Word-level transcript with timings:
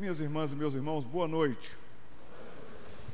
Minhas 0.00 0.18
irmãs 0.18 0.50
e 0.50 0.56
meus 0.56 0.72
irmãos, 0.72 1.04
boa 1.04 1.28
noite. 1.28 1.72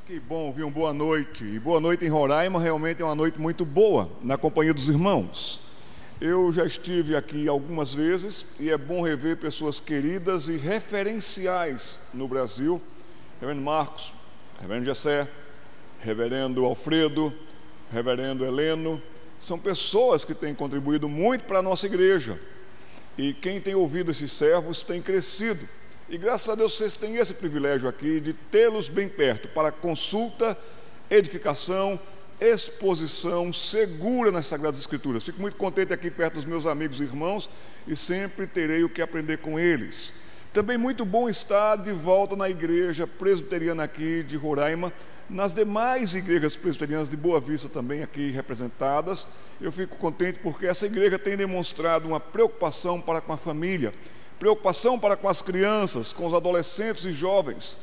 Que 0.05 0.21
bom 0.21 0.45
ouvir 0.45 0.63
um 0.63 0.71
boa 0.71 0.93
noite. 0.93 1.43
E 1.43 1.59
boa 1.59 1.81
noite 1.81 2.05
em 2.05 2.07
Roraima 2.07 2.61
realmente 2.61 3.01
é 3.01 3.05
uma 3.05 3.13
noite 3.13 3.37
muito 3.37 3.65
boa 3.65 4.09
na 4.23 4.37
companhia 4.37 4.73
dos 4.73 4.87
irmãos. 4.87 5.59
Eu 6.21 6.49
já 6.49 6.65
estive 6.65 7.13
aqui 7.13 7.45
algumas 7.45 7.93
vezes 7.93 8.45
e 8.57 8.69
é 8.69 8.77
bom 8.77 9.01
rever 9.01 9.35
pessoas 9.35 9.81
queridas 9.81 10.47
e 10.47 10.55
referenciais 10.55 12.07
no 12.13 12.25
Brasil. 12.25 12.81
Reverendo 13.41 13.65
Marcos, 13.65 14.13
Reverendo 14.57 14.85
Jessé, 14.85 15.27
Reverendo 15.99 16.63
Alfredo, 16.63 17.33
Reverendo 17.91 18.45
Heleno, 18.45 19.01
são 19.37 19.59
pessoas 19.59 20.23
que 20.23 20.33
têm 20.33 20.55
contribuído 20.55 21.09
muito 21.09 21.43
para 21.43 21.59
a 21.59 21.61
nossa 21.61 21.85
igreja. 21.85 22.39
E 23.17 23.33
quem 23.33 23.59
tem 23.59 23.75
ouvido 23.75 24.09
esses 24.09 24.31
servos 24.31 24.81
tem 24.81 25.01
crescido 25.01 25.67
e 26.09 26.17
graças 26.17 26.47
a 26.47 26.55
Deus 26.55 26.77
vocês 26.77 26.95
têm 26.95 27.17
esse 27.17 27.33
privilégio 27.33 27.89
aqui 27.89 28.21
de 28.21 28.31
tê-los 28.31 28.87
bem 28.87 29.09
perto 29.09 29.49
para 29.49 29.73
consulta, 29.73 30.57
edificação, 31.09 31.99
exposição 32.39 33.51
segura 33.51 34.31
nas 34.31 34.47
Sagradas 34.47 34.79
Escrituras. 34.79 35.25
Fico 35.25 35.41
muito 35.41 35.57
contente 35.57 35.91
aqui 35.91 36.09
perto 36.09 36.35
dos 36.35 36.45
meus 36.45 36.65
amigos 36.65 37.01
e 37.01 37.03
irmãos 37.03 37.49
e 37.85 37.95
sempre 37.95 38.47
terei 38.47 38.85
o 38.85 38.89
que 38.89 39.01
aprender 39.01 39.37
com 39.37 39.59
eles. 39.59 40.13
Também 40.53 40.77
muito 40.77 41.03
bom 41.03 41.27
estar 41.27 41.75
de 41.75 41.91
volta 41.91 42.37
na 42.37 42.49
igreja 42.49 43.05
presbiteriana 43.05 43.83
aqui 43.83 44.23
de 44.23 44.37
Roraima, 44.37 44.93
nas 45.29 45.53
demais 45.53 46.15
igrejas 46.15 46.55
presbiterianas 46.55 47.09
de 47.09 47.17
Boa 47.17 47.41
Vista 47.41 47.67
também 47.67 48.01
aqui 48.01 48.31
representadas. 48.31 49.27
Eu 49.59 49.73
fico 49.73 49.97
contente 49.97 50.39
porque 50.39 50.67
essa 50.67 50.85
igreja 50.85 51.19
tem 51.19 51.35
demonstrado 51.35 52.07
uma 52.07 52.19
preocupação 52.19 53.01
para 53.01 53.19
com 53.19 53.33
a 53.33 53.37
família 53.37 53.93
preocupação 54.39 54.99
para 54.99 55.15
com 55.15 55.27
as 55.27 55.41
crianças, 55.41 56.13
com 56.13 56.25
os 56.27 56.33
adolescentes 56.33 57.05
e 57.05 57.13
jovens. 57.13 57.77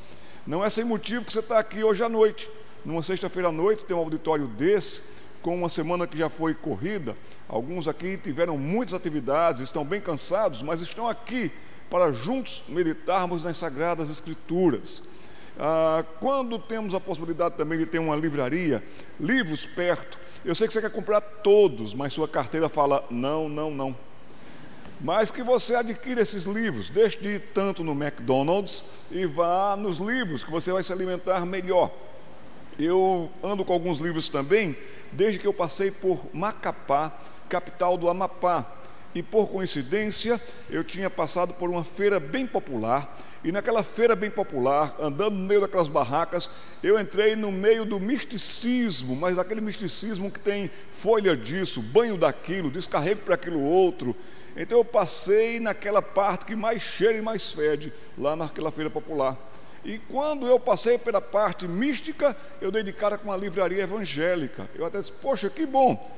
Não 0.46 0.64
é 0.64 0.70
sem 0.70 0.84
motivo 0.84 1.24
que 1.24 1.32
você 1.32 1.40
está 1.40 1.58
aqui 1.58 1.82
hoje 1.82 2.02
à 2.04 2.08
noite. 2.08 2.50
Numa 2.84 3.02
sexta-feira 3.02 3.48
à 3.48 3.52
noite 3.52 3.84
tem 3.84 3.96
um 3.96 4.00
auditório 4.00 4.46
desse, 4.46 5.02
com 5.42 5.56
uma 5.56 5.68
semana 5.68 6.06
que 6.06 6.18
já 6.18 6.28
foi 6.28 6.54
corrida. 6.54 7.16
Alguns 7.48 7.88
aqui 7.88 8.16
tiveram 8.16 8.58
muitas 8.58 8.94
atividades, 8.94 9.62
estão 9.62 9.84
bem 9.84 10.00
cansados, 10.00 10.62
mas 10.62 10.80
estão 10.80 11.08
aqui 11.08 11.50
para 11.90 12.12
juntos 12.12 12.64
meditarmos 12.68 13.44
nas 13.44 13.56
Sagradas 13.56 14.10
Escrituras. 14.10 15.10
Ah, 15.58 16.04
quando 16.20 16.58
temos 16.58 16.94
a 16.94 17.00
possibilidade 17.00 17.56
também 17.56 17.78
de 17.78 17.86
ter 17.86 17.98
uma 17.98 18.16
livraria, 18.16 18.82
livros 19.20 19.64
perto, 19.66 20.18
eu 20.44 20.54
sei 20.54 20.66
que 20.66 20.72
você 20.72 20.80
quer 20.80 20.90
comprar 20.90 21.20
todos, 21.20 21.94
mas 21.94 22.12
sua 22.12 22.28
carteira 22.28 22.68
fala 22.68 23.04
não, 23.10 23.48
não, 23.48 23.70
não 23.70 23.96
mas 25.00 25.30
que 25.30 25.42
você 25.42 25.74
adquira 25.74 26.22
esses 26.22 26.44
livros, 26.44 26.88
deixe 26.88 27.18
de 27.18 27.28
ir 27.28 27.40
tanto 27.52 27.82
no 27.82 27.92
McDonald's 27.92 28.84
e 29.10 29.26
vá 29.26 29.76
nos 29.76 29.98
livros, 29.98 30.44
que 30.44 30.50
você 30.50 30.72
vai 30.72 30.82
se 30.82 30.92
alimentar 30.92 31.44
melhor. 31.44 31.90
Eu 32.78 33.30
ando 33.42 33.64
com 33.64 33.72
alguns 33.72 33.98
livros 33.98 34.28
também, 34.28 34.76
desde 35.12 35.38
que 35.38 35.46
eu 35.46 35.54
passei 35.54 35.90
por 35.90 36.28
Macapá, 36.32 37.12
capital 37.48 37.96
do 37.96 38.08
Amapá. 38.08 38.66
E 39.14 39.22
por 39.22 39.46
coincidência, 39.46 40.40
eu 40.68 40.82
tinha 40.82 41.08
passado 41.08 41.54
por 41.54 41.70
uma 41.70 41.84
feira 41.84 42.18
bem 42.18 42.46
popular, 42.46 43.16
e 43.44 43.52
naquela 43.52 43.82
feira 43.82 44.16
bem 44.16 44.30
popular, 44.30 44.96
andando 44.98 45.36
no 45.36 45.46
meio 45.46 45.60
daquelas 45.60 45.88
barracas, 45.88 46.50
eu 46.82 46.98
entrei 46.98 47.36
no 47.36 47.52
meio 47.52 47.84
do 47.84 48.00
misticismo, 48.00 49.14
mas 49.14 49.36
daquele 49.36 49.60
misticismo 49.60 50.30
que 50.30 50.40
tem 50.40 50.70
folha 50.90 51.36
disso, 51.36 51.80
banho 51.80 52.16
daquilo, 52.16 52.70
descarrego 52.70 53.20
para 53.20 53.34
aquilo 53.34 53.62
outro, 53.62 54.16
então 54.56 54.78
eu 54.78 54.84
passei 54.84 55.58
naquela 55.58 56.00
parte 56.00 56.46
que 56.46 56.54
mais 56.54 56.82
cheira 56.82 57.18
e 57.18 57.22
mais 57.22 57.52
fede, 57.52 57.92
lá 58.16 58.36
naquela 58.36 58.70
feira 58.70 58.88
popular. 58.88 59.36
E 59.84 59.98
quando 59.98 60.46
eu 60.46 60.58
passei 60.58 60.96
pela 60.96 61.20
parte 61.20 61.68
mística, 61.68 62.34
eu 62.60 62.70
dei 62.70 62.82
de 62.82 62.92
cara 62.92 63.18
com 63.18 63.28
uma 63.28 63.36
livraria 63.36 63.82
evangélica. 63.82 64.68
Eu 64.74 64.86
até 64.86 64.98
disse, 64.98 65.12
poxa, 65.12 65.50
que 65.50 65.66
bom. 65.66 66.10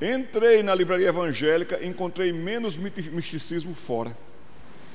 Entrei 0.00 0.62
na 0.62 0.74
livraria 0.74 1.08
evangélica, 1.08 1.84
encontrei 1.84 2.32
menos 2.32 2.76
misticismo 2.76 3.74
fora. 3.74 4.16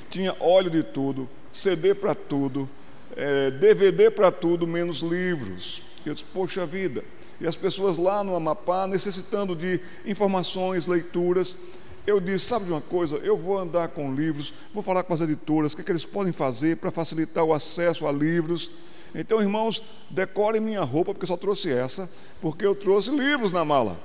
Tinha 0.10 0.36
óleo 0.40 0.70
de 0.70 0.84
tudo, 0.84 1.30
CD 1.52 1.94
para 1.94 2.16
tudo, 2.16 2.70
é, 3.18 3.52
DVD 3.52 4.10
para 4.10 4.32
tudo, 4.32 4.66
menos 4.66 5.00
livros. 5.00 5.82
Eu 6.06 6.14
disse, 6.14 6.26
poxa 6.26 6.66
vida. 6.66 7.04
E 7.42 7.48
as 7.48 7.58
pessoas 7.58 7.98
lá 7.98 8.24
no 8.24 8.36
Amapá 8.36 8.88
necessitando 8.88 9.54
de 9.54 9.82
informações, 10.06 10.88
leituras 10.88 11.58
eu 12.06 12.20
disse: 12.20 12.46
sabe 12.46 12.66
de 12.66 12.72
uma 12.72 12.82
coisa? 12.82 13.18
Eu 13.18 13.38
vou 13.38 13.58
andar 13.58 13.90
com 13.90 14.14
livros, 14.14 14.54
vou 14.74 14.84
falar 14.84 15.04
com 15.04 15.14
as 15.14 15.22
editoras, 15.22 15.74
o 15.74 15.76
que, 15.76 15.82
é 15.82 15.86
que 15.86 15.92
eles 15.92 16.06
podem 16.06 16.34
fazer 16.34 16.78
para 16.78 16.92
facilitar 16.92 17.44
o 17.44 17.54
acesso 17.54 18.08
a 18.08 18.12
livros. 18.12 18.72
Então, 19.16 19.40
irmãos, 19.40 19.82
decorem 20.10 20.60
minha 20.60 20.82
roupa, 20.82 21.14
porque 21.14 21.24
eu 21.24 21.28
só 21.28 21.38
trouxe 21.38 21.72
essa, 21.72 22.10
porque 22.42 22.66
eu 22.66 22.76
trouxe 22.76 23.12
livros 23.12 23.52
na 23.52 23.64
mala. 23.64 24.00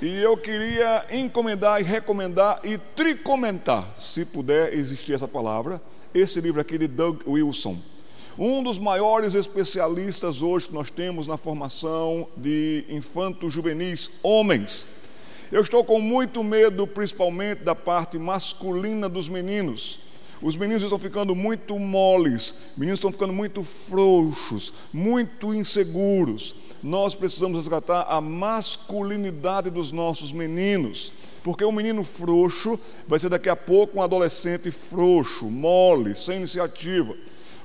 E 0.00 0.22
eu 0.22 0.36
queria 0.36 1.06
encomendar 1.10 1.80
e 1.80 1.84
recomendar 1.84 2.60
e 2.62 2.76
tricomentar, 2.76 3.94
se 3.96 4.26
puder 4.26 4.74
existir 4.74 5.14
essa 5.14 5.26
palavra, 5.26 5.80
esse 6.14 6.38
livro 6.38 6.60
aqui 6.60 6.76
de 6.76 6.86
Doug 6.86 7.22
Wilson. 7.26 7.78
Um 8.38 8.62
dos 8.62 8.78
maiores 8.78 9.34
especialistas 9.34 10.42
hoje 10.42 10.68
que 10.68 10.74
nós 10.74 10.90
temos 10.90 11.26
na 11.26 11.38
formação 11.38 12.28
de 12.36 12.84
infantos 12.90 13.54
juvenis, 13.54 14.10
homens 14.22 14.86
eu 15.52 15.62
estou 15.62 15.84
com 15.84 16.00
muito 16.00 16.42
medo, 16.42 16.86
principalmente 16.86 17.62
da 17.62 17.74
parte 17.74 18.18
masculina 18.18 19.08
dos 19.08 19.28
meninos. 19.28 20.00
Os 20.42 20.56
meninos 20.56 20.82
estão 20.82 20.98
ficando 20.98 21.34
muito 21.34 21.78
moles, 21.78 22.72
meninos 22.76 22.98
estão 22.98 23.12
ficando 23.12 23.32
muito 23.32 23.62
frouxos, 23.64 24.72
muito 24.92 25.54
inseguros. 25.54 26.54
Nós 26.82 27.14
precisamos 27.14 27.56
resgatar 27.56 28.02
a 28.08 28.20
masculinidade 28.20 29.70
dos 29.70 29.92
nossos 29.92 30.32
meninos, 30.32 31.12
porque 31.42 31.64
um 31.64 31.72
menino 31.72 32.04
frouxo 32.04 32.78
vai 33.08 33.18
ser 33.18 33.30
daqui 33.30 33.48
a 33.48 33.56
pouco 33.56 33.98
um 33.98 34.02
adolescente 34.02 34.70
frouxo, 34.70 35.46
mole, 35.46 36.14
sem 36.14 36.36
iniciativa. 36.36 37.16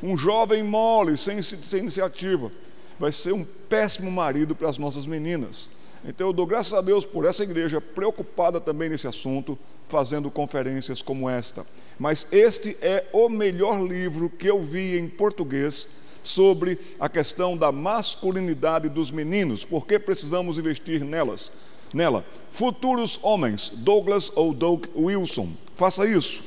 Um 0.01 0.17
jovem 0.17 0.63
mole, 0.63 1.17
sem, 1.17 1.41
sem 1.41 1.79
iniciativa, 1.81 2.51
vai 2.97 3.11
ser 3.11 3.33
um 3.33 3.43
péssimo 3.67 4.09
marido 4.09 4.55
para 4.55 4.69
as 4.69 4.77
nossas 4.77 5.05
meninas. 5.05 5.80
Então 6.03 6.27
eu 6.27 6.33
dou 6.33 6.47
graças 6.47 6.73
a 6.73 6.81
Deus 6.81 7.05
por 7.05 7.25
essa 7.25 7.43
igreja 7.43 7.79
preocupada 7.79 8.59
também 8.59 8.89
nesse 8.89 9.07
assunto, 9.07 9.57
fazendo 9.87 10.31
conferências 10.31 11.01
como 11.01 11.29
esta. 11.29 11.65
Mas 11.99 12.27
este 12.31 12.75
é 12.81 13.05
o 13.13 13.29
melhor 13.29 13.81
livro 13.81 14.29
que 14.29 14.47
eu 14.47 14.61
vi 14.61 14.97
em 14.97 15.07
português 15.07 15.89
sobre 16.23 16.79
a 16.99 17.07
questão 17.07 17.55
da 17.55 17.71
masculinidade 17.71 18.89
dos 18.89 19.11
meninos, 19.11 19.63
porque 19.63 19.99
precisamos 19.99 20.57
investir 20.57 21.03
nelas. 21.03 21.51
Nela, 21.93 22.25
Futuros 22.51 23.19
Homens, 23.21 23.69
Douglas 23.69 24.31
ou 24.35 24.53
Doug 24.53 24.85
Wilson. 24.95 25.49
Faça 25.75 26.07
isso. 26.07 26.43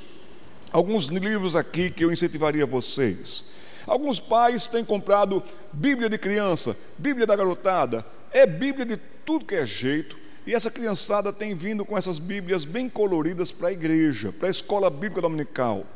Alguns 0.72 1.06
livros 1.06 1.54
aqui 1.54 1.90
que 1.90 2.04
eu 2.04 2.10
incentivaria 2.10 2.66
vocês. 2.66 3.46
Alguns 3.86 4.18
pais 4.18 4.66
têm 4.66 4.84
comprado 4.84 5.42
Bíblia 5.72 6.08
de 6.08 6.16
criança, 6.16 6.76
Bíblia 6.96 7.26
da 7.26 7.36
garotada, 7.36 8.04
é 8.32 8.46
Bíblia 8.46 8.86
de 8.86 8.96
tudo 9.24 9.44
que 9.44 9.54
é 9.54 9.66
jeito. 9.66 10.16
E 10.46 10.54
essa 10.54 10.70
criançada 10.70 11.32
tem 11.32 11.54
vindo 11.54 11.84
com 11.84 11.96
essas 11.96 12.18
Bíblias 12.18 12.64
bem 12.64 12.88
coloridas 12.88 13.50
para 13.50 13.68
a 13.68 13.72
igreja, 13.72 14.32
para 14.32 14.48
a 14.48 14.50
escola 14.50 14.90
bíblica 14.90 15.22
dominical. 15.22 15.86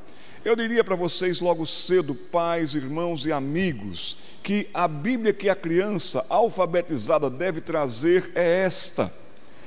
Eu 0.45 0.57
diria 0.57 0.83
para 0.83 0.97
vocês 0.97 1.41
logo 1.41 1.67
cedo, 1.67 2.15
pais, 2.15 2.75
irmãos 2.75 3.27
e 3.27 3.33
amigos, 3.33 4.17
que 4.43 4.69
a 4.73 4.89
Bíblia 4.89 5.35
que 5.35 5.49
a 5.49 5.55
criança 5.55 6.25
alfabetizada 6.31 7.29
deve 7.29 7.61
trazer 7.61 8.31
é 8.35 8.63
esta. 8.65 9.13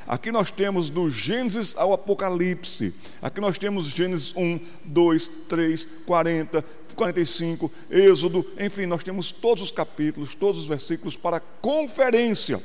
Aqui 0.07 0.31
nós 0.31 0.49
temos 0.49 0.89
do 0.89 1.09
Gênesis 1.09 1.75
ao 1.78 1.93
Apocalipse. 1.93 2.95
Aqui 3.22 3.39
nós 3.39 3.57
temos 3.57 3.85
Gênesis 3.85 4.35
1, 4.35 4.59
2, 4.83 5.28
3, 5.47 5.88
40, 6.05 6.66
45, 6.95 7.72
Êxodo, 7.89 8.45
enfim, 8.59 8.85
nós 8.85 9.03
temos 9.03 9.31
todos 9.31 9.63
os 9.63 9.72
capítulos, 9.72 10.34
todos 10.34 10.61
os 10.61 10.67
versículos 10.67 11.16
para 11.16 11.40
conferência. 11.40 12.61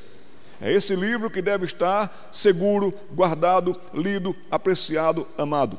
É 0.61 0.73
este 0.73 0.97
livro 0.97 1.31
que 1.31 1.43
deve 1.43 1.67
estar 1.67 2.31
seguro, 2.33 2.93
guardado, 3.13 3.79
lido, 3.93 4.35
apreciado, 4.51 5.27
amado. 5.37 5.79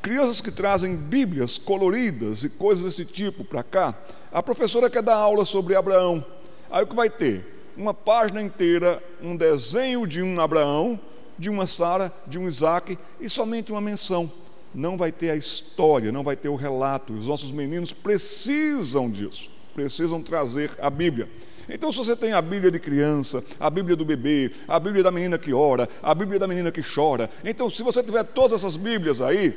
Crianças 0.00 0.40
que 0.40 0.50
trazem 0.50 0.96
Bíblias 0.96 1.58
coloridas 1.58 2.42
e 2.42 2.48
coisas 2.48 2.84
desse 2.84 3.04
tipo 3.04 3.44
para 3.44 3.62
cá, 3.62 3.94
a 4.32 4.42
professora 4.42 4.90
quer 4.90 5.02
dar 5.02 5.16
aula 5.16 5.44
sobre 5.44 5.74
Abraão. 5.74 6.24
Aí 6.70 6.84
o 6.84 6.86
que 6.86 6.96
vai 6.96 7.10
ter? 7.10 7.72
Uma 7.76 7.92
página 7.92 8.40
inteira, 8.40 9.02
um 9.22 9.36
desenho 9.36 10.06
de 10.06 10.22
um 10.22 10.40
Abraão, 10.40 10.98
de 11.38 11.50
uma 11.50 11.66
Sara, 11.66 12.12
de 12.26 12.38
um 12.38 12.48
Isaac 12.48 12.98
e 13.20 13.28
somente 13.28 13.72
uma 13.72 13.80
menção. 13.80 14.30
Não 14.74 14.96
vai 14.96 15.12
ter 15.12 15.30
a 15.30 15.36
história, 15.36 16.10
não 16.10 16.22
vai 16.22 16.36
ter 16.36 16.48
o 16.48 16.56
relato. 16.56 17.12
Os 17.12 17.26
nossos 17.26 17.52
meninos 17.52 17.92
precisam 17.92 19.10
disso, 19.10 19.50
precisam 19.74 20.22
trazer 20.22 20.72
a 20.80 20.90
Bíblia. 20.90 21.28
Então, 21.68 21.90
se 21.90 21.98
você 21.98 22.14
tem 22.14 22.32
a 22.32 22.42
Bíblia 22.42 22.70
de 22.70 22.78
criança, 22.78 23.42
a 23.58 23.70
Bíblia 23.70 23.96
do 23.96 24.04
bebê, 24.04 24.50
a 24.68 24.78
Bíblia 24.78 25.02
da 25.02 25.10
menina 25.10 25.38
que 25.38 25.52
ora, 25.52 25.88
a 26.02 26.14
Bíblia 26.14 26.38
da 26.38 26.46
menina 26.46 26.70
que 26.70 26.82
chora, 26.82 27.30
então, 27.44 27.70
se 27.70 27.82
você 27.82 28.02
tiver 28.02 28.24
todas 28.24 28.52
essas 28.52 28.76
Bíblias 28.76 29.20
aí, 29.20 29.54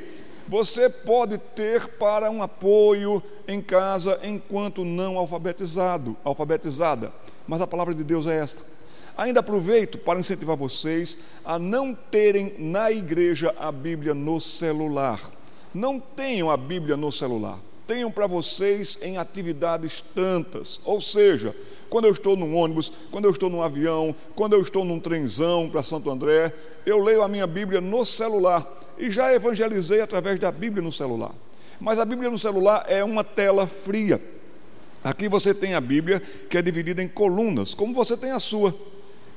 você 0.47 0.89
pode 0.89 1.37
ter 1.37 1.87
para 1.87 2.31
um 2.31 2.41
apoio 2.41 3.21
em 3.47 3.61
casa 3.61 4.17
enquanto 4.23 4.85
não 4.85 5.17
alfabetizado, 5.17 6.15
alfabetizada. 6.23 7.11
Mas 7.45 7.61
a 7.61 7.67
palavra 7.67 7.93
de 7.93 8.03
Deus 8.03 8.25
é 8.25 8.39
esta. 8.39 8.63
Ainda 9.17 9.41
aproveito 9.41 9.97
para 9.97 10.19
incentivar 10.19 10.55
vocês 10.55 11.17
a 11.43 11.59
não 11.59 11.93
terem 11.93 12.53
na 12.57 12.91
igreja 12.91 13.53
a 13.59 13.71
Bíblia 13.71 14.13
no 14.13 14.39
celular. 14.39 15.19
Não 15.73 15.99
tenham 15.99 16.49
a 16.49 16.55
Bíblia 16.55 16.95
no 16.95 17.11
celular. 17.11 17.59
Tenham 17.87 18.11
para 18.11 18.27
vocês 18.27 18.99
em 19.01 19.17
atividades 19.17 20.03
tantas. 20.13 20.81
Ou 20.83 20.99
seja, 20.99 21.55
quando 21.89 22.05
eu 22.05 22.11
estou 22.11 22.35
num 22.35 22.55
ônibus, 22.55 22.91
quando 23.09 23.25
eu 23.25 23.31
estou 23.31 23.49
num 23.49 23.61
avião, 23.61 24.13
quando 24.35 24.53
eu 24.53 24.61
estou 24.61 24.83
num 24.83 24.99
trenzão 24.99 25.69
para 25.69 25.81
Santo 25.81 26.11
André, 26.11 26.53
eu 26.85 27.01
leio 27.01 27.23
a 27.23 27.27
minha 27.27 27.47
Bíblia 27.47 27.79
no 27.79 28.05
celular 28.05 28.65
e 28.97 29.09
já 29.09 29.33
evangelizei 29.33 30.01
através 30.01 30.37
da 30.37 30.51
Bíblia 30.51 30.83
no 30.83 30.91
celular. 30.91 31.33
Mas 31.79 31.97
a 31.99 32.05
Bíblia 32.05 32.29
no 32.29 32.37
celular 32.37 32.85
é 32.87 33.03
uma 33.03 33.23
tela 33.23 33.65
fria. 33.65 34.21
Aqui 35.03 35.29
você 35.29 35.53
tem 35.53 35.73
a 35.73 35.81
Bíblia 35.81 36.21
que 36.49 36.57
é 36.57 36.61
dividida 36.61 37.01
em 37.01 37.07
colunas, 37.07 37.73
como 37.73 37.93
você 37.93 38.17
tem 38.17 38.31
a 38.31 38.39
sua. 38.39 38.75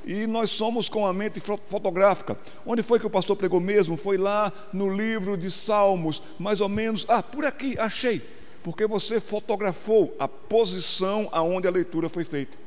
E 0.03 0.25
nós 0.25 0.49
somos 0.49 0.89
com 0.89 1.05
a 1.05 1.13
mente 1.13 1.39
fotográfica. 1.39 2.37
Onde 2.65 2.81
foi 2.81 2.99
que 2.99 3.05
o 3.05 3.09
pastor 3.09 3.35
pregou 3.35 3.61
mesmo? 3.61 3.95
Foi 3.95 4.17
lá 4.17 4.51
no 4.73 4.91
livro 4.91 5.37
de 5.37 5.51
Salmos, 5.51 6.23
mais 6.39 6.59
ou 6.59 6.67
menos. 6.67 7.05
Ah, 7.07 7.21
por 7.21 7.45
aqui, 7.45 7.77
achei. 7.77 8.21
Porque 8.63 8.85
você 8.85 9.19
fotografou 9.19 10.15
a 10.19 10.27
posição 10.27 11.27
aonde 11.31 11.67
a 11.67 11.71
leitura 11.71 12.09
foi 12.09 12.23
feita. 12.23 12.57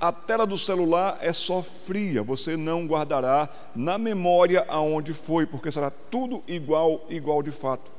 A 0.00 0.12
tela 0.12 0.46
do 0.46 0.56
celular 0.56 1.18
é 1.20 1.32
só 1.32 1.60
fria, 1.60 2.22
você 2.22 2.56
não 2.56 2.86
guardará 2.86 3.48
na 3.74 3.98
memória 3.98 4.64
aonde 4.68 5.12
foi, 5.12 5.44
porque 5.44 5.72
será 5.72 5.90
tudo 5.90 6.42
igual, 6.46 7.04
igual 7.08 7.42
de 7.42 7.50
fato. 7.50 7.90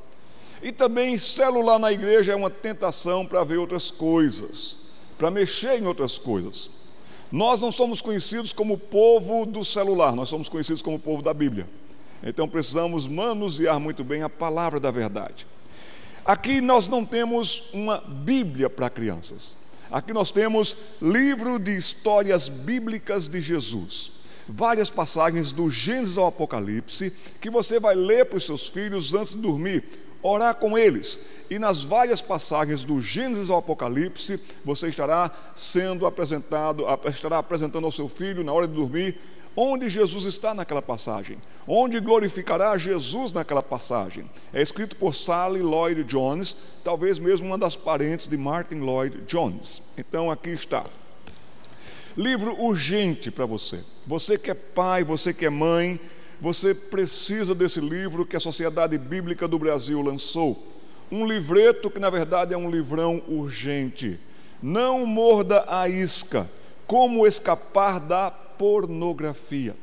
E 0.62 0.72
também 0.72 1.18
celular 1.18 1.78
na 1.78 1.92
igreja 1.92 2.32
é 2.32 2.36
uma 2.36 2.50
tentação 2.50 3.26
para 3.26 3.44
ver 3.44 3.58
outras 3.58 3.90
coisas, 3.90 4.78
para 5.18 5.30
mexer 5.30 5.78
em 5.78 5.86
outras 5.86 6.16
coisas. 6.16 6.70
Nós 7.30 7.60
não 7.60 7.70
somos 7.70 8.00
conhecidos 8.02 8.52
como 8.52 8.78
povo 8.78 9.44
do 9.44 9.64
celular, 9.64 10.14
nós 10.16 10.28
somos 10.28 10.48
conhecidos 10.48 10.82
como 10.82 10.98
povo 10.98 11.22
da 11.22 11.34
Bíblia. 11.34 11.68
Então 12.22 12.48
precisamos 12.48 13.06
manusear 13.06 13.78
muito 13.78 14.02
bem 14.02 14.22
a 14.22 14.28
palavra 14.28 14.80
da 14.80 14.90
verdade. 14.90 15.46
Aqui 16.24 16.60
nós 16.60 16.86
não 16.86 17.04
temos 17.04 17.70
uma 17.72 17.98
Bíblia 17.98 18.68
para 18.68 18.90
crianças. 18.90 19.56
Aqui 19.90 20.12
nós 20.12 20.30
temos 20.30 20.76
livro 21.00 21.58
de 21.58 21.76
histórias 21.76 22.48
bíblicas 22.48 23.28
de 23.28 23.40
Jesus. 23.40 24.12
Várias 24.48 24.90
passagens 24.90 25.52
do 25.52 25.70
Gênesis 25.70 26.16
ao 26.16 26.26
Apocalipse 26.26 27.12
que 27.40 27.50
você 27.50 27.80
vai 27.80 27.94
ler 27.94 28.26
para 28.26 28.38
os 28.38 28.46
seus 28.46 28.68
filhos 28.68 29.14
antes 29.14 29.34
de 29.34 29.40
dormir 29.40 29.84
orar 30.22 30.54
com 30.54 30.76
eles. 30.76 31.20
E 31.48 31.58
nas 31.58 31.82
várias 31.82 32.20
passagens 32.20 32.84
do 32.84 33.00
Gênesis 33.00 33.50
ao 33.50 33.58
Apocalipse, 33.58 34.40
você 34.64 34.88
estará 34.88 35.30
sendo 35.54 36.06
apresentado, 36.06 36.84
estará 37.08 37.38
apresentando 37.38 37.84
ao 37.84 37.92
seu 37.92 38.08
filho 38.08 38.44
na 38.44 38.52
hora 38.52 38.68
de 38.68 38.74
dormir 38.74 39.18
onde 39.56 39.88
Jesus 39.88 40.24
está 40.24 40.54
naquela 40.54 40.82
passagem, 40.82 41.38
onde 41.66 42.00
glorificará 42.00 42.76
Jesus 42.78 43.32
naquela 43.32 43.62
passagem. 43.62 44.30
É 44.52 44.62
escrito 44.62 44.96
por 44.96 45.14
Sally 45.14 45.60
Lloyd 45.60 46.04
Jones, 46.04 46.56
talvez 46.84 47.18
mesmo 47.18 47.46
uma 47.46 47.58
das 47.58 47.76
parentes 47.76 48.26
de 48.26 48.36
Martin 48.36 48.76
Lloyd 48.76 49.22
Jones. 49.26 49.82
Então 49.98 50.30
aqui 50.30 50.50
está. 50.50 50.84
Livro 52.16 52.60
urgente 52.60 53.30
para 53.30 53.46
você. 53.46 53.80
Você 54.06 54.36
que 54.36 54.50
é 54.50 54.54
pai, 54.54 55.04
você 55.04 55.32
que 55.32 55.46
é 55.46 55.50
mãe, 55.50 56.00
você 56.40 56.74
precisa 56.74 57.54
desse 57.54 57.80
livro 57.80 58.26
que 58.26 58.36
a 58.36 58.40
Sociedade 58.40 58.96
Bíblica 58.96 59.46
do 59.46 59.58
Brasil 59.58 60.00
lançou. 60.00 60.66
Um 61.10 61.26
livreto 61.26 61.90
que, 61.90 61.98
na 61.98 62.08
verdade, 62.08 62.54
é 62.54 62.56
um 62.56 62.70
livrão 62.70 63.22
urgente. 63.28 64.18
Não 64.62 65.04
morda 65.04 65.64
a 65.68 65.88
isca. 65.88 66.48
Como 66.86 67.26
escapar 67.26 68.00
da 68.00 68.30
pornografia. 68.60 69.74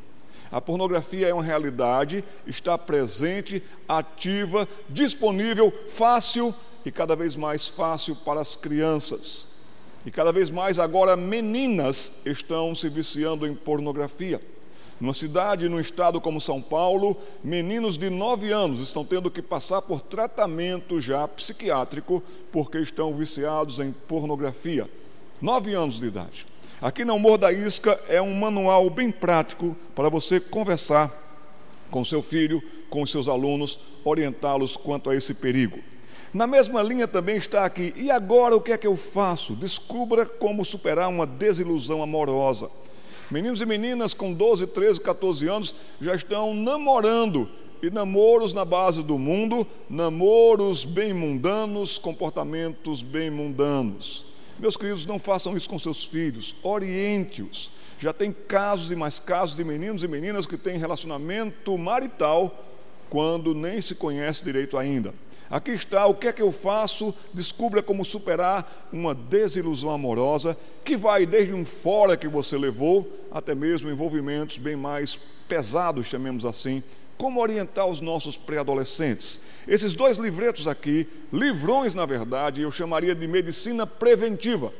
A 0.52 0.62
pornografia 0.62 1.30
é 1.30 1.34
uma 1.34 1.44
realidade, 1.44 2.24
está 2.46 2.78
presente, 2.78 3.64
ativa, 3.90 4.70
disponível, 4.88 5.74
fácil 5.88 6.54
e 6.86 6.92
cada 6.92 7.16
vez 7.16 7.36
mais 7.36 7.68
fácil 7.68 8.16
para 8.18 8.40
as 8.40 8.56
crianças. 8.56 9.48
E 10.06 10.12
cada 10.12 10.32
vez 10.32 10.52
mais 10.52 10.78
agora 10.78 11.18
meninas 11.18 12.22
estão 12.24 12.76
se 12.76 12.88
viciando 12.88 13.48
em 13.48 13.56
pornografia. 13.56 14.40
Numa 15.02 15.14
cidade, 15.16 15.68
num 15.68 15.80
estado 15.80 16.22
como 16.22 16.40
São 16.40 16.62
Paulo, 16.62 17.18
meninos 17.44 17.98
de 17.98 18.12
9 18.12 18.52
anos 18.52 18.80
estão 18.80 19.04
tendo 19.04 19.32
que 19.32 19.42
passar 19.42 19.82
por 19.82 20.02
tratamento 20.02 21.02
já 21.02 21.28
psiquiátrico 21.28 22.22
porque 22.52 22.78
estão 22.78 23.12
viciados 23.12 23.80
em 23.80 23.92
pornografia. 23.92 24.88
9 25.42 25.74
anos 25.74 26.00
de 26.00 26.06
idade. 26.06 26.46
Aqui 26.80 27.04
no 27.04 27.18
Morro 27.18 27.40
da 27.40 27.52
Isca 27.52 28.00
é 28.08 28.22
um 28.22 28.36
manual 28.36 28.88
bem 28.92 29.10
prático 29.10 29.76
para 29.96 30.10
você 30.10 30.40
conversar 30.40 31.12
com 31.90 32.06
seu 32.06 32.22
filho, 32.22 32.62
com 32.88 33.04
seus 33.04 33.28
alunos, 33.28 33.80
orientá-los 34.04 34.78
quanto 34.78 35.10
a 35.10 35.16
esse 35.16 35.34
perigo. 35.34 35.80
Na 36.32 36.46
mesma 36.46 36.84
linha 36.84 37.08
também 37.08 37.38
está 37.38 37.66
aqui, 37.66 37.96
e 37.98 38.12
agora 38.12 38.56
o 38.56 38.62
que 38.62 38.72
é 38.72 38.78
que 38.78 38.86
eu 38.86 38.96
faço? 38.96 39.56
Descubra 39.56 40.24
como 40.24 40.64
superar 40.64 41.10
uma 41.10 41.26
desilusão 41.26 42.04
amorosa. 42.04 42.70
Meninos 43.32 43.60
e 43.60 43.66
meninas 43.66 44.14
com 44.14 44.32
12, 44.32 44.68
13, 44.68 45.02
14 45.02 45.48
anos 45.48 45.76
já 46.00 46.14
estão 46.14 46.54
namorando. 46.54 47.50
E 47.82 47.90
namoros 47.90 48.54
na 48.54 48.64
base 48.64 49.02
do 49.02 49.18
mundo, 49.18 49.66
namoros 49.90 50.86
bem 50.86 51.12
mundanos, 51.12 51.98
comportamentos 51.98 53.02
bem 53.02 53.32
mundanos. 53.32 54.27
Meus 54.59 54.75
queridos, 54.75 55.06
não 55.06 55.19
façam 55.19 55.56
isso 55.56 55.69
com 55.69 55.77
seus 55.77 56.04
filhos, 56.04 56.56
oriente-os. 56.63 57.71
Já 58.00 58.12
tem 58.12 58.31
casos 58.31 58.92
e 58.92 58.95
mais 58.95 59.19
casos 59.19 59.56
de 59.56 59.63
meninos 59.63 60.04
e 60.04 60.07
meninas 60.07 60.45
que 60.45 60.57
têm 60.57 60.77
relacionamento 60.77 61.77
marital 61.77 62.63
quando 63.09 63.54
nem 63.54 63.81
se 63.81 63.95
conhece 63.95 64.44
direito 64.44 64.77
ainda. 64.77 65.13
Aqui 65.50 65.71
está 65.71 66.06
o 66.06 66.13
que 66.13 66.27
é 66.27 66.33
que 66.33 66.42
eu 66.42 66.51
faço, 66.51 67.13
descubra 67.33 67.81
como 67.81 68.04
superar 68.04 68.89
uma 68.92 69.15
desilusão 69.15 69.92
amorosa 69.92 70.57
que 70.83 70.98
vai 70.98 71.25
desde 71.25 71.54
um 71.54 71.65
fora 71.65 72.18
que 72.18 72.27
você 72.27 72.57
levou 72.57 73.07
até 73.31 73.56
mesmo 73.56 73.89
envolvimentos 73.89 74.57
bem 74.57 74.75
mais 74.75 75.18
pesados, 75.48 76.07
chamemos 76.07 76.44
assim, 76.44 76.83
como 77.18 77.42
orientar 77.42 77.88
os 77.88 78.00
nossos 78.00 78.38
pré-adolescentes. 78.38 79.42
Esses 79.68 79.94
dois 79.94 80.18
livretos 80.18 80.68
aqui, 80.68 81.08
livrões 81.34 81.94
na 81.94 82.06
verdade, 82.06 82.62
eu 82.62 82.72
chamaria 82.72 83.16
de 83.16 83.28
medicina 83.28 83.88
preventiva. 83.88 84.72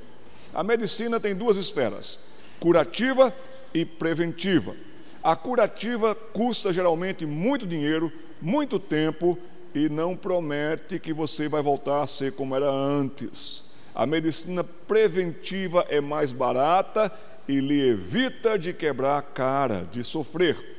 A 0.54 0.63
medicina 0.63 1.20
tem 1.20 1.36
duas 1.36 1.58
esferas: 1.58 2.20
curativa 2.60 3.34
e 3.74 3.84
preventiva. 3.84 4.75
A 5.24 5.36
curativa 5.36 6.15
custa 6.15 6.72
geralmente 6.72 7.25
muito 7.25 7.65
dinheiro, 7.65 8.12
muito 8.41 8.79
tempo 8.79 9.38
e 9.74 9.89
não 9.89 10.15
promete 10.15 11.00
que 11.00 11.12
você 11.12 11.50
vai 11.50 11.62
voltar 11.62 12.01
a 12.01 12.08
ser 12.08 12.34
como 12.34 12.56
era 12.56 12.70
antes. 12.70 13.75
A 13.94 14.06
medicina 14.06 14.63
preventiva 14.63 15.86
é 15.89 16.00
mais 16.00 16.32
barata 16.32 17.12
e 17.48 17.60
lhe 17.60 17.89
evita 17.89 18.58
de 18.58 18.72
quebrar 18.74 19.17
a 19.17 19.22
cara, 19.22 19.88
de 19.91 20.03
sofrer. 20.03 20.76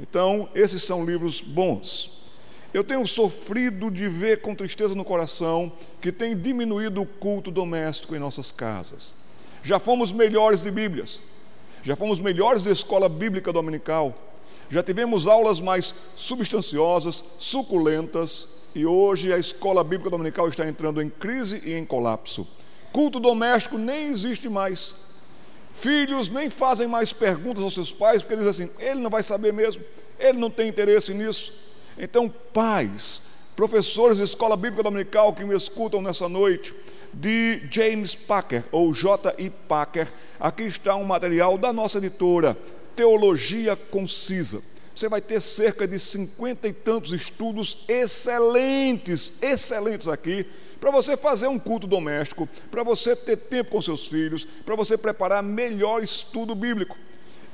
Então, 0.00 0.48
esses 0.54 0.82
são 0.82 1.04
livros 1.04 1.40
bons. 1.40 2.24
Eu 2.74 2.84
tenho 2.84 3.06
sofrido 3.06 3.90
de 3.90 4.08
ver 4.08 4.42
com 4.42 4.54
tristeza 4.54 4.94
no 4.94 5.04
coração 5.04 5.72
que 6.00 6.12
tem 6.12 6.36
diminuído 6.36 7.00
o 7.00 7.06
culto 7.06 7.50
doméstico 7.50 8.14
em 8.14 8.18
nossas 8.18 8.52
casas. 8.52 9.16
Já 9.62 9.78
fomos 9.78 10.12
melhores 10.12 10.62
de 10.62 10.70
Bíblias, 10.70 11.20
já 11.82 11.96
fomos 11.96 12.20
melhores 12.20 12.62
de 12.62 12.70
escola 12.70 13.08
bíblica 13.08 13.52
dominical, 13.52 14.14
já 14.68 14.82
tivemos 14.82 15.26
aulas 15.26 15.60
mais 15.60 15.94
substanciosas, 16.16 17.24
suculentas, 17.38 18.48
e 18.74 18.84
hoje 18.84 19.32
a 19.32 19.38
escola 19.38 19.82
bíblica 19.82 20.10
dominical 20.10 20.48
está 20.48 20.68
entrando 20.68 21.00
em 21.00 21.08
crise 21.08 21.62
e 21.64 21.72
em 21.72 21.84
colapso. 21.84 22.46
Culto 22.92 23.18
doméstico 23.18 23.78
nem 23.78 24.08
existe 24.08 24.50
mais. 24.50 24.96
Filhos 25.76 26.30
nem 26.30 26.48
fazem 26.48 26.88
mais 26.88 27.12
perguntas 27.12 27.62
aos 27.62 27.74
seus 27.74 27.92
pais, 27.92 28.22
porque 28.22 28.34
dizem 28.34 28.66
assim: 28.66 28.70
ele 28.82 28.98
não 28.98 29.10
vai 29.10 29.22
saber 29.22 29.52
mesmo, 29.52 29.84
ele 30.18 30.38
não 30.38 30.48
tem 30.48 30.68
interesse 30.68 31.12
nisso. 31.12 31.52
Então, 31.98 32.30
pais, 32.30 33.22
professores 33.54 34.16
de 34.16 34.24
escola 34.24 34.56
bíblica 34.56 34.82
dominical 34.82 35.34
que 35.34 35.44
me 35.44 35.54
escutam 35.54 36.00
nessa 36.00 36.30
noite, 36.30 36.74
de 37.12 37.60
James 37.70 38.14
Packer, 38.14 38.64
ou 38.72 38.94
J.I. 38.94 39.50
Packer, 39.68 40.08
aqui 40.40 40.62
está 40.62 40.96
um 40.96 41.04
material 41.04 41.58
da 41.58 41.74
nossa 41.74 41.98
editora, 41.98 42.56
Teologia 42.96 43.76
Concisa. 43.76 44.62
Você 44.96 45.10
vai 45.10 45.20
ter 45.20 45.42
cerca 45.42 45.86
de 45.86 45.98
cinquenta 46.00 46.66
e 46.66 46.72
tantos 46.72 47.12
estudos 47.12 47.84
excelentes, 47.86 49.42
excelentes 49.42 50.08
aqui, 50.08 50.46
para 50.80 50.90
você 50.90 51.18
fazer 51.18 51.48
um 51.48 51.58
culto 51.58 51.86
doméstico, 51.86 52.48
para 52.70 52.82
você 52.82 53.14
ter 53.14 53.36
tempo 53.36 53.72
com 53.72 53.82
seus 53.82 54.06
filhos, 54.06 54.46
para 54.64 54.74
você 54.74 54.96
preparar 54.96 55.42
melhor 55.42 56.02
estudo 56.02 56.54
bíblico. 56.54 56.96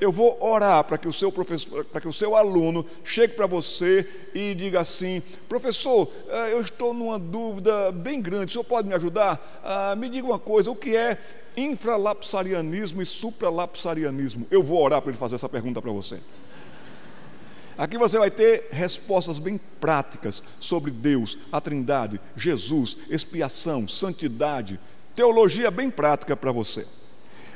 eu 0.01 0.11
vou 0.11 0.37
orar 0.41 0.83
para 0.85 0.99
que 0.99 1.09
o 1.09 1.13
seu 1.13 1.33
professor, 1.33 1.85
para 1.85 2.01
que 2.01 2.09
o 2.09 2.13
seu 2.13 2.37
aluno 2.37 2.87
chegue 3.05 3.35
para 3.35 3.47
você 3.47 4.09
e 4.35 4.55
diga 4.55 4.81
assim: 4.81 5.21
professor, 5.49 6.09
eh, 6.29 6.53
eu 6.53 6.61
estou 6.61 6.95
numa 6.95 7.19
dúvida 7.19 7.91
bem 7.91 8.21
grande, 8.21 8.51
o 8.51 8.53
senhor 8.53 8.65
pode 8.65 8.87
me 8.87 8.95
ajudar? 8.95 9.61
Ah, 9.65 9.97
me 9.97 10.09
diga 10.09 10.27
uma 10.27 10.39
coisa, 10.39 10.71
o 10.71 10.77
que 10.77 10.97
é 10.97 11.19
infralapsarianismo 11.57 13.03
e 13.03 13.07
supralapsarianismo? 13.07 14.47
Eu 14.49 14.63
vou 14.63 14.83
orar 14.83 15.01
para 15.01 15.11
ele 15.11 15.19
fazer 15.19 15.37
essa 15.37 15.49
pergunta 15.49 15.83
para 15.83 15.91
você. 15.91 16.19
Aqui 17.77 17.97
você 17.97 18.19
vai 18.19 18.31
ter 18.31 18.69
respostas 18.71 19.39
bem 19.39 19.59
práticas 19.81 20.43
sobre 20.61 20.91
Deus, 20.91 21.39
a 21.51 21.61
Trindade, 21.61 22.21
Jesus, 22.37 22.99
expiação, 23.09 23.89
santidade, 23.89 24.79
teologia 25.15 25.71
bem 25.71 25.91
prática 25.91 26.37
para 26.37 26.53
você. 26.53 26.87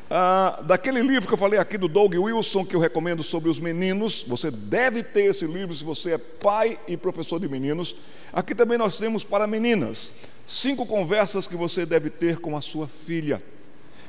Ah, 0.09 0.61
daquele 0.65 1.03
livro 1.03 1.27
que 1.27 1.35
eu 1.35 1.39
falei 1.39 1.59
aqui 1.59 1.77
do 1.77 1.89
Doug 1.89 2.15
Wilson, 2.15 2.65
que 2.65 2.77
eu 2.77 2.81
recomendo 2.81 3.25
sobre 3.25 3.51
os 3.51 3.59
meninos, 3.59 4.25
você 4.27 4.53
deve 4.53 5.03
ter 5.03 5.25
esse 5.25 5.45
livro 5.47 5.75
se 5.75 5.83
você 5.83 6.13
é 6.13 6.19
pai 6.19 6.79
e 6.87 6.97
professor 6.97 7.41
de 7.41 7.49
meninos. 7.49 7.97
Aqui 8.33 8.55
também 8.55 8.79
nós 8.79 8.99
temos 8.99 9.25
para 9.25 9.49
meninas, 9.49 10.15
cinco 10.47 10.87
conversas 10.87 11.49
que 11.49 11.57
você 11.57 11.85
deve 11.85 12.09
ter 12.09 12.39
com 12.39 12.57
a 12.57 12.61
sua 12.61 12.87
filha. 12.87 13.43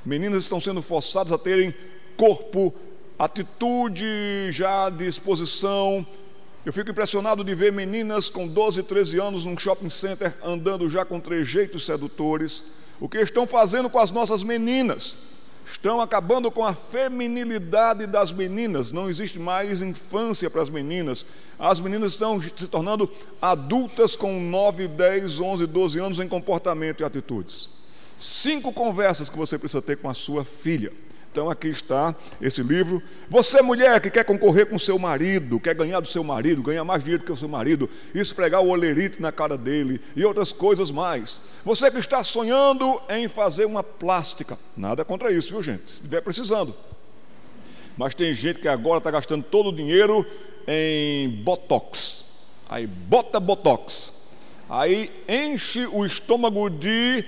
Meninas 0.06 0.44
estão 0.44 0.62
sendo 0.62 0.84
forçadas 0.84 1.34
a 1.34 1.38
terem 1.38 1.74
corpo, 2.16 2.74
atitude 3.18 4.52
já 4.52 4.90
de 4.90 5.08
exposição. 5.08 6.06
Eu 6.66 6.74
fico 6.74 6.92
impressionado 6.92 7.44
de 7.44 7.56
ver 7.56 7.72
meninas 7.72 8.30
com 8.30 8.48
12, 8.48 8.84
13 8.84 9.20
anos 9.20 9.46
num 9.46 9.58
shopping 9.58 9.90
center 9.90 10.34
andando 10.44 10.90
já 10.90 11.06
com 11.06 11.20
trejeitos 11.20 11.86
sedutores. 11.86 12.64
O 13.00 13.08
que 13.08 13.18
estão 13.20 13.48
fazendo 13.48 13.90
com 13.90 14.00
as 14.00 14.12
nossas 14.12 14.44
meninas? 14.44 15.18
estão 15.72 16.00
acabando 16.00 16.50
com 16.50 16.66
a 16.66 16.74
feminilidade 16.74 18.08
das 18.08 18.32
meninas, 18.32 18.92
não 18.92 19.10
existe 19.10 19.38
mais 19.38 19.82
infância 19.82 20.50
para 20.50 20.62
as 20.62 20.70
meninas. 20.70 21.26
As 21.60 21.80
meninas 21.80 22.14
estão 22.14 22.42
se 22.42 22.68
tornando 22.68 23.10
adultas 23.42 24.16
com 24.16 24.40
9, 24.40 24.88
10, 24.88 25.40
11, 25.40 25.66
12 25.66 26.00
anos 26.00 26.20
em 26.20 26.28
comportamento 26.28 27.02
e 27.02 27.04
atitudes. 27.04 27.70
Cinco 28.18 28.72
conversas 28.72 29.30
que 29.30 29.38
você 29.38 29.60
precisa 29.60 29.82
ter 29.82 29.98
com 29.98 30.10
a 30.10 30.14
sua 30.14 30.44
filha. 30.44 30.92
Então 31.32 31.50
aqui 31.50 31.68
está 31.68 32.16
esse 32.42 32.64
livro. 32.64 33.02
Você, 33.30 33.62
mulher 33.62 34.02
que 34.02 34.10
quer 34.10 34.24
concorrer 34.24 34.66
com 34.66 34.80
seu 34.80 34.98
marido, 34.98 35.60
quer 35.60 35.76
ganhar 35.76 36.00
do 36.00 36.08
seu 36.08 36.24
marido, 36.24 36.64
ganhar 36.64 36.84
mais 36.84 37.04
dinheiro 37.04 37.24
que 37.24 37.32
o 37.32 37.38
seu 37.38 37.48
marido, 37.48 37.90
esfregar 38.14 38.62
o 38.62 38.70
olerite 38.70 39.22
na 39.22 39.32
cara 39.32 39.58
dele 39.58 40.02
e 40.16 40.26
outras 40.26 40.52
coisas 40.52 40.90
mais. 40.90 41.40
Você 41.64 41.92
que 41.92 42.00
está 42.00 42.24
sonhando 42.24 43.00
em 43.10 43.28
fazer 43.28 43.66
uma 43.66 43.84
plástica, 43.84 44.58
nada 44.76 45.06
contra 45.06 45.32
isso, 45.32 45.52
viu 45.52 45.62
gente? 45.62 45.92
Se 45.92 45.98
estiver 45.98 46.22
precisando. 46.22 46.74
Mas 47.96 48.16
tem 48.16 48.34
gente 48.34 48.60
que 48.60 48.68
agora 48.68 49.00
está 49.00 49.12
gastando 49.12 49.44
todo 49.44 49.70
o 49.70 49.76
dinheiro 49.76 50.26
em 50.68 51.30
botox. 51.44 52.26
Aí 52.70 52.86
bota 52.86 53.40
botox. 53.40 54.14
Aí 54.70 55.12
enche 55.28 55.86
o 55.86 56.06
estômago 56.06 56.70
de 56.70 57.24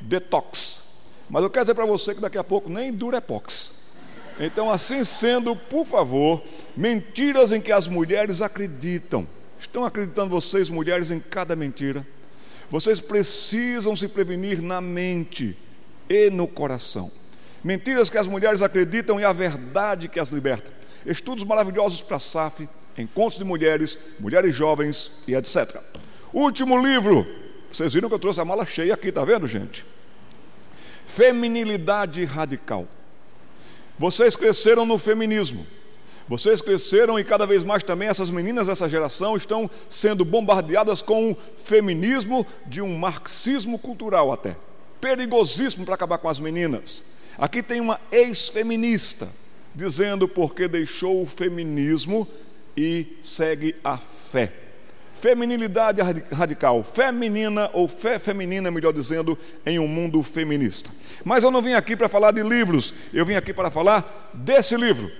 detox 0.00 0.87
mas 1.30 1.42
eu 1.42 1.50
quero 1.50 1.64
dizer 1.64 1.74
para 1.74 1.86
você 1.86 2.14
que 2.14 2.20
daqui 2.20 2.38
a 2.38 2.44
pouco 2.44 2.70
nem 2.70 2.92
Durepox. 2.92 3.88
Então, 4.40 4.70
assim 4.70 5.02
sendo, 5.04 5.56
por 5.56 5.84
favor, 5.84 6.42
mentiras 6.76 7.50
em 7.52 7.60
que 7.60 7.72
as 7.72 7.88
mulheres 7.88 8.40
acreditam. 8.40 9.26
Estão 9.58 9.84
acreditando 9.84 10.30
vocês, 10.30 10.70
mulheres, 10.70 11.10
em 11.10 11.18
cada 11.18 11.56
mentira? 11.56 12.06
Vocês 12.70 13.00
precisam 13.00 13.96
se 13.96 14.06
prevenir 14.06 14.62
na 14.62 14.80
mente 14.80 15.56
e 16.08 16.30
no 16.30 16.46
coração. 16.46 17.10
Mentiras 17.64 18.08
que 18.08 18.18
as 18.18 18.28
mulheres 18.28 18.62
acreditam 18.62 19.18
e 19.18 19.24
a 19.24 19.32
verdade 19.32 20.08
que 20.08 20.20
as 20.20 20.30
liberta. 20.30 20.72
Estudos 21.04 21.44
maravilhosos 21.44 22.00
para 22.00 22.20
SAF, 22.20 22.68
encontros 22.96 23.38
de 23.38 23.44
mulheres, 23.44 23.98
mulheres 24.20 24.54
jovens 24.54 25.22
e 25.26 25.34
etc. 25.34 25.80
Último 26.32 26.80
livro. 26.80 27.26
Vocês 27.72 27.92
viram 27.92 28.08
que 28.08 28.14
eu 28.14 28.18
trouxe 28.18 28.40
a 28.40 28.44
mala 28.44 28.64
cheia 28.64 28.94
aqui, 28.94 29.10
tá 29.10 29.24
vendo, 29.24 29.46
gente? 29.46 29.84
Feminilidade 31.08 32.24
radical. 32.24 32.86
Vocês 33.98 34.36
cresceram 34.36 34.86
no 34.86 34.98
feminismo. 34.98 35.66
Vocês 36.28 36.60
cresceram 36.60 37.18
e 37.18 37.24
cada 37.24 37.46
vez 37.46 37.64
mais 37.64 37.82
também 37.82 38.06
essas 38.06 38.28
meninas 38.30 38.66
dessa 38.66 38.88
geração 38.88 39.36
estão 39.36 39.68
sendo 39.88 40.24
bombardeadas 40.24 41.00
com 41.00 41.30
um 41.30 41.36
feminismo 41.56 42.46
de 42.66 42.82
um 42.82 42.96
marxismo 42.96 43.78
cultural 43.78 44.30
até. 44.30 44.54
Perigosíssimo 45.00 45.86
para 45.86 45.94
acabar 45.94 46.18
com 46.18 46.28
as 46.28 46.38
meninas. 46.38 47.04
Aqui 47.38 47.62
tem 47.62 47.80
uma 47.80 47.98
ex-feminista 48.12 49.28
dizendo 49.74 50.28
porque 50.28 50.68
deixou 50.68 51.22
o 51.22 51.26
feminismo 51.26 52.28
e 52.76 53.18
segue 53.22 53.74
a 53.82 53.96
fé. 53.96 54.67
Feminilidade 55.20 56.00
radical, 56.30 56.84
feminina 56.84 57.68
ou 57.72 57.88
fé 57.88 58.18
feminina, 58.18 58.70
melhor 58.70 58.92
dizendo, 58.92 59.36
em 59.66 59.78
um 59.78 59.88
mundo 59.88 60.22
feminista. 60.22 60.90
Mas 61.24 61.42
eu 61.42 61.50
não 61.50 61.60
vim 61.60 61.72
aqui 61.72 61.96
para 61.96 62.08
falar 62.08 62.30
de 62.30 62.42
livros, 62.42 62.94
eu 63.12 63.26
vim 63.26 63.34
aqui 63.34 63.52
para 63.52 63.70
falar 63.70 64.30
desse 64.32 64.76
livro. 64.76 65.10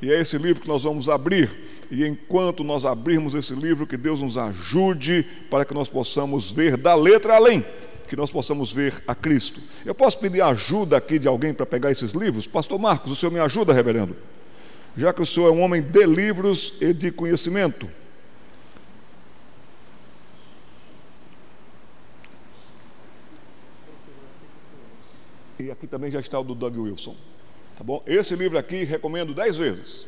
E 0.00 0.12
é 0.12 0.20
esse 0.20 0.38
livro 0.38 0.62
que 0.62 0.68
nós 0.68 0.84
vamos 0.84 1.08
abrir. 1.08 1.50
E 1.90 2.06
enquanto 2.06 2.62
nós 2.62 2.84
abrirmos 2.84 3.34
esse 3.34 3.52
livro, 3.54 3.86
que 3.86 3.96
Deus 3.96 4.22
nos 4.22 4.38
ajude 4.38 5.26
para 5.50 5.64
que 5.64 5.74
nós 5.74 5.88
possamos 5.88 6.52
ver 6.52 6.76
da 6.76 6.94
letra 6.94 7.34
além, 7.34 7.64
que 8.08 8.14
nós 8.14 8.30
possamos 8.30 8.72
ver 8.72 9.02
a 9.08 9.14
Cristo. 9.14 9.60
Eu 9.84 9.94
posso 9.94 10.18
pedir 10.18 10.40
ajuda 10.40 10.96
aqui 10.96 11.18
de 11.18 11.26
alguém 11.26 11.52
para 11.52 11.66
pegar 11.66 11.90
esses 11.90 12.12
livros? 12.12 12.46
Pastor 12.46 12.78
Marcos, 12.78 13.10
o 13.10 13.16
senhor 13.16 13.32
me 13.32 13.40
ajuda, 13.40 13.72
reverendo? 13.72 14.16
Já 14.96 15.12
que 15.12 15.22
o 15.22 15.26
senhor 15.26 15.48
é 15.48 15.50
um 15.50 15.60
homem 15.60 15.82
de 15.82 16.06
livros 16.06 16.74
e 16.80 16.92
de 16.92 17.10
conhecimento. 17.10 17.88
E 25.58 25.70
aqui 25.70 25.86
também 25.86 26.10
já 26.10 26.20
está 26.20 26.38
o 26.38 26.44
do 26.44 26.54
Doug 26.54 26.76
Wilson. 26.76 27.16
Tá 27.76 27.82
bom? 27.82 28.02
Esse 28.06 28.36
livro 28.36 28.56
aqui 28.56 28.84
recomendo 28.84 29.34
dez 29.34 29.56
vezes. 29.56 30.06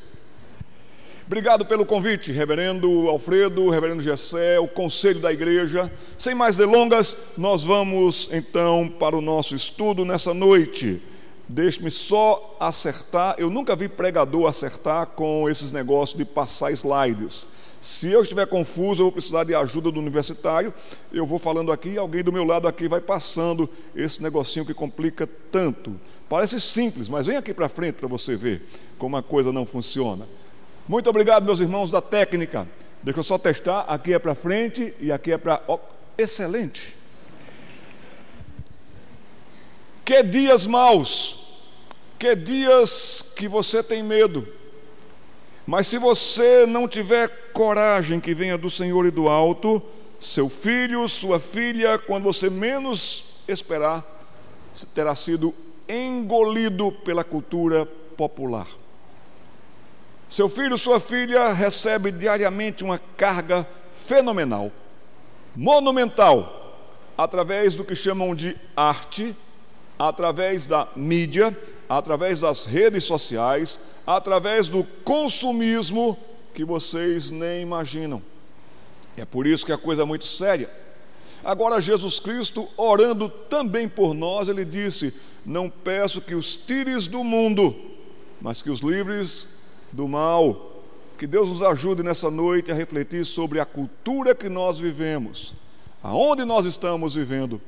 Obrigado 1.26 1.64
pelo 1.64 1.86
convite, 1.86 2.32
reverendo 2.32 3.08
Alfredo, 3.08 3.68
reverendo 3.68 4.02
Gessé, 4.02 4.58
o 4.58 4.66
conselho 4.66 5.20
da 5.20 5.32
igreja. 5.32 5.90
Sem 6.18 6.34
mais 6.34 6.56
delongas, 6.56 7.16
nós 7.36 7.64
vamos 7.64 8.28
então 8.32 8.88
para 8.88 9.16
o 9.16 9.20
nosso 9.20 9.54
estudo 9.54 10.04
nessa 10.04 10.34
noite. 10.34 11.02
Deixe-me 11.48 11.90
só 11.90 12.56
acertar, 12.60 13.34
eu 13.38 13.50
nunca 13.50 13.74
vi 13.74 13.88
pregador 13.88 14.48
acertar 14.48 15.06
com 15.08 15.48
esses 15.48 15.72
negócios 15.72 16.16
de 16.16 16.24
passar 16.24 16.70
slides. 16.72 17.48
Se 17.80 18.10
eu 18.10 18.22
estiver 18.22 18.46
confuso, 18.46 19.00
eu 19.00 19.06
vou 19.06 19.12
precisar 19.12 19.44
de 19.44 19.54
ajuda 19.54 19.90
do 19.90 19.98
universitário. 19.98 20.72
Eu 21.10 21.24
vou 21.24 21.38
falando 21.38 21.72
aqui, 21.72 21.96
alguém 21.96 22.22
do 22.22 22.32
meu 22.32 22.44
lado 22.44 22.68
aqui 22.68 22.86
vai 22.88 23.00
passando 23.00 23.68
esse 23.96 24.22
negocinho 24.22 24.66
que 24.66 24.74
complica 24.74 25.26
tanto. 25.50 25.98
Parece 26.28 26.60
simples, 26.60 27.08
mas 27.08 27.26
vem 27.26 27.36
aqui 27.36 27.54
para 27.54 27.68
frente 27.68 27.94
para 27.94 28.06
você 28.06 28.36
ver 28.36 28.62
como 28.98 29.16
a 29.16 29.22
coisa 29.22 29.50
não 29.50 29.64
funciona. 29.64 30.28
Muito 30.86 31.08
obrigado, 31.08 31.44
meus 31.44 31.60
irmãos 31.60 31.90
da 31.90 32.02
técnica. 32.02 32.68
Deixa 33.02 33.20
eu 33.20 33.24
só 33.24 33.38
testar. 33.38 33.80
Aqui 33.82 34.12
é 34.12 34.18
para 34.18 34.34
frente 34.34 34.92
e 35.00 35.10
aqui 35.10 35.32
é 35.32 35.38
para. 35.38 35.62
Oh, 35.66 35.78
excelente. 36.18 36.94
Que 40.04 40.22
dias 40.22 40.66
maus, 40.66 41.62
que 42.18 42.36
dias 42.36 43.32
que 43.34 43.48
você 43.48 43.82
tem 43.82 44.02
medo 44.02 44.59
mas 45.70 45.86
se 45.86 45.98
você 45.98 46.66
não 46.66 46.88
tiver 46.88 47.28
coragem 47.52 48.18
que 48.18 48.34
venha 48.34 48.58
do 48.58 48.68
Senhor 48.68 49.06
e 49.06 49.10
do 49.12 49.28
alto, 49.28 49.80
seu 50.18 50.48
filho, 50.48 51.08
sua 51.08 51.38
filha, 51.38 51.96
quando 51.96 52.24
você 52.24 52.50
menos 52.50 53.44
esperar, 53.46 54.04
terá 54.92 55.14
sido 55.14 55.54
engolido 55.88 56.90
pela 56.90 57.22
cultura 57.22 57.86
popular. 58.16 58.66
Seu 60.28 60.48
filho, 60.48 60.76
sua 60.76 60.98
filha 60.98 61.52
recebe 61.52 62.10
diariamente 62.10 62.82
uma 62.82 62.98
carga 63.16 63.64
fenomenal, 63.94 64.72
monumental, 65.54 66.82
através 67.16 67.76
do 67.76 67.84
que 67.84 67.94
chamam 67.94 68.34
de 68.34 68.56
arte, 68.76 69.36
através 70.00 70.64
da 70.64 70.88
mídia, 70.96 71.54
através 71.86 72.40
das 72.40 72.64
redes 72.64 73.04
sociais, 73.04 73.78
através 74.06 74.66
do 74.66 74.82
consumismo 75.04 76.16
que 76.54 76.64
vocês 76.64 77.30
nem 77.30 77.60
imaginam. 77.60 78.22
É 79.14 79.26
por 79.26 79.46
isso 79.46 79.66
que 79.66 79.72
a 79.72 79.76
coisa 79.76 80.00
é 80.00 80.04
muito 80.06 80.24
séria. 80.24 80.72
Agora, 81.44 81.82
Jesus 81.82 82.18
Cristo, 82.18 82.66
orando 82.78 83.28
também 83.28 83.86
por 83.86 84.14
nós, 84.14 84.48
ele 84.48 84.64
disse: 84.64 85.12
Não 85.44 85.68
peço 85.68 86.22
que 86.22 86.34
os 86.34 86.56
tires 86.56 87.06
do 87.06 87.22
mundo, 87.22 87.74
mas 88.40 88.62
que 88.62 88.70
os 88.70 88.80
livres 88.80 89.48
do 89.92 90.08
mal. 90.08 90.82
Que 91.18 91.26
Deus 91.26 91.50
nos 91.50 91.62
ajude 91.62 92.02
nessa 92.02 92.30
noite 92.30 92.72
a 92.72 92.74
refletir 92.74 93.26
sobre 93.26 93.60
a 93.60 93.66
cultura 93.66 94.34
que 94.34 94.48
nós 94.48 94.78
vivemos, 94.78 95.52
aonde 96.02 96.46
nós 96.46 96.64
estamos 96.64 97.14
vivendo, 97.14 97.60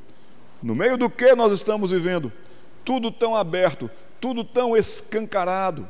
no 0.62 0.74
meio 0.74 0.96
do 0.96 1.10
que 1.10 1.34
nós 1.34 1.52
estamos 1.52 1.90
vivendo, 1.90 2.32
tudo 2.84 3.10
tão 3.10 3.34
aberto, 3.34 3.90
tudo 4.20 4.44
tão 4.44 4.76
escancarado. 4.76 5.86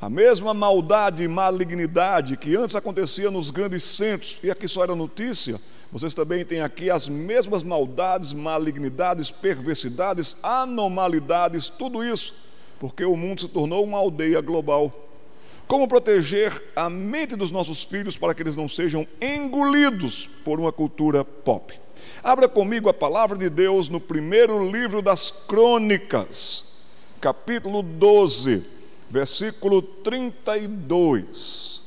A 0.00 0.08
mesma 0.08 0.54
maldade 0.54 1.22
e 1.24 1.28
malignidade 1.28 2.36
que 2.36 2.56
antes 2.56 2.76
acontecia 2.76 3.30
nos 3.30 3.50
grandes 3.50 3.82
centros, 3.82 4.38
e 4.42 4.50
aqui 4.50 4.66
só 4.66 4.82
era 4.82 4.94
notícia, 4.94 5.60
vocês 5.92 6.14
também 6.14 6.44
têm 6.44 6.60
aqui 6.60 6.88
as 6.88 7.08
mesmas 7.08 7.62
maldades, 7.62 8.32
malignidades, 8.32 9.30
perversidades, 9.30 10.36
anormalidades, 10.42 11.68
tudo 11.68 12.04
isso, 12.04 12.34
porque 12.78 13.04
o 13.04 13.16
mundo 13.16 13.40
se 13.40 13.48
tornou 13.48 13.84
uma 13.84 13.98
aldeia 13.98 14.40
global. 14.40 14.92
Como 15.66 15.86
proteger 15.86 16.72
a 16.74 16.88
mente 16.88 17.36
dos 17.36 17.50
nossos 17.50 17.84
filhos 17.84 18.16
para 18.16 18.34
que 18.34 18.42
eles 18.42 18.56
não 18.56 18.68
sejam 18.68 19.06
engolidos 19.20 20.28
por 20.44 20.58
uma 20.58 20.72
cultura 20.72 21.24
pop? 21.24 21.78
Abra 22.22 22.48
comigo 22.48 22.88
a 22.88 22.94
palavra 22.94 23.36
de 23.36 23.50
Deus 23.50 23.88
no 23.88 24.00
primeiro 24.00 24.70
livro 24.70 25.02
das 25.02 25.30
Crônicas, 25.30 26.64
capítulo 27.20 27.82
12 27.82 28.80
versículo 29.10 29.82
32. 29.82 31.82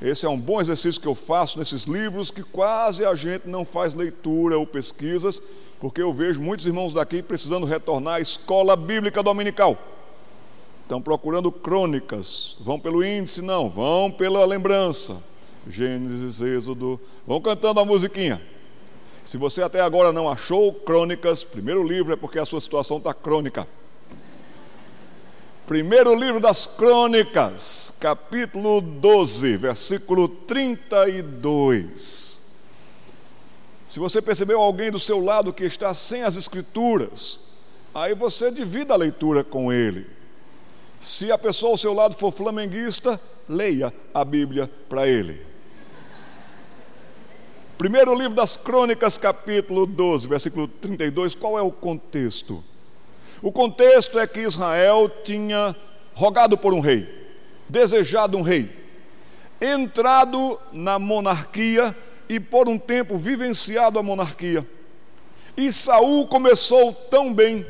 Esse 0.00 0.26
é 0.26 0.28
um 0.28 0.38
bom 0.38 0.60
exercício 0.60 1.00
que 1.00 1.06
eu 1.06 1.14
faço 1.14 1.58
nesses 1.58 1.84
livros 1.84 2.30
que 2.30 2.42
quase 2.42 3.04
a 3.04 3.14
gente 3.14 3.46
não 3.46 3.64
faz 3.64 3.94
leitura 3.94 4.58
ou 4.58 4.66
pesquisas, 4.66 5.40
porque 5.78 6.02
eu 6.02 6.12
vejo 6.12 6.40
muitos 6.40 6.66
irmãos 6.66 6.94
daqui 6.94 7.22
precisando 7.22 7.66
retornar 7.66 8.14
à 8.14 8.20
escola 8.20 8.74
bíblica 8.74 9.22
dominical. 9.22 9.78
Estão 10.82 11.02
procurando 11.02 11.52
crônicas, 11.52 12.56
vão 12.60 12.80
pelo 12.80 13.04
índice? 13.04 13.42
Não, 13.42 13.68
vão 13.68 14.10
pela 14.10 14.44
lembrança. 14.44 15.22
Gênesis, 15.68 16.40
Êxodo, 16.40 17.00
vão 17.26 17.40
cantando 17.40 17.80
a 17.80 17.84
musiquinha. 17.84 18.40
Se 19.26 19.36
você 19.36 19.60
até 19.60 19.80
agora 19.80 20.12
não 20.12 20.30
achou 20.30 20.72
crônicas, 20.72 21.42
primeiro 21.42 21.82
livro 21.82 22.12
é 22.12 22.16
porque 22.16 22.38
a 22.38 22.46
sua 22.46 22.60
situação 22.60 22.98
está 22.98 23.12
crônica. 23.12 23.66
Primeiro 25.66 26.14
livro 26.14 26.38
das 26.38 26.68
Crônicas, 26.68 27.92
capítulo 27.98 28.80
12, 28.80 29.56
versículo 29.56 30.28
32. 30.28 32.42
Se 33.84 33.98
você 33.98 34.22
percebeu 34.22 34.60
alguém 34.60 34.92
do 34.92 35.00
seu 35.00 35.18
lado 35.18 35.52
que 35.52 35.64
está 35.64 35.92
sem 35.92 36.22
as 36.22 36.36
Escrituras, 36.36 37.40
aí 37.92 38.14
você 38.14 38.48
divida 38.52 38.94
a 38.94 38.96
leitura 38.96 39.42
com 39.42 39.72
ele. 39.72 40.06
Se 41.00 41.32
a 41.32 41.36
pessoa 41.36 41.72
ao 41.72 41.78
seu 41.78 41.92
lado 41.92 42.16
for 42.16 42.30
flamenguista, 42.30 43.20
leia 43.48 43.92
a 44.14 44.24
Bíblia 44.24 44.70
para 44.88 45.08
ele. 45.08 45.55
Primeiro 47.78 48.14
livro 48.14 48.34
das 48.34 48.56
Crônicas, 48.56 49.18
capítulo 49.18 49.84
12, 49.84 50.26
versículo 50.26 50.66
32, 50.66 51.34
qual 51.34 51.58
é 51.58 51.62
o 51.62 51.70
contexto? 51.70 52.64
O 53.42 53.52
contexto 53.52 54.18
é 54.18 54.26
que 54.26 54.40
Israel 54.40 55.10
tinha 55.22 55.76
rogado 56.14 56.56
por 56.56 56.72
um 56.72 56.80
rei, 56.80 57.06
desejado 57.68 58.38
um 58.38 58.40
rei, 58.40 58.74
entrado 59.60 60.58
na 60.72 60.98
monarquia 60.98 61.94
e 62.30 62.40
por 62.40 62.66
um 62.66 62.78
tempo 62.78 63.18
vivenciado 63.18 63.98
a 63.98 64.02
monarquia. 64.02 64.66
E 65.54 65.70
Saul 65.70 66.26
começou 66.28 66.94
tão 66.94 67.32
bem. 67.32 67.66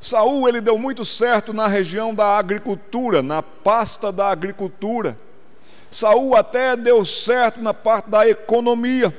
Saul 0.00 0.48
ele 0.48 0.62
deu 0.62 0.78
muito 0.78 1.04
certo 1.04 1.52
na 1.52 1.66
região 1.66 2.14
da 2.14 2.38
agricultura, 2.38 3.22
na 3.22 3.42
pasta 3.42 4.10
da 4.10 4.30
agricultura. 4.30 5.18
Saul 5.90 6.36
até 6.36 6.76
deu 6.76 7.04
certo 7.04 7.60
na 7.60 7.72
parte 7.72 8.10
da 8.10 8.28
economia. 8.28 9.14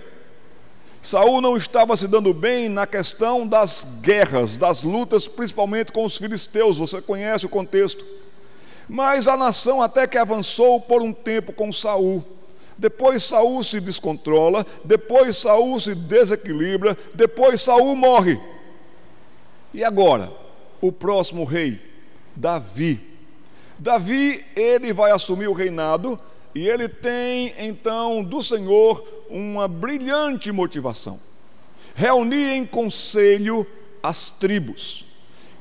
Saul 1.02 1.42
não 1.42 1.56
estava 1.56 1.96
se 1.96 2.08
dando 2.08 2.34
bem 2.34 2.68
na 2.68 2.86
questão 2.86 3.48
das 3.48 3.88
guerras, 4.02 4.58
das 4.58 4.82
lutas, 4.82 5.28
principalmente 5.28 5.92
com 5.92 6.04
os 6.04 6.18
filisteus, 6.18 6.78
você 6.78 7.02
conhece 7.02 7.46
o 7.46 7.50
contexto. 7.50 8.06
Mas 8.88 9.28
a 9.28 9.38
nação 9.38 9.82
até 9.82 10.06
que 10.06 10.18
avançou 10.18 10.82
por 10.82 11.02
um 11.02 11.14
tempo 11.14 11.54
com 11.54 11.72
Saul. 11.72 12.24
Depois 12.78 13.24
Saul 13.24 13.64
se 13.64 13.80
descontrola, 13.80 14.66
depois 14.84 15.38
Saul 15.38 15.80
se 15.80 15.96
desequilibra, 15.96 16.98
depois 17.14 17.62
Saul 17.62 17.96
morre. 17.96 18.40
E 19.74 19.84
agora, 19.84 20.32
o 20.82 20.92
próximo 20.92 21.44
rei, 21.44 21.82
Davi. 22.36 23.00
Davi, 23.78 24.46
ele 24.56 24.92
vai 24.92 25.12
assumir 25.12 25.48
o 25.48 25.54
reinado 25.54 26.20
e 26.54 26.68
ele 26.68 26.88
tem 26.90 27.54
então 27.58 28.24
do 28.24 28.42
Senhor 28.42 29.26
uma 29.30 29.68
brilhante 29.68 30.52
motivação: 30.52 31.20
reunir 31.94 32.52
em 32.52 32.66
conselho 32.66 33.66
as 34.02 34.32
tribos. 34.32 35.06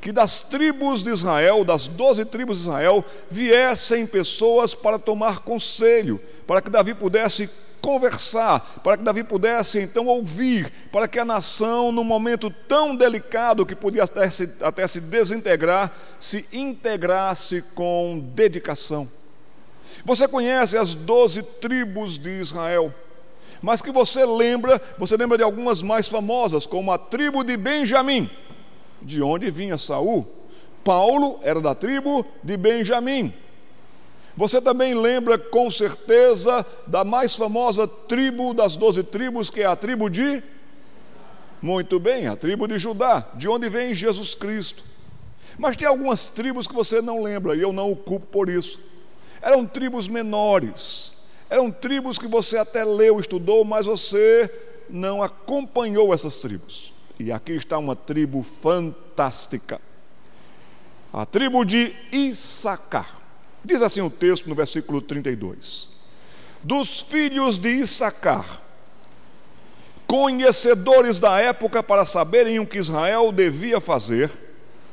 Que 0.01 0.13
das 0.13 0.43
tribos 0.43 1.03
de 1.03 1.11
Israel, 1.11 1.65
das 1.65 1.89
doze 1.89 2.25
tribos 2.25 2.59
de 2.59 2.63
Israel, 2.65 3.05
viessem 3.29 4.07
pessoas 4.07 4.73
para 4.73 4.97
tomar 4.97 5.41
conselho, 5.41 6.21
para 6.47 6.63
que 6.63 6.71
Davi 6.71 6.95
pudesse 6.95 7.51
conversar, 7.81 8.81
para 8.83 8.97
que 8.97 9.03
Davi 9.03 9.25
pudesse 9.25 9.81
então 9.81 10.07
ouvir, 10.07 10.73
para 10.93 11.09
que 11.09 11.19
a 11.19 11.25
nação, 11.25 11.91
num 11.91 12.05
momento 12.05 12.49
tão 12.69 12.95
delicado 12.95 13.67
que 13.67 13.75
podia 13.75 14.05
até 14.05 14.31
se, 14.31 14.53
até 14.61 14.87
se 14.87 15.01
desintegrar, 15.01 15.93
se 16.19 16.47
integrasse 16.53 17.63
com 17.75 18.21
dedicação. 18.35 19.09
Você 20.05 20.27
conhece 20.29 20.77
as 20.77 20.95
doze 20.95 21.43
tribos 21.43 22.19
de 22.19 22.31
Israel, 22.41 22.95
mas 23.61 23.83
que 23.83 23.91
você 23.91 24.25
lembra, 24.25 24.81
você 24.97 25.17
lembra 25.17 25.39
de 25.39 25.45
algumas 25.45 25.83
mais 25.83 26.09
famosas, 26.09 26.67
como 26.67 26.93
a 26.93 26.99
tribo 26.99 27.43
de 27.43 27.57
Benjamim, 27.57 28.31
de 29.03 29.23
onde 29.23 29.51
vinha 29.51 29.77
Saul. 29.77 30.27
Paulo 30.85 31.39
era 31.43 31.61
da 31.61 31.75
tribo 31.75 32.25
de 32.43 32.57
Benjamim. 32.57 33.33
Você 34.37 34.63
também 34.63 34.95
lembra 34.95 35.37
com 35.37 35.69
certeza 35.69 36.65
da 36.87 37.05
mais 37.05 37.35
famosa 37.35 37.89
tribo 37.89 38.55
das 38.55 38.77
doze 38.77 39.03
tribos, 39.03 39.51
que 39.51 39.63
é 39.63 39.67
a 39.67 39.75
tribo 39.75 40.09
de. 40.09 40.43
Muito 41.61 41.99
bem, 41.99 42.29
a 42.29 42.37
tribo 42.37 42.69
de 42.69 42.79
Judá, 42.79 43.27
de 43.35 43.49
onde 43.49 43.69
vem 43.69 43.93
Jesus 43.93 44.37
Cristo. 44.37 44.85
Mas 45.59 45.77
tem 45.77 45.89
algumas 45.89 46.29
tribos 46.29 46.69
que 46.69 46.75
você 46.75 47.03
não 47.03 47.21
lembra, 47.21 47.57
e 47.57 47.61
eu 47.61 47.73
não 47.73 47.91
o 47.91 47.97
culpo 47.97 48.27
por 48.27 48.49
isso. 48.49 48.79
Eram 49.41 49.67
tribos 49.67 50.09
menores, 50.09 51.15
eram 51.49 51.71
tribos 51.71 52.19
que 52.19 52.27
você 52.27 52.59
até 52.59 52.85
leu, 52.85 53.21
estudou, 53.21 53.65
mas 53.65 53.87
você 53.87 54.53
não 54.89 55.23
acompanhou 55.23 56.13
essas 56.13 56.39
tribos. 56.39 56.95
E 57.19 57.33
aqui 57.33 57.53
está 57.53 57.79
uma 57.79 57.97
tribo 57.97 58.43
fantástica. 58.43 59.81
A 61.13 61.25
tribo 61.27 61.65
de 61.65 61.95
Issacar. 62.13 63.19
Diz 63.65 63.83
assim 63.83 64.01
o 64.01 64.11
texto 64.11 64.49
no 64.49 64.55
versículo 64.55 65.01
32. 65.01 65.89
Dos 66.63 67.01
filhos 67.01 67.59
de 67.59 67.71
Issacar, 67.71 68.63
conhecedores 70.07 71.19
da 71.21 71.39
época 71.41 71.83
para 71.83 72.05
saberem 72.05 72.59
o 72.59 72.67
que 72.67 72.79
Israel 72.79 73.33
devia 73.33 73.81
fazer, 73.81 74.31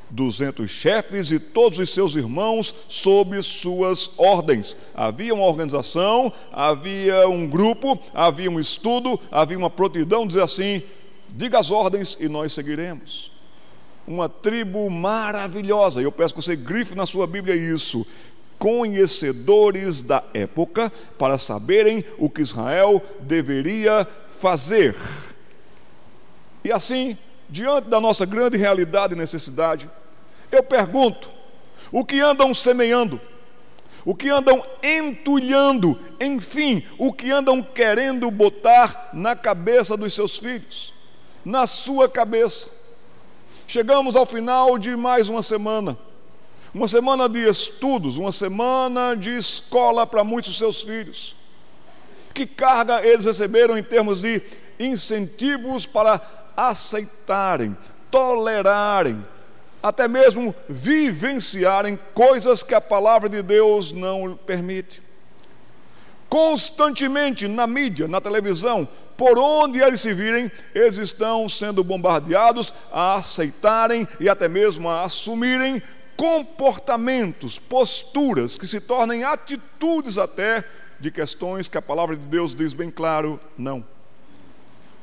duzentos 0.09 0.71
chefes 0.71 1.31
e 1.31 1.39
todos 1.39 1.79
os 1.79 1.89
seus 1.89 2.15
irmãos 2.15 2.73
sob 2.87 3.41
suas 3.43 4.11
ordens. 4.17 4.77
Havia 4.93 5.33
uma 5.33 5.45
organização, 5.45 6.31
havia 6.51 7.27
um 7.27 7.47
grupo, 7.47 7.99
havia 8.13 8.49
um 8.49 8.59
estudo, 8.59 9.19
havia 9.31 9.57
uma 9.57 9.69
prontidão, 9.69 10.27
dizer 10.27 10.43
assim: 10.43 10.81
diga 11.29 11.59
as 11.59 11.71
ordens 11.71 12.17
e 12.19 12.27
nós 12.27 12.53
seguiremos. 12.53 13.31
Uma 14.07 14.29
tribo 14.29 14.89
maravilhosa, 14.89 16.01
eu 16.01 16.11
peço 16.11 16.35
que 16.35 16.41
você 16.41 16.55
grife 16.55 16.95
na 16.95 17.05
sua 17.05 17.25
Bíblia 17.25 17.55
isso. 17.55 18.05
Conhecedores 18.57 20.01
da 20.01 20.23
época 20.33 20.91
para 21.17 21.37
saberem 21.37 22.05
o 22.17 22.29
que 22.29 22.41
Israel 22.41 23.01
deveria 23.19 24.07
fazer. 24.39 24.95
E 26.63 26.71
assim, 26.71 27.17
diante 27.55 27.87
da 27.87 28.01
nossa 28.01 28.25
grande 28.25 28.57
realidade 28.57 29.13
e 29.13 29.17
necessidade, 29.17 29.89
eu 30.51 30.61
pergunto: 30.61 31.29
o 31.89 32.03
que 32.03 32.19
andam 32.19 32.53
semeando? 32.53 33.19
O 34.03 34.13
que 34.13 34.29
andam 34.29 34.61
entulhando? 34.83 35.97
Enfim, 36.19 36.83
o 36.97 37.13
que 37.13 37.31
andam 37.31 37.63
querendo 37.63 38.29
botar 38.29 39.09
na 39.13 39.37
cabeça 39.37 39.95
dos 39.95 40.13
seus 40.13 40.37
filhos? 40.37 40.93
Na 41.45 41.65
sua 41.65 42.09
cabeça. 42.09 42.69
Chegamos 43.65 44.17
ao 44.17 44.25
final 44.25 44.77
de 44.77 44.95
mais 44.97 45.29
uma 45.29 45.41
semana. 45.41 45.97
Uma 46.73 46.89
semana 46.89 47.29
de 47.29 47.39
estudos, 47.39 48.17
uma 48.17 48.33
semana 48.33 49.15
de 49.15 49.31
escola 49.31 50.05
para 50.05 50.25
muitos 50.25 50.51
dos 50.51 50.59
seus 50.59 50.83
filhos. 50.83 51.35
Que 52.33 52.45
carga 52.45 53.01
eles 53.01 53.23
receberam 53.23 53.77
em 53.77 53.83
termos 53.83 54.21
de 54.21 54.41
incentivos 54.77 55.85
para 55.85 56.44
aceitarem, 56.55 57.75
tolerarem, 58.09 59.25
até 59.81 60.07
mesmo 60.07 60.55
vivenciarem 60.67 61.99
coisas 62.13 62.63
que 62.63 62.73
a 62.73 62.81
palavra 62.81 63.29
de 63.29 63.41
Deus 63.41 63.91
não 63.91 64.35
permite. 64.35 65.03
Constantemente 66.27 67.47
na 67.47 67.67
mídia, 67.67 68.07
na 68.07 68.19
televisão, 68.19 68.87
por 69.15 69.37
onde 69.37 69.79
eles 69.79 70.01
se 70.01 70.13
virem, 70.13 70.51
eles 70.73 70.97
estão 70.97 71.47
sendo 71.47 71.83
bombardeados 71.83 72.73
a 72.91 73.15
aceitarem 73.15 74.07
e 74.19 74.27
até 74.27 74.49
mesmo 74.49 74.89
a 74.89 75.03
assumirem 75.03 75.81
comportamentos, 76.17 77.59
posturas 77.59 78.57
que 78.57 78.65
se 78.65 78.79
tornem 78.79 79.23
atitudes 79.23 80.17
até 80.17 80.63
de 80.99 81.11
questões 81.11 81.67
que 81.67 81.77
a 81.77 81.81
palavra 81.81 82.15
de 82.15 82.25
Deus 82.25 82.55
diz 82.55 82.73
bem 82.73 82.89
claro, 82.89 83.39
não. 83.57 83.94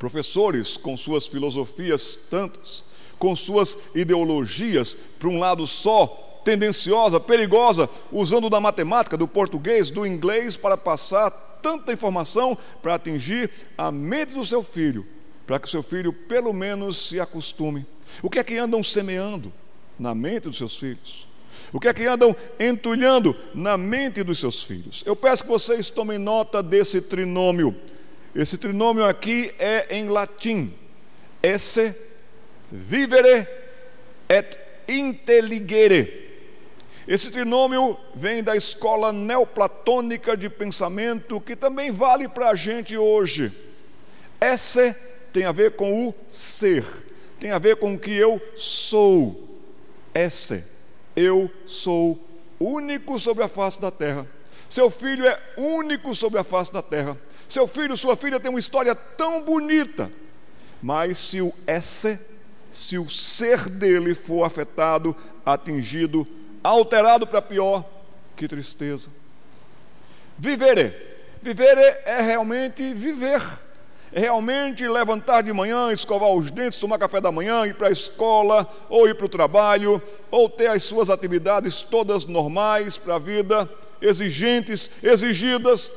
Professores 0.02 0.76
com 0.76 0.96
suas 0.96 1.28
filosofias 1.28 2.16
tantas, 2.28 2.84
com 3.20 3.36
suas 3.36 3.78
ideologias 3.94 4.96
para 5.16 5.28
um 5.28 5.38
lado 5.38 5.64
só, 5.64 6.40
tendenciosa, 6.44 7.20
perigosa, 7.20 7.88
usando 8.10 8.50
da 8.50 8.58
matemática, 8.58 9.16
do 9.16 9.28
português, 9.28 9.92
do 9.92 10.04
inglês 10.04 10.56
para 10.56 10.76
passar 10.76 11.30
tanta 11.62 11.92
informação 11.92 12.58
para 12.82 12.96
atingir 12.96 13.48
a 13.78 13.92
mente 13.92 14.34
do 14.34 14.44
seu 14.44 14.64
filho, 14.64 15.06
para 15.46 15.60
que 15.60 15.68
o 15.68 15.70
seu 15.70 15.84
filho 15.84 16.12
pelo 16.12 16.52
menos 16.52 17.08
se 17.08 17.20
acostume. 17.20 17.86
O 18.20 18.28
que 18.28 18.40
é 18.40 18.42
que 18.42 18.58
andam 18.58 18.82
semeando 18.82 19.52
na 19.96 20.16
mente 20.16 20.48
dos 20.48 20.58
seus 20.58 20.76
filhos? 20.76 21.28
O 21.72 21.78
que 21.78 21.86
é 21.86 21.94
que 21.94 22.06
andam 22.06 22.34
entulhando 22.58 23.36
na 23.54 23.76
mente 23.76 24.24
dos 24.24 24.40
seus 24.40 24.64
filhos? 24.64 25.04
Eu 25.06 25.14
peço 25.14 25.44
que 25.44 25.48
vocês 25.48 25.90
tomem 25.90 26.18
nota 26.18 26.60
desse 26.60 27.00
trinômio. 27.00 27.91
Esse 28.34 28.56
trinômio 28.56 29.04
aqui 29.04 29.52
é 29.58 29.86
em 29.96 30.08
latim. 30.08 30.72
Esse 31.42 31.94
vivere 32.70 33.46
et 34.28 34.58
intelligere. 34.88 36.22
Esse 37.06 37.30
trinômio 37.30 37.98
vem 38.14 38.42
da 38.42 38.56
escola 38.56 39.12
neoplatônica 39.12 40.36
de 40.36 40.48
pensamento, 40.48 41.40
que 41.40 41.56
também 41.56 41.90
vale 41.90 42.28
para 42.28 42.50
a 42.50 42.54
gente 42.54 42.96
hoje. 42.96 43.52
Esse 44.40 44.94
tem 45.32 45.44
a 45.44 45.52
ver 45.52 45.72
com 45.72 46.08
o 46.08 46.14
ser, 46.28 46.84
tem 47.38 47.50
a 47.50 47.58
ver 47.58 47.76
com 47.76 47.94
o 47.94 47.98
que 47.98 48.12
eu 48.16 48.40
sou. 48.54 49.60
Esse 50.14 50.64
eu 51.16 51.50
sou 51.66 52.18
único 52.58 53.18
sobre 53.18 53.42
a 53.42 53.48
face 53.48 53.80
da 53.80 53.90
terra. 53.90 54.26
Seu 54.68 54.88
filho 54.88 55.26
é 55.26 55.38
único 55.56 56.14
sobre 56.14 56.38
a 56.38 56.44
face 56.44 56.72
da 56.72 56.82
terra. 56.82 57.18
Seu 57.52 57.68
filho, 57.68 57.94
sua 57.98 58.16
filha 58.16 58.40
tem 58.40 58.48
uma 58.48 58.58
história 58.58 58.94
tão 58.94 59.42
bonita. 59.42 60.10
Mas 60.82 61.18
se 61.18 61.42
o 61.42 61.52
esse, 61.66 62.18
se 62.70 62.96
o 62.96 63.10
ser 63.10 63.68
dele 63.68 64.14
for 64.14 64.44
afetado, 64.44 65.14
atingido, 65.44 66.26
alterado 66.64 67.26
para 67.26 67.42
pior, 67.42 67.84
que 68.34 68.48
tristeza. 68.48 69.10
Vivere. 70.38 70.94
Vivere 71.42 71.82
é 72.06 72.22
realmente 72.22 72.94
viver 72.94 73.42
realmente 74.14 74.86
levantar 74.88 75.42
de 75.42 75.52
manhã, 75.52 75.92
escovar 75.92 76.30
os 76.30 76.50
dentes, 76.50 76.78
tomar 76.78 76.98
café 76.98 77.20
da 77.20 77.32
manhã, 77.32 77.66
ir 77.66 77.74
para 77.74 77.88
a 77.88 77.92
escola, 77.92 78.66
ou 78.88 79.08
ir 79.08 79.14
para 79.14 79.26
o 79.26 79.28
trabalho, 79.28 80.02
ou 80.30 80.48
ter 80.48 80.68
as 80.68 80.82
suas 80.82 81.10
atividades 81.10 81.82
todas 81.82 82.24
normais 82.24 82.96
para 82.96 83.16
a 83.16 83.18
vida, 83.18 83.68
exigentes, 84.00 84.90
exigidas. 85.02 85.90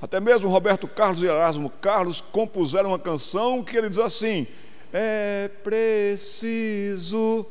Até 0.00 0.20
mesmo 0.20 0.50
Roberto 0.50 0.86
Carlos 0.86 1.22
e 1.22 1.26
Erasmo 1.26 1.70
Carlos 1.70 2.20
compuseram 2.20 2.90
uma 2.90 2.98
canção 2.98 3.62
que 3.62 3.76
ele 3.76 3.88
diz 3.88 3.98
assim: 3.98 4.46
É 4.92 5.50
preciso. 5.64 7.46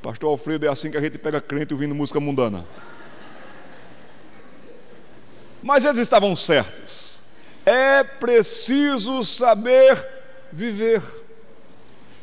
Pastor 0.00 0.30
Alfredo, 0.30 0.64
é 0.66 0.68
assim 0.68 0.90
que 0.90 0.96
a 0.96 1.00
gente 1.00 1.18
pega 1.18 1.40
crente 1.40 1.74
ouvindo 1.74 1.94
música 1.94 2.20
mundana. 2.20 2.64
Mas 5.62 5.84
eles 5.84 5.98
estavam 5.98 6.36
certos. 6.36 7.22
É 7.66 8.04
preciso 8.04 9.24
saber 9.24 10.06
viver. 10.52 11.02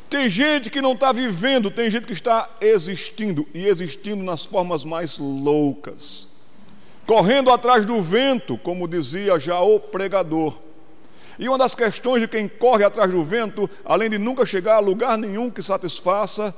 Tem 0.08 0.28
gente 0.30 0.70
que 0.70 0.80
não 0.80 0.92
está 0.92 1.12
vivendo, 1.12 1.70
tem 1.70 1.90
gente 1.90 2.06
que 2.06 2.12
está 2.12 2.48
existindo, 2.60 3.46
e 3.52 3.66
existindo 3.66 4.24
nas 4.24 4.46
formas 4.46 4.84
mais 4.84 5.18
loucas. 5.18 6.35
Correndo 7.06 7.50
atrás 7.50 7.86
do 7.86 8.02
vento, 8.02 8.58
como 8.58 8.88
dizia 8.88 9.38
já 9.38 9.60
o 9.60 9.78
pregador. 9.78 10.58
E 11.38 11.48
uma 11.48 11.56
das 11.56 11.74
questões 11.74 12.20
de 12.22 12.28
quem 12.28 12.48
corre 12.48 12.82
atrás 12.82 13.10
do 13.10 13.22
vento, 13.24 13.68
além 13.84 14.10
de 14.10 14.18
nunca 14.18 14.44
chegar 14.44 14.76
a 14.76 14.80
lugar 14.80 15.16
nenhum 15.16 15.50
que 15.50 15.62
satisfaça, 15.62 16.54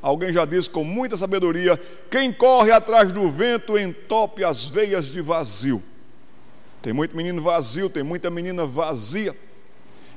alguém 0.00 0.32
já 0.32 0.44
disse 0.44 0.70
com 0.70 0.84
muita 0.84 1.16
sabedoria: 1.16 1.80
quem 2.10 2.32
corre 2.32 2.70
atrás 2.70 3.12
do 3.12 3.30
vento 3.30 3.78
entope 3.78 4.44
as 4.44 4.66
veias 4.66 5.06
de 5.06 5.20
vazio. 5.20 5.82
Tem 6.80 6.92
muito 6.92 7.16
menino 7.16 7.42
vazio, 7.42 7.90
tem 7.90 8.02
muita 8.02 8.30
menina 8.30 8.64
vazia. 8.64 9.34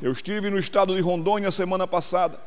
Eu 0.01 0.11
estive 0.11 0.49
no 0.49 0.59
estado 0.59 0.95
de 0.95 1.01
Rondônia 1.01 1.51
semana 1.51 1.87
passada 1.87 2.39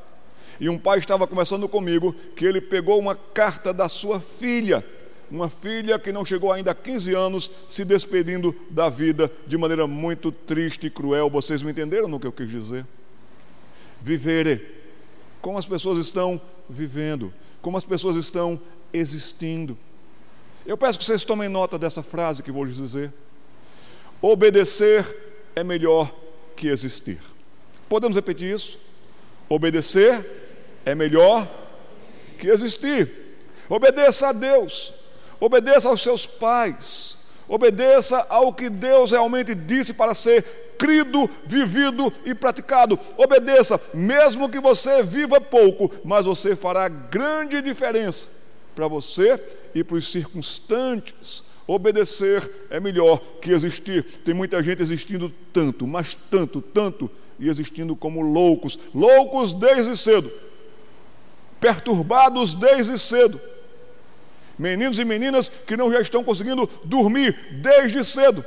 e 0.60 0.68
um 0.68 0.78
pai 0.78 0.98
estava 0.98 1.26
conversando 1.26 1.68
comigo 1.68 2.14
que 2.36 2.44
ele 2.44 2.60
pegou 2.60 2.98
uma 2.98 3.14
carta 3.14 3.72
da 3.72 3.88
sua 3.88 4.20
filha, 4.20 4.84
uma 5.34 5.50
filha 5.50 5.98
que 5.98 6.12
não 6.12 6.24
chegou 6.24 6.52
ainda 6.52 6.70
a 6.70 6.74
15 6.74 7.12
anos, 7.12 7.50
se 7.68 7.84
despedindo 7.84 8.54
da 8.70 8.88
vida 8.88 9.28
de 9.48 9.58
maneira 9.58 9.84
muito 9.84 10.30
triste 10.30 10.86
e 10.86 10.90
cruel. 10.90 11.28
Vocês 11.28 11.60
me 11.60 11.72
entenderam 11.72 12.06
no 12.06 12.20
que 12.20 12.26
eu 12.26 12.32
quis 12.32 12.48
dizer? 12.48 12.86
Viver, 14.00 14.84
como 15.40 15.58
as 15.58 15.66
pessoas 15.66 15.98
estão 15.98 16.40
vivendo, 16.70 17.34
como 17.60 17.76
as 17.76 17.84
pessoas 17.84 18.14
estão 18.14 18.60
existindo. 18.92 19.76
Eu 20.64 20.78
peço 20.78 21.00
que 21.00 21.04
vocês 21.04 21.24
tomem 21.24 21.48
nota 21.48 21.76
dessa 21.76 22.00
frase 22.02 22.40
que 22.40 22.52
vou 22.52 22.62
lhes 22.62 22.76
dizer. 22.76 23.12
Obedecer 24.22 25.04
é 25.56 25.64
melhor 25.64 26.14
que 26.54 26.68
existir. 26.68 27.18
Podemos 27.88 28.14
repetir 28.14 28.54
isso? 28.54 28.78
Obedecer 29.48 30.24
é 30.84 30.94
melhor 30.94 31.50
que 32.38 32.46
existir. 32.46 33.10
Obedeça 33.68 34.28
a 34.28 34.32
Deus, 34.32 34.94
obedeça 35.44 35.88
aos 35.88 36.02
seus 36.02 36.26
pais, 36.26 37.18
obedeça 37.48 38.24
ao 38.28 38.52
que 38.52 38.70
Deus 38.70 39.10
realmente 39.10 39.54
disse 39.54 39.92
para 39.92 40.14
ser 40.14 40.42
crido, 40.78 41.28
vivido 41.46 42.12
e 42.24 42.34
praticado. 42.34 42.98
Obedeça, 43.16 43.80
mesmo 43.92 44.48
que 44.48 44.60
você 44.60 45.02
viva 45.02 45.40
pouco, 45.40 45.90
mas 46.04 46.24
você 46.24 46.54
fará 46.54 46.88
grande 46.88 47.60
diferença 47.62 48.28
para 48.74 48.88
você 48.88 49.40
e 49.74 49.84
para 49.84 49.96
os 49.96 50.10
circunstantes 50.10 51.44
Obedecer 51.66 52.66
é 52.68 52.78
melhor 52.78 53.18
que 53.40 53.50
existir. 53.50 54.04
Tem 54.24 54.34
muita 54.34 54.62
gente 54.62 54.82
existindo 54.82 55.32
tanto, 55.52 55.86
mas 55.86 56.14
tanto, 56.30 56.60
tanto, 56.60 57.10
e 57.38 57.48
existindo 57.48 57.96
como 57.96 58.20
loucos 58.20 58.78
loucos 58.94 59.52
desde 59.52 59.96
cedo, 59.96 60.30
perturbados 61.58 62.52
desde 62.52 62.98
cedo. 62.98 63.40
Meninos 64.58 64.98
e 64.98 65.04
meninas 65.04 65.48
que 65.48 65.76
não 65.76 65.90
já 65.90 66.00
estão 66.00 66.22
conseguindo 66.22 66.66
dormir 66.84 67.36
desde 67.62 68.04
cedo. 68.04 68.44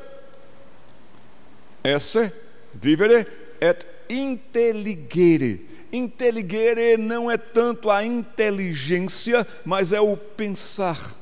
Esse 1.83 2.31
vivere 2.73 3.27
et 3.59 3.85
intelligere. 4.09 5.67
Intelligere 5.91 6.97
não 6.97 7.31
é 7.31 7.37
tanto 7.37 7.89
a 7.89 8.03
inteligência, 8.03 9.47
mas 9.65 9.91
é 9.91 10.01
o 10.01 10.15
pensar 10.17 11.17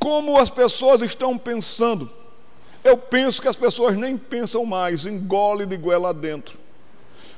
como 0.00 0.38
as 0.38 0.48
pessoas 0.48 1.02
estão 1.02 1.36
pensando. 1.36 2.10
Eu 2.82 2.96
penso 2.96 3.40
que 3.40 3.46
as 3.46 3.56
pessoas 3.56 3.94
nem 3.96 4.16
pensam 4.16 4.64
mais, 4.64 5.04
engole 5.04 5.66
de 5.66 5.76
goela 5.76 6.14
dentro. 6.14 6.58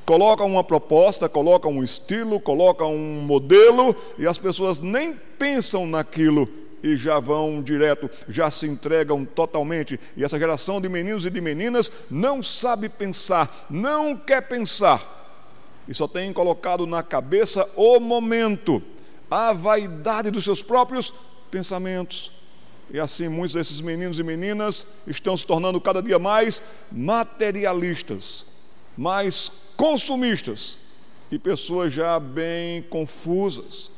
Colocam 0.05 0.47
uma 0.47 0.65
proposta, 0.65 1.29
colocam 1.29 1.73
um 1.73 1.85
estilo, 1.85 2.41
colocam 2.41 2.95
um 2.95 3.21
modelo 3.23 3.95
e 4.19 4.27
as 4.27 4.39
pessoas 4.39 4.81
nem 4.81 5.15
pensam 5.39 5.87
naquilo 5.87 6.49
e 6.83 6.97
já 6.97 7.21
vão 7.21 7.63
direto, 7.63 8.11
já 8.29 8.51
se 8.51 8.67
entregam 8.67 9.25
totalmente. 9.25 10.01
E 10.17 10.25
essa 10.25 10.39
geração 10.39 10.81
de 10.81 10.89
meninos 10.89 11.25
e 11.25 11.31
de 11.31 11.41
meninas 11.41 11.91
não 12.11 12.43
sabe 12.43 12.89
pensar, 12.89 13.67
não 13.71 14.17
quer 14.17 14.43
pensar 14.43 15.21
e 15.87 15.95
só 15.95 16.07
tem 16.07 16.33
colocado 16.33 16.87
na 16.87 17.03
cabeça 17.03 17.69
o 17.77 17.99
momento, 17.99 18.83
a 19.31 19.53
vaidade 19.53 20.31
dos 20.31 20.45
seus 20.45 20.63
próprios 20.63 21.13
pensamentos. 21.51 22.33
E 22.91 23.01
assim 23.01 23.29
muitos 23.29 23.55
desses 23.55 23.81
meninos 23.81 24.19
e 24.19 24.23
meninas 24.23 24.87
estão 25.07 25.37
se 25.37 25.47
tornando 25.47 25.81
cada 25.81 26.03
dia 26.03 26.19
mais 26.19 26.63
materialistas, 26.91 28.47
mais 28.97 29.51
consumistas 29.77 30.79
e 31.31 31.39
pessoas 31.39 31.93
já 31.93 32.19
bem 32.21 32.83
confusas. 32.83 33.91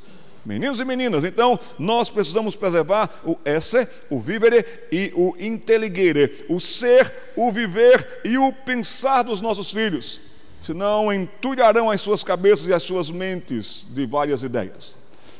Meninos 0.44 0.78
e 0.78 0.84
meninas, 0.84 1.24
então 1.24 1.58
nós 1.78 2.10
precisamos 2.10 2.54
preservar 2.54 3.08
o 3.24 3.38
esse, 3.46 3.88
o 4.10 4.20
vivere 4.20 4.64
e 4.92 5.10
o 5.14 5.34
intelligere, 5.38 6.44
o 6.50 6.60
ser, 6.60 7.10
o 7.34 7.50
viver 7.50 8.20
e 8.24 8.36
o 8.36 8.52
pensar 8.52 9.22
dos 9.22 9.40
nossos 9.40 9.70
filhos, 9.72 10.20
senão 10.60 11.10
entulharão 11.10 11.90
as 11.90 12.02
suas 12.02 12.22
cabeças 12.22 12.66
e 12.66 12.74
as 12.74 12.82
suas 12.82 13.10
mentes 13.10 13.86
de 13.88 14.06
várias 14.06 14.42
ideias. 14.42 14.98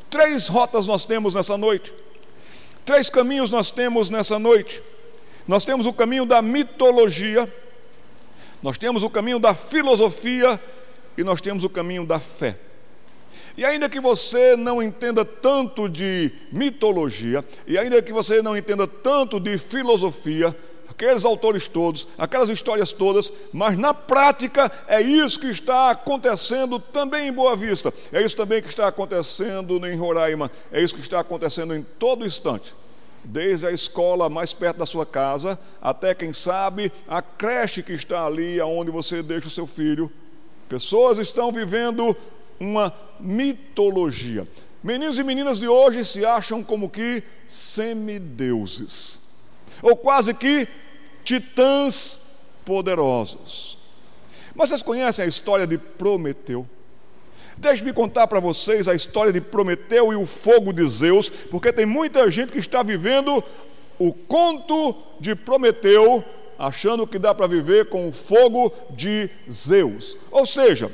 Três 0.09 0.49
rotas 0.49 0.87
nós 0.87 1.05
temos 1.05 1.35
nessa 1.35 1.59
noite. 1.59 1.93
Três 2.85 3.11
caminhos 3.11 3.51
nós 3.51 3.71
temos 3.71 4.11
nessa 4.11 4.39
noite. 4.39 4.83
Nós 5.47 5.65
temos 5.65 5.87
o 5.87 5.93
caminho 5.93 6.25
da 6.25 6.41
mitologia, 6.41 7.53
nós 8.65 8.79
temos 8.79 9.03
o 9.03 9.11
caminho 9.11 9.39
da 9.39 9.55
filosofia 9.55 10.59
e 11.19 11.23
nós 11.23 11.43
temos 11.43 11.65
o 11.65 11.69
caminho 11.69 12.07
da 12.07 12.19
fé. 12.19 12.59
E 13.59 13.63
ainda 13.63 13.91
que 13.91 14.01
você 14.01 14.57
não 14.57 14.83
entenda 14.83 15.23
tanto 15.23 15.87
de 15.87 16.33
mitologia, 16.51 17.45
e 17.67 17.77
ainda 17.77 18.01
que 18.01 18.11
você 18.11 18.41
não 18.41 18.57
entenda 18.57 18.87
tanto 18.87 19.39
de 19.39 19.59
filosofia, 19.59 20.57
aqueles 20.89 21.27
autores 21.27 21.69
todos, 21.69 22.09
aquelas 22.17 22.49
histórias 22.49 22.91
todas, 22.91 23.31
mas 23.53 23.77
na 23.77 23.93
prática 23.93 24.73
é 24.89 24.99
isso 24.99 25.39
que 25.39 25.51
está 25.51 25.91
acontecendo 25.91 26.79
também 26.79 27.29
em 27.29 27.33
Boa 27.33 27.55
Vista, 27.55 27.93
é 28.11 28.23
isso 28.23 28.35
também 28.35 28.63
que 28.63 28.69
está 28.69 28.89
acontecendo 28.89 29.87
em 29.87 29.95
Roraima, 29.95 30.51
é 30.73 30.81
isso 30.81 30.95
que 30.95 31.03
está 31.03 31.21
acontecendo 31.21 31.75
em 31.75 31.83
todo 31.99 32.25
instante. 32.25 32.75
Desde 33.25 33.67
a 33.67 33.71
escola 33.71 34.29
mais 34.29 34.53
perto 34.53 34.79
da 34.79 34.87
sua 34.87 35.07
casa, 35.07 35.59
até 35.81 36.15
quem 36.15 36.33
sabe 36.33 36.93
a 37.09 37.23
creche 37.23 37.83
que 37.83 37.93
está 37.93 38.27
ali, 38.27 38.61
aonde 38.61 38.91
você 38.91 39.23
deixa 39.23 39.49
o 39.49 39.51
seu 39.51 39.67
filho. 39.67 40.13
Pessoas 40.69 41.19
estão 41.19 41.51
vivendo 41.51 42.17
uma 42.61 42.93
mitologia. 43.19 44.47
Meninos 44.83 45.19
e 45.19 45.25
meninas 45.25 45.59
de 45.59 45.67
hoje 45.67 46.05
se 46.05 46.25
acham 46.27 46.63
como 46.63 46.91
que 46.91 47.23
semideuses, 47.47 49.21
ou 49.81 49.97
quase 49.97 50.35
que 50.35 50.69
titãs 51.25 52.21
poderosos. 52.65 53.79
Mas 54.55 54.69
vocês 54.69 54.83
conhecem 54.83 55.25
a 55.25 55.29
história 55.29 55.67
de 55.67 55.79
Prometeu? 55.79 56.69
Deixe-me 57.57 57.93
contar 57.93 58.27
para 58.27 58.41
vocês 58.41 58.89
a 58.89 58.95
história 58.95 59.33
de 59.33 59.41
Prometeu 59.41 60.13
e 60.13 60.17
o 60.17 60.27
fogo 60.27 60.73
de 60.73 60.85
Zeus, 60.89 61.29
porque 61.29 61.73
tem 61.73 61.87
muita 61.87 62.31
gente 62.31 62.53
que 62.53 62.59
está 62.59 62.83
vivendo 62.83 63.43
o 63.99 64.13
conto 64.13 64.97
de 65.21 65.35
Prometeu, 65.35 66.25
achando 66.59 67.07
que 67.07 67.19
dá 67.19 67.35
para 67.35 67.47
viver 67.47 67.89
com 67.89 68.09
o 68.09 68.13
fogo 68.13 68.73
de 68.91 69.31
Zeus. 69.51 70.17
Ou 70.31 70.45
seja, 70.45 70.91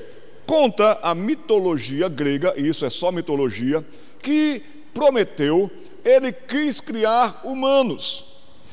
conta 0.46 0.98
a 1.02 1.14
mitologia 1.14 2.08
grega, 2.08 2.52
e 2.56 2.68
isso 2.68 2.84
é 2.84 2.90
só 2.90 3.10
mitologia, 3.10 3.84
que 4.22 4.62
Prometeu, 4.92 5.70
ele 6.04 6.32
quis 6.32 6.80
criar 6.80 7.40
humanos. 7.44 8.24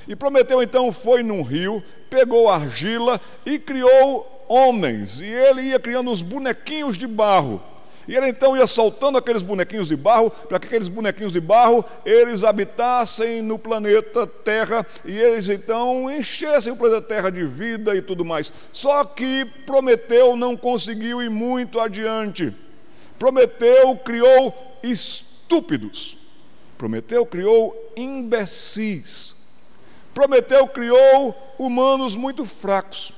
E 0.08 0.16
Prometeu 0.16 0.64
então 0.64 0.92
foi 0.92 1.22
num 1.22 1.42
rio, 1.42 1.84
pegou 2.10 2.50
argila 2.50 3.20
e 3.46 3.60
criou 3.60 4.46
homens. 4.48 5.20
E 5.20 5.26
ele 5.26 5.64
ia 5.64 5.80
criando 5.80 6.10
uns 6.10 6.22
bonequinhos 6.22 6.98
de 6.98 7.06
barro. 7.06 7.62
E 8.08 8.16
ele 8.16 8.28
então 8.28 8.56
ia 8.56 8.66
soltando 8.66 9.18
aqueles 9.18 9.44
bonequinhos 9.44 9.88
de 9.88 9.96
barro, 9.96 10.30
para 10.30 10.60
que 10.60 10.68
aqueles 10.68 10.88
bonequinhos 10.88 11.34
de 11.34 11.42
barro 11.42 11.84
eles 12.06 12.44
habitassem 12.44 13.42
no 13.42 13.60
planeta 13.60 14.26
Terra 14.26 14.86
e 15.04 15.20
eles 15.20 15.50
então 15.50 16.10
enchessem 16.10 16.72
o 16.72 16.78
planeta 16.78 17.02
Terra 17.02 17.30
de 17.30 17.46
vida 17.46 17.96
e 17.96 18.02
tudo 18.02 18.24
mais. 18.24 18.54
Só 18.72 19.04
que 19.04 19.46
Prometeu 19.66 20.36
não 20.36 20.56
conseguiu 20.56 21.22
ir 21.22 21.30
muito 21.30 21.80
adiante. 21.80 22.54
Prometeu 23.20 23.98
criou 23.98 24.56
estúpidos. 24.82 26.18
Prometeu 26.78 27.26
criou 27.26 27.76
imbecis. 27.96 29.36
Prometeu 30.14 30.68
criou 30.68 31.36
humanos 31.60 32.16
muito 32.16 32.46
fracos. 32.46 33.12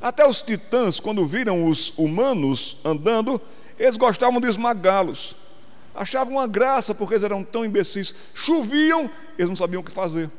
Até 0.00 0.26
os 0.26 0.40
titãs, 0.40 0.98
quando 0.98 1.26
viram 1.26 1.66
os 1.66 1.92
humanos 1.98 2.78
andando, 2.84 3.40
eles 3.80 3.96
gostavam 3.96 4.40
de 4.40 4.46
esmagá-los. 4.46 5.34
Achavam 5.94 6.34
uma 6.34 6.46
graça 6.46 6.94
porque 6.94 7.14
eles 7.14 7.24
eram 7.24 7.42
tão 7.42 7.64
imbecis. 7.64 8.14
Choviam, 8.34 9.10
eles 9.38 9.48
não 9.48 9.56
sabiam 9.56 9.80
o 9.80 9.84
que 9.84 9.90
fazer. 9.90 10.30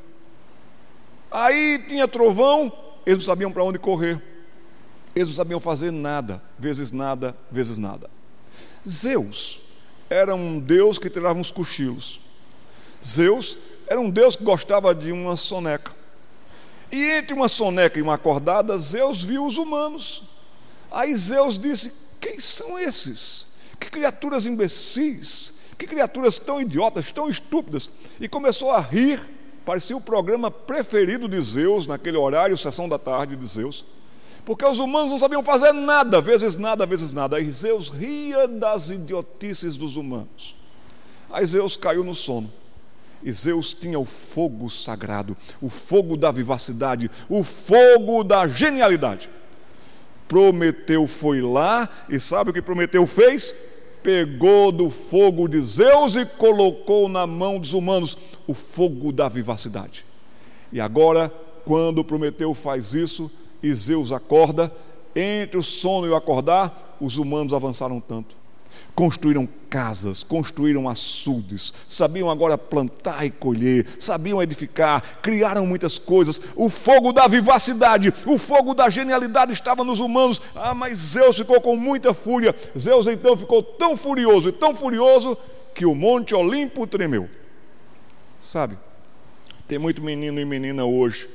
Aí 1.32 1.84
tinha 1.90 2.08
trovão, 2.08 2.72
eles 3.04 3.18
não 3.20 3.26
sabiam 3.26 3.52
para 3.52 3.64
onde 3.64 3.80
correr. 3.80 4.22
Eles 5.16 5.30
não 5.30 5.36
sabiam 5.36 5.60
fazer 5.60 5.92
nada, 5.92 6.42
vezes 6.58 6.92
nada, 6.92 7.36
vezes 7.52 7.80
nada. 7.80 8.10
Zeus 8.88 9.60
era 10.08 10.36
um 10.36 10.60
deus 10.60 11.00
que 11.00 11.10
tirava 11.10 11.40
uns 11.40 11.50
cochilos. 11.50 12.22
Zeus 13.04 13.58
era 13.88 14.00
um 14.00 14.10
Deus 14.10 14.36
que 14.36 14.44
gostava 14.44 14.94
de 14.94 15.12
uma 15.12 15.36
soneca. 15.36 15.92
E 16.92 17.04
entre 17.04 17.34
uma 17.34 17.50
soneca 17.50 17.98
e 17.98 18.02
uma 18.02 18.14
acordada, 18.14 18.78
Zeus 18.78 19.24
viu 19.24 19.46
os 19.46 19.58
humanos. 19.58 20.24
Aí 20.92 21.16
Zeus 21.16 21.58
disse: 21.58 21.92
Quem 22.22 22.40
são 22.40 22.78
esses? 22.78 23.48
Que 23.80 23.90
criaturas 23.90 24.46
imbecis, 24.46 25.56
que 25.78 25.88
criaturas 25.88 26.38
tão 26.38 26.62
idiotas, 26.62 27.12
tão 27.12 27.28
estúpidas. 27.28 27.92
E 28.20 28.30
começou 28.30 28.72
a 28.72 28.80
rir, 28.80 29.20
parecia 29.66 29.98
o 29.98 30.02
programa 30.02 30.52
preferido 30.52 31.28
de 31.28 31.42
Zeus, 31.42 31.88
naquele 31.88 32.18
horário, 32.18 32.56
sessão 32.56 32.88
da 32.88 33.00
tarde 33.00 33.36
de 33.36 33.46
Zeus. 33.48 33.84
Porque 34.46 34.64
os 34.64 34.78
humanos 34.78 35.12
não 35.12 35.20
sabiam 35.20 35.44
fazer 35.44 35.72
nada, 35.72 36.22
vezes 36.22 36.56
nada, 36.58 36.86
vezes 36.86 37.12
nada. 37.12 37.38
Aí 37.38 37.52
Zeus 37.52 37.90
ria 37.90 38.48
das 38.48 38.90
idiotices 38.92 39.76
dos 39.76 39.96
humanos. 39.96 40.56
Aí 41.32 41.46
Zeus 41.46 41.76
caiu 41.76 42.04
no 42.04 42.14
sono. 42.14 42.52
E 43.24 43.32
Zeus 43.32 43.74
tinha 43.74 44.00
o 44.00 44.06
fogo 44.06 44.70
sagrado, 44.70 45.38
o 45.62 45.70
fogo 45.70 46.18
da 46.18 46.32
vivacidade, 46.32 47.10
o 47.30 47.44
fogo 47.44 48.24
da 48.24 48.48
genialidade. 48.48 49.30
Prometeu 50.32 51.08
foi 51.08 51.42
lá 51.42 51.90
e 52.08 52.18
sabe 52.18 52.52
o 52.52 52.54
que 52.54 52.62
Prometeu 52.62 53.06
fez? 53.06 53.54
Pegou 54.02 54.72
do 54.72 54.90
fogo 54.90 55.46
de 55.46 55.60
Zeus 55.60 56.16
e 56.16 56.26
colocou 56.26 57.10
na 57.10 57.28
mão 57.28 57.60
dos 57.60 57.74
humanos 57.74 58.18
o 58.48 58.54
fogo 58.54 59.12
da 59.12 59.28
vivacidade. 59.28 60.06
E 60.72 60.80
agora, 60.80 61.30
quando 61.66 62.02
Prometeu 62.02 62.56
faz 62.56 62.94
isso 62.94 63.30
e 63.62 63.74
Zeus 63.74 64.14
acorda, 64.14 64.74
entre 65.14 65.60
o 65.60 65.64
sono 65.64 66.08
e 66.08 66.10
o 66.10 66.16
acordar, 66.16 66.98
os 67.02 67.18
humanos 67.18 67.52
avançaram 67.52 68.00
tanto 68.00 68.41
construíram 68.96 69.48
casas, 69.70 70.24
construíram 70.24 70.90
açudes, 70.90 71.74
sabiam 71.90 72.30
agora 72.30 72.58
plantar 72.58 73.26
e 73.26 73.32
colher, 73.32 73.88
sabiam 74.00 74.42
edificar, 74.42 75.22
criaram 75.22 75.66
muitas 75.66 75.98
coisas. 75.98 76.42
O 76.56 76.70
fogo 76.70 77.14
da 77.14 77.28
vivacidade, 77.28 78.14
o 78.26 78.38
fogo 78.38 78.74
da 78.74 78.90
genialidade 78.90 79.54
estava 79.54 79.84
nos 79.84 80.00
humanos. 80.00 80.42
Ah, 80.56 80.74
mas 80.74 80.98
Zeus 80.98 81.38
ficou 81.38 81.62
com 81.62 81.76
muita 81.76 82.14
fúria. 82.14 82.54
Zeus 82.78 83.08
então 83.08 83.38
ficou 83.38 83.64
tão 83.64 83.96
furioso 83.96 84.50
e 84.50 84.52
tão 84.52 84.76
furioso 84.76 85.38
que 85.74 85.86
o 85.86 85.96
Monte 85.96 86.36
Olimpo 86.36 86.86
tremeu. 86.86 87.30
Sabe, 88.40 88.78
tem 89.68 89.78
muito 89.78 90.02
menino 90.02 90.40
e 90.40 90.46
menina 90.46 90.84
hoje, 90.84 91.30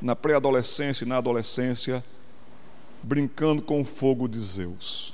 na 0.00 0.14
pré-adolescência 0.14 1.04
e 1.04 1.08
na 1.08 1.16
adolescência, 1.16 2.04
brincando 3.02 3.62
com 3.62 3.80
o 3.80 3.84
fogo 3.84 4.28
de 4.28 4.38
Zeus. 4.40 5.13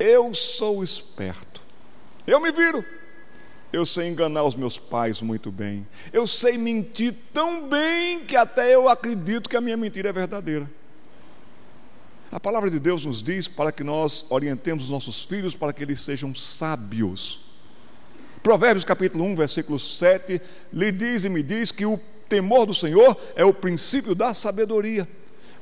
Eu 0.00 0.32
sou 0.32 0.82
esperto. 0.82 1.60
Eu 2.26 2.40
me 2.40 2.50
viro. 2.50 2.82
Eu 3.70 3.84
sei 3.84 4.08
enganar 4.08 4.44
os 4.44 4.56
meus 4.56 4.78
pais 4.78 5.20
muito 5.20 5.52
bem. 5.52 5.86
Eu 6.10 6.26
sei 6.26 6.56
mentir 6.56 7.14
tão 7.34 7.68
bem 7.68 8.24
que 8.24 8.34
até 8.34 8.74
eu 8.74 8.88
acredito 8.88 9.48
que 9.48 9.56
a 9.56 9.60
minha 9.60 9.76
mentira 9.76 10.08
é 10.08 10.12
verdadeira. 10.12 10.68
A 12.32 12.40
palavra 12.40 12.70
de 12.70 12.80
Deus 12.80 13.04
nos 13.04 13.22
diz 13.22 13.46
para 13.46 13.70
que 13.70 13.84
nós 13.84 14.24
orientemos 14.30 14.84
os 14.84 14.90
nossos 14.90 15.24
filhos 15.24 15.54
para 15.54 15.72
que 15.72 15.82
eles 15.82 16.00
sejam 16.00 16.34
sábios. 16.34 17.40
Provérbios 18.42 18.86
capítulo 18.86 19.24
1, 19.24 19.36
versículo 19.36 19.78
7, 19.78 20.40
lhe 20.72 20.90
diz 20.90 21.24
e 21.24 21.28
me 21.28 21.42
diz 21.42 21.70
que 21.70 21.84
o 21.84 22.00
temor 22.26 22.64
do 22.64 22.72
Senhor 22.72 23.14
é 23.36 23.44
o 23.44 23.52
princípio 23.52 24.14
da 24.14 24.32
sabedoria. 24.32 25.06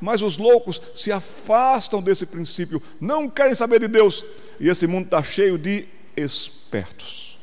Mas 0.00 0.22
os 0.22 0.36
loucos 0.36 0.80
se 0.94 1.10
afastam 1.10 2.00
desse 2.00 2.24
princípio, 2.24 2.82
não 3.00 3.28
querem 3.28 3.54
saber 3.54 3.80
de 3.80 3.88
Deus. 3.88 4.24
E 4.60 4.68
esse 4.68 4.86
mundo 4.86 5.06
está 5.06 5.22
cheio 5.22 5.58
de 5.58 5.86
espertos. 6.16 7.38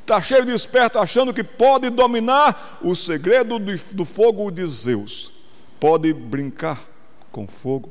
Está 0.00 0.20
cheio 0.20 0.44
de 0.44 0.52
espertos 0.52 1.00
achando 1.00 1.32
que 1.32 1.42
pode 1.42 1.88
dominar 1.88 2.78
o 2.82 2.94
segredo 2.94 3.58
do 3.58 4.04
fogo 4.04 4.50
de 4.50 4.66
Zeus. 4.66 5.32
Pode 5.80 6.12
brincar 6.12 6.86
com 7.32 7.46
fogo. 7.46 7.90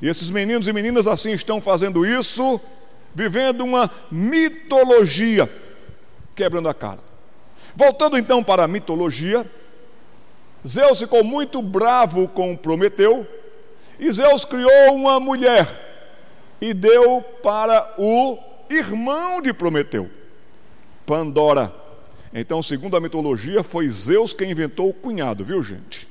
E 0.00 0.08
esses 0.08 0.30
meninos 0.30 0.68
e 0.68 0.72
meninas 0.72 1.06
assim 1.06 1.32
estão 1.32 1.60
fazendo 1.60 2.04
isso, 2.06 2.60
vivendo 3.14 3.62
uma 3.64 3.90
mitologia, 4.10 5.50
quebrando 6.34 6.68
a 6.68 6.74
cara. 6.74 7.00
Voltando 7.74 8.16
então 8.16 8.42
para 8.42 8.64
a 8.64 8.68
mitologia, 8.68 9.44
Zeus 10.66 10.98
ficou 10.98 11.22
muito 11.22 11.60
bravo 11.60 12.26
com 12.28 12.56
Prometeu, 12.56 13.26
e 13.98 14.10
Zeus 14.10 14.44
criou 14.44 14.94
uma 14.94 15.20
mulher 15.20 15.68
e 16.60 16.72
deu 16.72 17.22
para 17.42 17.94
o 17.98 18.38
irmão 18.70 19.42
de 19.42 19.52
Prometeu, 19.52 20.10
Pandora. 21.04 21.74
Então, 22.32 22.62
segundo 22.62 22.96
a 22.96 23.00
mitologia, 23.00 23.62
foi 23.62 23.88
Zeus 23.88 24.32
quem 24.32 24.50
inventou 24.50 24.88
o 24.88 24.94
cunhado, 24.94 25.44
viu 25.44 25.62
gente? 25.62 26.08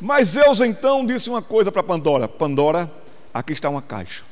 Mas 0.00 0.28
Zeus 0.28 0.60
então 0.60 1.04
disse 1.04 1.28
uma 1.28 1.42
coisa 1.42 1.72
para 1.72 1.82
Pandora: 1.82 2.28
Pandora, 2.28 2.90
aqui 3.34 3.52
está 3.52 3.68
uma 3.68 3.82
caixa. 3.82 4.24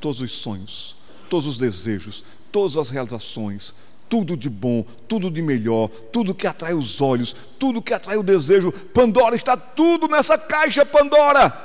Todos 0.00 0.20
os 0.20 0.32
sonhos, 0.32 0.96
todos 1.28 1.46
os 1.46 1.58
desejos, 1.58 2.24
todas 2.52 2.76
as 2.76 2.90
realizações, 2.90 3.74
tudo 4.10 4.36
de 4.36 4.50
bom, 4.50 4.84
tudo 5.06 5.30
de 5.30 5.40
melhor, 5.40 5.88
tudo 6.12 6.34
que 6.34 6.46
atrai 6.48 6.74
os 6.74 7.00
olhos, 7.00 7.34
tudo 7.58 7.80
que 7.80 7.94
atrai 7.94 8.16
o 8.16 8.24
desejo. 8.24 8.72
Pandora 8.72 9.36
está 9.36 9.56
tudo 9.56 10.08
nessa 10.08 10.36
caixa, 10.36 10.84
Pandora. 10.84 11.56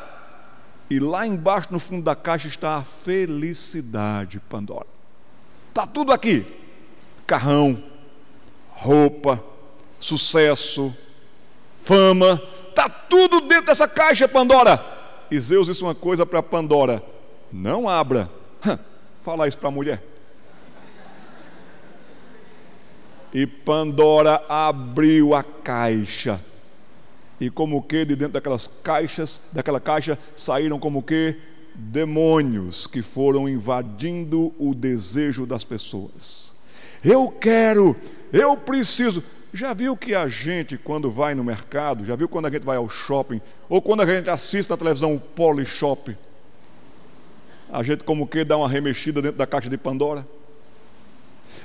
E 0.87 0.99
lá 0.99 1.25
embaixo, 1.25 1.69
no 1.71 1.79
fundo 1.79 2.03
da 2.03 2.15
caixa, 2.15 2.47
está 2.47 2.77
a 2.77 2.83
felicidade, 2.83 4.39
Pandora. 4.47 4.85
Está 5.69 5.87
tudo 5.87 6.13
aqui: 6.13 6.45
carrão, 7.25 7.83
roupa, 8.69 9.43
sucesso, 9.99 10.95
fama, 11.83 12.39
está 12.69 12.87
tudo 12.87 13.41
dentro 13.41 13.65
dessa 13.65 13.87
caixa, 13.87 14.27
Pandora. 14.27 14.79
E 15.31 15.39
Zeus 15.39 15.65
disse 15.65 15.81
uma 15.81 15.95
coisa 15.95 16.27
para 16.27 16.43
Pandora: 16.43 17.03
não 17.51 17.89
abra. 17.89 18.29
Fala 19.23 19.47
isso 19.47 19.57
para 19.57 19.69
a 19.69 19.71
mulher. 19.71 20.14
E 23.35 23.45
Pandora 23.45 24.41
abriu 24.47 25.35
a 25.35 25.43
caixa 25.43 26.39
e 27.37 27.49
como 27.49 27.83
que 27.83 28.05
de 28.05 28.15
dentro 28.15 28.31
daquelas 28.31 28.65
caixas, 28.65 29.41
daquela 29.51 29.81
caixa 29.81 30.17
saíram 30.37 30.79
como 30.79 31.03
que 31.03 31.35
demônios 31.75 32.87
que 32.87 33.01
foram 33.01 33.49
invadindo 33.49 34.53
o 34.57 34.73
desejo 34.73 35.45
das 35.45 35.65
pessoas. 35.65 36.55
Eu 37.03 37.27
quero, 37.27 37.93
eu 38.31 38.55
preciso. 38.55 39.21
Já 39.51 39.73
viu 39.73 39.97
que 39.97 40.15
a 40.15 40.29
gente, 40.29 40.77
quando 40.77 41.11
vai 41.11 41.35
no 41.35 41.43
mercado, 41.43 42.05
já 42.05 42.15
viu 42.15 42.29
quando 42.29 42.45
a 42.45 42.49
gente 42.49 42.65
vai 42.65 42.77
ao 42.77 42.89
shopping, 42.89 43.41
ou 43.67 43.81
quando 43.81 43.99
a 44.01 44.05
gente 44.05 44.29
assiste 44.29 44.69
na 44.69 44.77
televisão 44.77 45.13
o 45.13 45.19
Polishop, 45.19 46.15
a 47.69 47.83
gente 47.83 48.05
como 48.05 48.25
que 48.25 48.45
dá 48.45 48.55
uma 48.55 48.69
remexida 48.69 49.21
dentro 49.21 49.37
da 49.37 49.45
caixa 49.45 49.69
de 49.69 49.77
Pandora? 49.77 50.25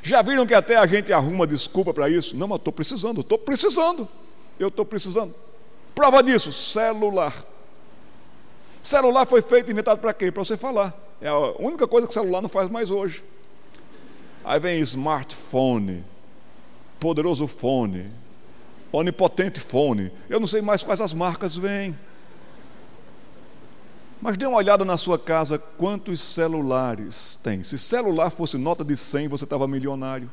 Já 0.02 0.22
viram 0.22 0.46
que 0.46 0.54
até 0.54 0.76
a 0.76 0.86
gente 0.86 1.12
arruma 1.12 1.46
desculpa 1.46 1.92
para 1.92 2.08
isso? 2.08 2.36
Não, 2.36 2.48
mas 2.48 2.58
estou 2.58 2.72
precisando, 2.72 3.20
estou 3.20 3.38
precisando, 3.38 4.08
eu 4.58 4.68
estou 4.68 4.84
precisando. 4.84 5.34
Prova 5.94 6.22
disso, 6.22 6.52
celular. 6.52 7.34
Celular 8.82 9.26
foi 9.26 9.42
feito, 9.42 9.70
inventado 9.70 9.98
para 9.98 10.12
quê? 10.12 10.32
Para 10.32 10.44
você 10.44 10.56
falar. 10.56 10.94
É 11.20 11.28
a 11.28 11.38
única 11.58 11.86
coisa 11.86 12.06
que 12.06 12.14
celular 12.14 12.40
não 12.40 12.48
faz 12.48 12.70
mais 12.70 12.90
hoje. 12.90 13.22
Aí 14.42 14.58
vem 14.58 14.80
smartphone, 14.80 16.02
poderoso 16.98 17.46
fone, 17.46 18.10
onipotente 18.90 19.60
fone. 19.60 20.10
Eu 20.30 20.40
não 20.40 20.46
sei 20.46 20.62
mais 20.62 20.82
quais 20.82 21.00
as 21.00 21.12
marcas 21.12 21.54
vêm. 21.56 21.96
Mas 24.20 24.36
dê 24.36 24.46
uma 24.46 24.58
olhada 24.58 24.84
na 24.84 24.96
sua 24.96 25.18
casa 25.18 25.58
quantos 25.58 26.20
celulares 26.20 27.38
tem. 27.42 27.62
Se 27.62 27.78
celular 27.78 28.30
fosse 28.30 28.58
nota 28.58 28.84
de 28.84 28.96
100, 28.96 29.28
você 29.28 29.44
estava 29.44 29.66
milionário. 29.66 30.30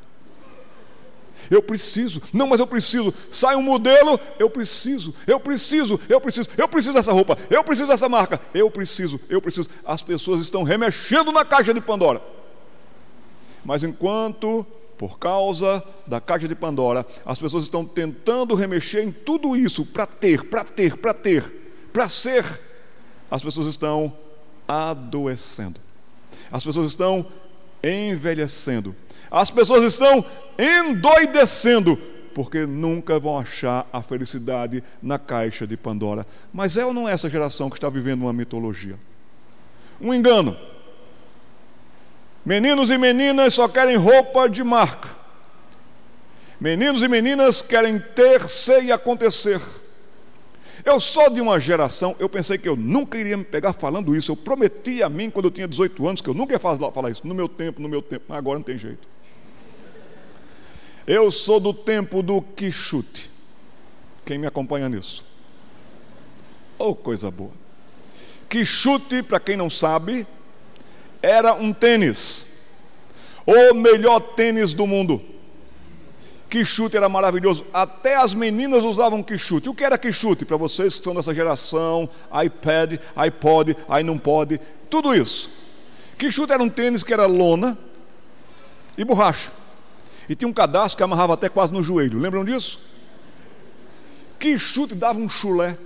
Eu 1.50 1.62
preciso, 1.62 2.22
não, 2.34 2.48
mas 2.48 2.60
eu 2.60 2.68
preciso. 2.68 3.14
Sai 3.32 3.56
um 3.56 3.62
modelo, 3.62 4.20
eu 4.38 4.50
preciso, 4.50 5.14
eu 5.26 5.40
preciso, 5.40 6.00
eu 6.10 6.20
preciso, 6.20 6.50
eu 6.58 6.68
preciso 6.68 6.94
dessa 6.94 7.14
roupa, 7.14 7.38
eu 7.50 7.64
preciso 7.64 7.88
dessa 7.88 8.10
marca, 8.10 8.42
eu 8.54 8.70
preciso, 8.70 9.20
eu 9.30 9.42
preciso. 9.42 9.70
As 9.86 10.02
pessoas 10.02 10.42
estão 10.42 10.64
remexendo 10.64 11.32
na 11.32 11.46
caixa 11.46 11.74
de 11.74 11.80
Pandora. 11.80 12.22
Mas 13.64 13.84
enquanto, 13.84 14.66
por 14.98 15.20
causa 15.20 15.84
da 16.06 16.20
caixa 16.20 16.48
de 16.48 16.56
Pandora, 16.56 17.06
as 17.26 17.40
pessoas 17.40 17.64
estão 17.64 17.86
tentando 17.86 18.56
remexer 18.56 19.04
em 19.04 19.12
tudo 19.12 19.56
isso 19.56 19.86
para 19.86 20.06
ter, 20.06 20.50
para 20.50 20.64
ter, 20.64 20.98
para 20.98 21.14
ter, 21.14 21.44
para 21.94 22.10
ser, 22.10 22.44
as 23.30 23.44
pessoas 23.44 23.68
estão 23.68 24.14
adoecendo. 24.68 25.80
As 26.52 26.64
pessoas 26.64 26.88
estão 26.88 27.26
envelhecendo. 27.84 28.96
As 29.30 29.52
pessoas 29.52 29.84
estão 29.84 30.24
endoidecendo, 30.58 31.98
porque 32.34 32.66
nunca 32.66 33.20
vão 33.20 33.38
achar 33.38 33.88
a 33.92 34.02
felicidade 34.02 34.84
na 35.02 35.20
caixa 35.20 35.68
de 35.68 35.76
Pandora. 35.76 36.26
Mas 36.54 36.78
é 36.78 36.86
ou 36.86 36.94
não 36.94 37.08
é 37.08 37.12
essa 37.12 37.30
geração 37.30 37.70
que 37.70 37.78
está 37.78 37.90
vivendo 37.90 38.22
uma 38.22 38.34
mitologia? 38.34 38.98
Um 40.00 40.14
engano. 40.14 40.56
Meninos 42.46 42.90
e 42.90 42.98
meninas 42.98 43.54
só 43.54 43.68
querem 43.68 43.98
roupa 43.98 44.48
de 44.48 44.64
marca. 44.64 45.10
Meninos 46.60 47.02
e 47.04 47.08
meninas 47.08 47.62
querem 47.62 48.00
ter, 48.00 48.48
ser 48.48 48.84
e 48.84 48.92
acontecer. 48.92 49.62
Eu 50.88 51.02
sou 51.02 51.30
de 51.30 51.42
uma 51.42 51.60
geração, 51.60 52.16
eu 52.18 52.30
pensei 52.30 52.58
que 52.58 52.70
eu 52.70 52.78
nunca 52.78 53.18
iria 53.18 53.36
me 53.36 53.44
pegar 53.44 53.74
falando 53.74 54.16
isso. 54.16 54.32
Eu 54.32 54.38
prometi 54.38 55.04
a 55.04 55.10
mim, 55.10 55.30
quando 55.30 55.48
eu 55.48 55.52
tinha 55.52 55.68
18 55.68 56.08
anos, 56.08 56.22
que 56.22 56.30
eu 56.30 56.34
nunca 56.34 56.54
ia 56.54 56.60
falar 56.60 57.10
isso. 57.12 57.28
No 57.28 57.36
meu 57.36 57.50
tempo, 57.50 57.82
no 57.82 57.90
meu 57.90 58.02
tempo, 58.02 58.24
mas 58.30 58.38
agora 58.38 58.58
não 58.58 58.64
tem 58.64 58.78
jeito. 58.78 59.06
Eu 61.06 61.30
sou 61.30 61.60
do 61.60 61.74
tempo 61.74 62.24
do 62.24 62.42
quichute. 62.42 63.30
Quem 64.26 64.38
me 64.38 64.48
acompanha 64.48 64.88
nisso? 64.88 65.26
Oh, 66.80 66.96
coisa 66.96 67.30
boa. 67.30 67.52
Quichute, 68.48 69.22
para 69.22 69.42
quem 69.42 69.58
não 69.58 69.70
sabe, 69.70 70.26
era 71.22 71.54
um 71.54 71.74
tênis. 71.74 72.64
O 73.46 73.74
melhor 73.74 74.22
tênis 74.22 74.74
do 74.74 74.88
mundo. 74.88 75.22
Quichute 76.50 76.96
era 76.96 77.10
maravilhoso. 77.10 77.66
Até 77.74 78.16
as 78.16 78.34
meninas 78.34 78.84
usavam 78.84 79.22
quichute. 79.22 79.70
O 79.70 79.74
que 79.74 79.84
era 79.84 79.98
quichute? 79.98 80.46
Para 80.46 80.58
vocês 80.58 80.98
que 80.98 81.04
são 81.04 81.14
dessa 81.14 81.34
geração, 81.34 82.10
iPad, 82.44 83.00
iPod, 83.16 83.76
aí 83.90 84.04
não 84.04 84.18
pode, 84.18 84.60
tudo 84.90 85.14
isso. 85.14 85.50
Quichute 86.18 86.52
era 86.54 86.64
um 86.64 86.70
tênis 86.70 87.04
que 87.04 87.14
era 87.14 87.26
lona 87.26 87.78
e 88.98 89.04
borracha. 89.04 89.52
E 90.30 90.36
tinha 90.36 90.48
um 90.48 90.54
cadastro 90.54 90.98
que 90.98 91.04
amarrava 91.04 91.34
até 91.34 91.48
quase 91.48 91.74
no 91.74 91.84
joelho. 91.84 92.20
Lembram 92.20 92.44
disso? 92.44 92.82
Que 94.40 94.58
chute 94.60 94.94
dava 94.94 95.20
um 95.20 95.30
chulé. 95.30 95.78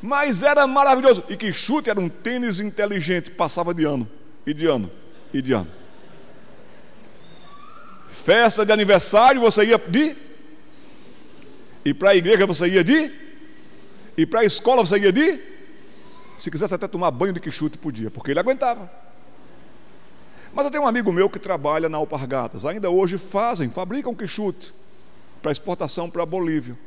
Mas 0.00 0.42
era 0.42 0.66
maravilhoso. 0.66 1.24
E 1.28 1.36
que 1.36 1.52
chute 1.52 1.90
era 1.90 2.00
um 2.00 2.08
tênis 2.08 2.60
inteligente. 2.60 3.30
Passava 3.30 3.74
de 3.74 3.84
ano, 3.84 4.08
e 4.46 4.54
de 4.54 4.66
ano, 4.66 4.90
e 5.32 5.42
de 5.42 5.52
ano. 5.52 5.79
Festa 8.30 8.64
de 8.64 8.70
aniversário 8.70 9.40
você 9.40 9.64
ia 9.64 9.76
de. 9.76 10.16
E 11.84 11.92
para 11.92 12.10
a 12.10 12.14
igreja 12.14 12.46
você 12.46 12.68
ia 12.68 12.84
de. 12.84 13.10
E 14.16 14.24
para 14.24 14.38
a 14.38 14.44
escola 14.44 14.86
você 14.86 15.00
ia 15.00 15.12
de. 15.12 15.40
Se 16.38 16.48
quisesse 16.48 16.72
até 16.72 16.86
tomar 16.86 17.10
banho 17.10 17.32
de 17.32 17.40
quichute, 17.40 17.76
podia, 17.76 18.08
porque 18.08 18.30
ele 18.30 18.38
aguentava. 18.38 18.88
Mas 20.54 20.64
eu 20.64 20.70
tenho 20.70 20.84
um 20.84 20.86
amigo 20.86 21.12
meu 21.12 21.28
que 21.28 21.40
trabalha 21.40 21.88
na 21.88 21.98
Alpargatas. 21.98 22.64
Ainda 22.64 22.88
hoje 22.88 23.18
fazem, 23.18 23.68
fabricam 23.68 24.14
quichute 24.14 24.72
para 25.42 25.50
exportação 25.50 26.08
para 26.08 26.22
a 26.22 26.26
Bolívia. 26.26 26.78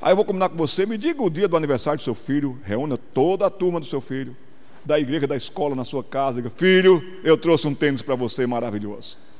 Aí 0.00 0.12
eu 0.12 0.16
vou 0.16 0.24
combinar 0.24 0.50
com 0.50 0.56
você, 0.56 0.86
me 0.86 0.96
diga 0.96 1.20
o 1.20 1.28
dia 1.28 1.48
do 1.48 1.56
aniversário 1.56 1.98
do 1.98 2.04
seu 2.04 2.14
filho, 2.14 2.60
reúna 2.62 2.96
toda 2.96 3.46
a 3.46 3.50
turma 3.50 3.80
do 3.80 3.86
seu 3.86 4.00
filho, 4.00 4.36
da 4.84 5.00
igreja, 5.00 5.26
da 5.26 5.36
escola, 5.36 5.74
na 5.74 5.84
sua 5.84 6.04
casa, 6.04 6.40
diga, 6.40 6.48
filho, 6.48 7.02
eu 7.24 7.36
trouxe 7.36 7.66
um 7.66 7.74
tênis 7.74 8.02
para 8.02 8.14
você 8.14 8.46
maravilhoso. 8.46 9.31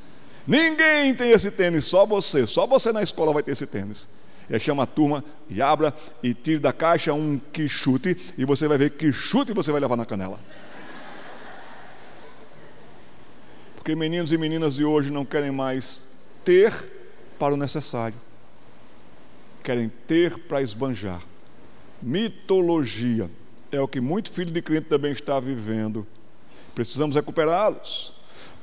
Ninguém 0.46 1.14
tem 1.14 1.30
esse 1.30 1.50
tênis, 1.50 1.84
só 1.84 2.04
você, 2.04 2.46
só 2.46 2.66
você 2.66 2.92
na 2.92 3.02
escola 3.02 3.32
vai 3.32 3.42
ter 3.42 3.52
esse 3.52 3.66
tênis. 3.66 4.08
Ele 4.50 4.60
chama 4.60 4.82
a 4.82 4.86
turma 4.86 5.24
e 5.48 5.62
abra 5.62 5.94
e 6.22 6.34
tire 6.34 6.58
da 6.58 6.72
caixa 6.72 7.12
um 7.14 7.40
quichute 7.52 8.34
e 8.36 8.44
você 8.44 8.66
vai 8.66 8.76
ver 8.76 8.90
que 8.90 9.12
chute 9.12 9.52
você 9.52 9.70
vai 9.70 9.80
levar 9.80 9.96
na 9.96 10.04
canela. 10.04 10.38
Porque 13.76 13.94
meninos 13.94 14.32
e 14.32 14.38
meninas 14.38 14.74
de 14.74 14.84
hoje 14.84 15.10
não 15.10 15.24
querem 15.24 15.50
mais 15.50 16.08
ter 16.44 16.72
para 17.38 17.54
o 17.54 17.56
necessário, 17.56 18.16
querem 19.62 19.90
ter 20.06 20.38
para 20.38 20.62
esbanjar. 20.62 21.20
Mitologia 22.00 23.30
é 23.70 23.80
o 23.80 23.88
que 23.88 24.00
muito 24.00 24.30
filho 24.30 24.50
de 24.50 24.60
crente 24.60 24.88
também 24.88 25.12
está 25.12 25.40
vivendo. 25.40 26.06
Precisamos 26.74 27.16
recuperá-los. 27.16 28.12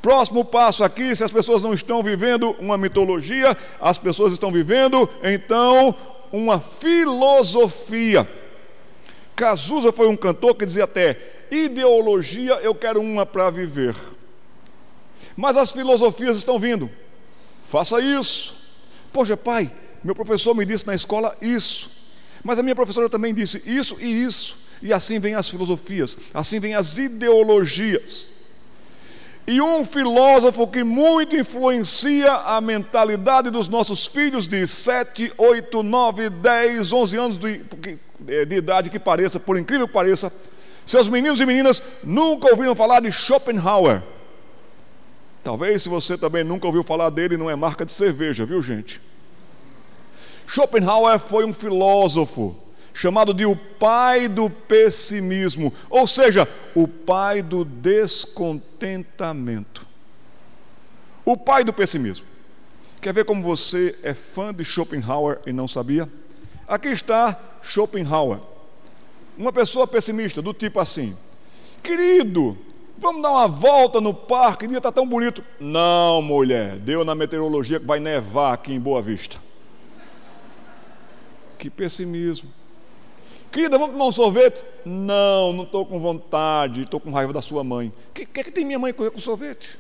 Próximo 0.02 0.46
passo 0.46 0.84
aqui, 0.84 1.14
se 1.16 1.24
as 1.24 1.32
pessoas 1.32 1.62
não 1.62 1.74
estão 1.74 2.02
vivendo 2.02 2.56
uma 2.60 2.78
mitologia, 2.78 3.56
as 3.82 3.98
pessoas 3.98 4.32
estão 4.32 4.52
vivendo 4.52 5.10
então 5.22 5.94
uma 6.32 6.60
filosofia. 6.60 8.28
Cazuza 9.36 9.92
foi 9.92 10.08
um 10.08 10.16
cantor 10.16 10.56
que 10.56 10.66
dizia 10.66 10.86
até: 10.86 11.46
ideologia 11.52 12.54
eu 12.56 12.74
quero 12.74 13.02
uma 13.02 13.26
para 13.26 13.50
viver. 13.50 13.96
Mas 15.36 15.58
as 15.58 15.72
filosofias 15.72 16.38
estão 16.38 16.60
vindo. 16.60 16.90
Faça 17.64 18.00
isso. 18.02 18.56
Poxa, 19.12 19.36
pai, 19.36 19.72
meu 20.04 20.16
professor 20.16 20.56
me 20.56 20.66
disse 20.66 20.88
na 20.88 20.96
escola 20.96 21.36
isso. 21.42 21.92
Mas 22.44 22.58
a 22.58 22.64
minha 22.64 22.76
professora 22.76 23.10
também 23.10 23.34
disse 23.34 23.62
isso 23.66 23.98
e 24.00 24.24
isso. 24.24 24.58
E 24.82 24.94
assim 24.94 25.20
vêm 25.20 25.36
as 25.36 25.50
filosofias, 25.50 26.18
assim 26.34 26.60
vêm 26.60 26.74
as 26.74 26.98
ideologias. 26.98 28.39
E 29.50 29.60
um 29.60 29.84
filósofo 29.84 30.68
que 30.68 30.84
muito 30.84 31.36
influencia 31.36 32.32
a 32.32 32.62
mentalidade 32.62 33.50
dos 33.50 33.68
nossos 33.68 34.06
filhos 34.06 34.46
de 34.46 34.68
7, 34.68 35.34
8, 35.36 35.82
9, 35.82 36.30
10, 36.30 36.94
11 36.94 37.18
anos 37.18 37.38
de, 37.40 37.58
de 38.46 38.56
idade 38.56 38.92
que 38.92 39.00
pareça, 39.00 39.40
por 39.40 39.58
incrível 39.58 39.88
que 39.88 39.94
pareça, 39.94 40.32
seus 40.86 41.10
meninos 41.10 41.40
e 41.40 41.48
meninas 41.48 41.82
nunca 42.04 42.48
ouviram 42.48 42.76
falar 42.76 43.00
de 43.00 43.12
Schopenhauer. 43.12 44.04
Talvez 45.44 45.82
se 45.82 45.90
você 45.90 46.16
também 46.16 46.44
nunca 46.44 46.68
ouviu 46.68 46.84
falar 46.84 47.10
dele, 47.10 47.36
não 47.36 47.50
é 47.50 47.56
marca 47.56 47.84
de 47.84 47.92
cerveja, 47.92 48.46
viu 48.46 48.62
gente? 48.62 49.02
Schopenhauer 50.46 51.18
foi 51.18 51.44
um 51.44 51.54
filósofo 51.54 52.56
chamado 53.00 53.34
de 53.34 53.46
o 53.46 53.56
pai 53.56 54.28
do 54.28 54.50
pessimismo, 54.50 55.74
ou 55.90 56.06
seja, 56.06 56.46
o 56.76 56.86
pai 56.86 57.42
do 57.42 57.64
descontentamento. 57.64 59.88
O 61.24 61.38
pai 61.38 61.64
do 61.64 61.72
pessimismo. 61.72 62.28
Quer 63.00 63.14
ver 63.14 63.24
como 63.24 63.42
você 63.42 63.98
é 64.04 64.14
fã 64.14 64.54
de 64.54 64.66
Schopenhauer 64.66 65.40
e 65.46 65.54
não 65.54 65.66
sabia? 65.66 66.10
Aqui 66.68 66.90
está 66.90 67.40
Schopenhauer. 67.64 68.42
Uma 69.38 69.54
pessoa 69.54 69.88
pessimista, 69.88 70.42
do 70.42 70.54
tipo 70.54 70.82
assim: 70.82 71.16
Querido, 71.82 72.58
vamos 72.98 73.22
dar 73.22 73.32
uma 73.32 73.48
volta 73.48 74.02
no 74.02 74.14
parque, 74.14 74.66
o 74.66 74.68
dia 74.68 74.80
está 74.80 74.92
tão 74.92 75.08
bonito. 75.08 75.42
Não, 75.58 76.22
mulher, 76.22 76.76
deu 76.76 77.06
na 77.06 77.16
meteorologia 77.16 77.80
que 77.80 77.86
vai 77.86 78.02
nevar 78.02 78.56
aqui 78.56 78.74
em 78.74 78.80
Boa 78.80 79.02
Vista. 79.02 79.38
Que 81.58 81.70
pessimismo. 81.70 82.59
Querida, 83.52 83.80
vamos 83.80 83.94
tomar 83.94 84.06
um 84.06 84.12
sorvete? 84.12 84.64
Não, 84.86 85.52
não 85.54 85.64
estou 85.64 85.84
com 85.86 86.00
vontade, 86.00 86.84
estou 86.84 87.00
com 87.00 87.12
raiva 87.12 87.34
da 87.34 87.42
sua 87.42 87.64
mãe. 87.64 87.92
O 88.10 88.14
que, 88.14 88.26
que, 88.26 88.44
que 88.44 88.52
tem 88.52 88.64
minha 88.64 88.78
mãe 88.78 88.94
com 88.94 89.18
sorvete? 89.18 89.80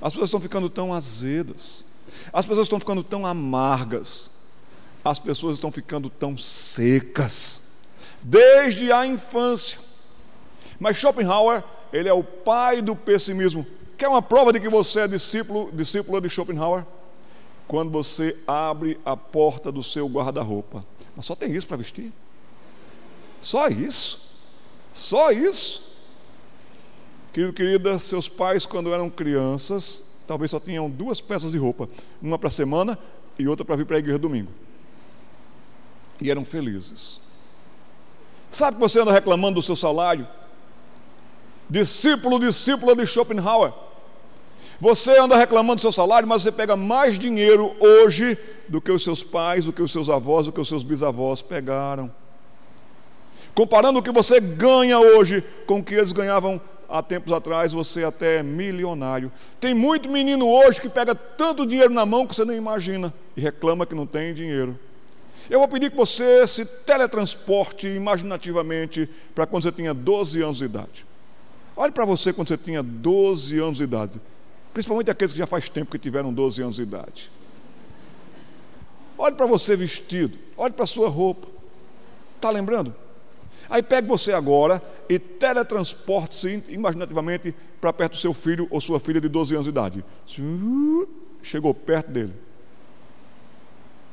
As 0.00 0.12
pessoas 0.12 0.28
estão 0.28 0.40
ficando 0.40 0.70
tão 0.70 0.94
azedas, 0.94 1.84
as 2.32 2.46
pessoas 2.46 2.66
estão 2.66 2.78
ficando 2.78 3.02
tão 3.02 3.26
amargas, 3.26 4.30
as 5.04 5.18
pessoas 5.18 5.54
estão 5.54 5.72
ficando 5.72 6.08
tão 6.08 6.36
secas, 6.36 7.62
desde 8.22 8.92
a 8.92 9.04
infância. 9.04 9.78
Mas 10.78 10.96
Schopenhauer, 10.96 11.64
ele 11.92 12.08
é 12.08 12.12
o 12.12 12.22
pai 12.22 12.80
do 12.80 12.94
pessimismo. 12.94 13.66
Quer 13.96 14.06
uma 14.06 14.22
prova 14.22 14.52
de 14.52 14.60
que 14.60 14.68
você 14.68 15.00
é 15.00 15.08
discípulo, 15.08 15.72
discípulo 15.72 16.20
de 16.20 16.30
Schopenhauer? 16.30 16.86
Quando 17.66 17.90
você 17.90 18.36
abre 18.46 19.00
a 19.04 19.16
porta 19.16 19.72
do 19.72 19.82
seu 19.82 20.06
guarda-roupa. 20.06 20.86
Mas 21.16 21.26
só 21.26 21.34
tem 21.34 21.50
isso 21.50 21.66
para 21.66 21.76
vestir. 21.76 22.12
Só 23.40 23.68
isso. 23.68 24.28
Só 24.92 25.30
isso. 25.30 25.82
Querido, 27.32 27.52
querida, 27.52 27.98
seus 27.98 28.28
pais, 28.28 28.66
quando 28.66 28.92
eram 28.92 29.08
crianças, 29.08 30.04
talvez 30.26 30.50
só 30.50 30.58
tinham 30.58 30.90
duas 30.90 31.20
peças 31.20 31.52
de 31.52 31.58
roupa, 31.58 31.88
uma 32.20 32.38
para 32.38 32.48
a 32.48 32.52
semana 32.52 32.98
e 33.38 33.46
outra 33.46 33.64
para 33.64 33.76
vir 33.76 33.86
para 33.86 33.96
a 33.96 33.98
igreja 33.98 34.18
domingo. 34.18 34.50
E 36.20 36.30
eram 36.30 36.44
felizes. 36.44 37.20
Sabe 38.50 38.76
que 38.76 38.80
você 38.80 39.00
anda 39.00 39.12
reclamando 39.12 39.60
do 39.60 39.62
seu 39.62 39.76
salário? 39.76 40.26
Discípulo, 41.70 42.40
discípula 42.40 42.96
de 42.96 43.06
Schopenhauer. 43.06 43.72
Você 44.80 45.18
anda 45.18 45.36
reclamando 45.36 45.76
do 45.76 45.82
seu 45.82 45.92
salário, 45.92 46.26
mas 46.26 46.42
você 46.42 46.52
pega 46.52 46.76
mais 46.76 47.18
dinheiro 47.18 47.76
hoje 47.78 48.38
do 48.68 48.80
que 48.80 48.90
os 48.90 49.04
seus 49.04 49.22
pais, 49.22 49.64
do 49.64 49.72
que 49.72 49.82
os 49.82 49.92
seus 49.92 50.08
avós, 50.08 50.46
do 50.46 50.52
que 50.52 50.60
os 50.60 50.68
seus 50.68 50.82
bisavós 50.82 51.42
pegaram. 51.42 52.10
Comparando 53.58 53.98
o 53.98 54.02
que 54.04 54.12
você 54.12 54.38
ganha 54.38 55.00
hoje 55.00 55.42
com 55.66 55.80
o 55.80 55.84
que 55.84 55.92
eles 55.92 56.12
ganhavam 56.12 56.60
há 56.88 57.02
tempos 57.02 57.32
atrás, 57.32 57.72
você 57.72 58.04
até 58.04 58.36
é 58.36 58.42
milionário. 58.44 59.32
Tem 59.60 59.74
muito 59.74 60.08
menino 60.08 60.46
hoje 60.48 60.80
que 60.80 60.88
pega 60.88 61.12
tanto 61.12 61.66
dinheiro 61.66 61.92
na 61.92 62.06
mão 62.06 62.24
que 62.24 62.36
você 62.36 62.44
nem 62.44 62.56
imagina 62.56 63.12
e 63.36 63.40
reclama 63.40 63.84
que 63.84 63.96
não 63.96 64.06
tem 64.06 64.32
dinheiro. 64.32 64.78
Eu 65.50 65.58
vou 65.58 65.66
pedir 65.66 65.90
que 65.90 65.96
você 65.96 66.46
se 66.46 66.64
teletransporte 66.64 67.88
imaginativamente 67.88 69.10
para 69.34 69.44
quando 69.44 69.64
você 69.64 69.72
tinha 69.72 69.92
12 69.92 70.40
anos 70.40 70.58
de 70.58 70.64
idade. 70.64 71.04
Olhe 71.74 71.90
para 71.90 72.04
você 72.04 72.32
quando 72.32 72.46
você 72.46 72.56
tinha 72.56 72.80
12 72.80 73.58
anos 73.58 73.78
de 73.78 73.82
idade, 73.82 74.20
principalmente 74.72 75.10
aqueles 75.10 75.32
que 75.32 75.38
já 75.40 75.48
faz 75.48 75.68
tempo 75.68 75.90
que 75.90 75.98
tiveram 75.98 76.32
12 76.32 76.62
anos 76.62 76.76
de 76.76 76.82
idade. 76.82 77.28
Olhe 79.18 79.34
para 79.34 79.46
você 79.46 79.74
vestido, 79.74 80.38
olhe 80.56 80.72
para 80.72 80.84
a 80.84 80.86
sua 80.86 81.08
roupa. 81.08 81.48
Está 82.36 82.50
lembrando? 82.50 82.94
Aí 83.70 83.82
pegue 83.82 84.08
você 84.08 84.32
agora 84.32 84.82
e 85.08 85.18
teletransporte-se 85.18 86.64
imaginativamente 86.68 87.54
para 87.80 87.92
perto 87.92 88.12
do 88.12 88.18
seu 88.18 88.32
filho 88.32 88.66
ou 88.70 88.80
sua 88.80 88.98
filha 88.98 89.20
de 89.20 89.28
12 89.28 89.54
anos 89.54 89.64
de 89.64 89.70
idade. 89.70 90.04
Chegou 91.42 91.74
perto 91.74 92.10
dele. 92.10 92.32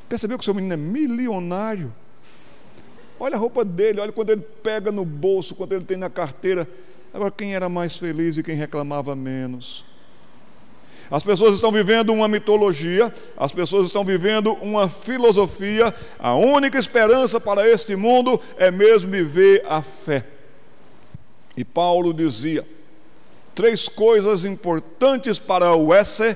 Percebeu 0.10 0.38
que 0.38 0.44
o 0.44 0.46
seu 0.46 0.54
menino 0.54 0.74
é 0.74 0.78
milionário? 0.78 1.94
Olha 3.20 3.36
a 3.36 3.40
roupa 3.40 3.64
dele, 3.64 4.02
olha 4.02 4.12
quando 4.12 4.32
ele 4.32 4.42
pega 4.42 4.92
no 4.92 5.06
bolso, 5.06 5.56
quando 5.56 5.74
ele 5.74 5.86
tem 5.86 5.96
na 5.98 6.10
carteira. 6.10 6.68
Agora, 7.14 7.32
quem 7.32 7.56
era 7.56 7.70
mais 7.70 7.98
feliz 7.98 8.36
e 8.36 8.44
quem 8.44 8.56
reclamava 8.56 9.16
menos? 9.16 9.86
As 11.10 11.24
pessoas 11.24 11.56
estão 11.56 11.72
vivendo 11.72 12.12
uma 12.12 12.28
mitologia, 12.28 13.14
as 13.38 13.52
pessoas 13.52 13.86
estão 13.86 14.04
vivendo 14.04 14.54
uma 14.54 14.90
filosofia. 14.90 15.94
A 16.18 16.36
única 16.36 16.80
esperança 16.80 17.40
para 17.40 17.68
este 17.68 17.96
mundo 17.96 18.42
é 18.58 18.72
mesmo 18.72 19.12
viver 19.12 19.64
a 19.68 19.82
fé. 19.82 20.26
E 21.56 21.64
Paulo 21.64 22.14
dizia: 22.14 22.66
três 23.54 23.88
coisas 23.88 24.46
importantes 24.46 25.40
para 25.40 25.74
o 25.76 25.94
esse, 25.94 26.36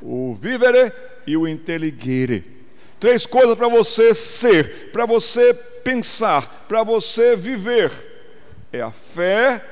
o 0.00 0.34
vivere 0.34 0.92
e 1.26 1.36
o 1.36 1.46
inteligere. 1.46 2.44
Três 2.98 3.26
coisas 3.26 3.56
para 3.56 3.68
você 3.68 4.14
ser, 4.14 4.90
para 4.92 5.06
você 5.06 5.54
pensar, 5.54 6.66
para 6.68 6.82
você 6.82 7.36
viver: 7.36 7.90
é 8.72 8.80
a 8.80 8.90
fé, 8.90 9.62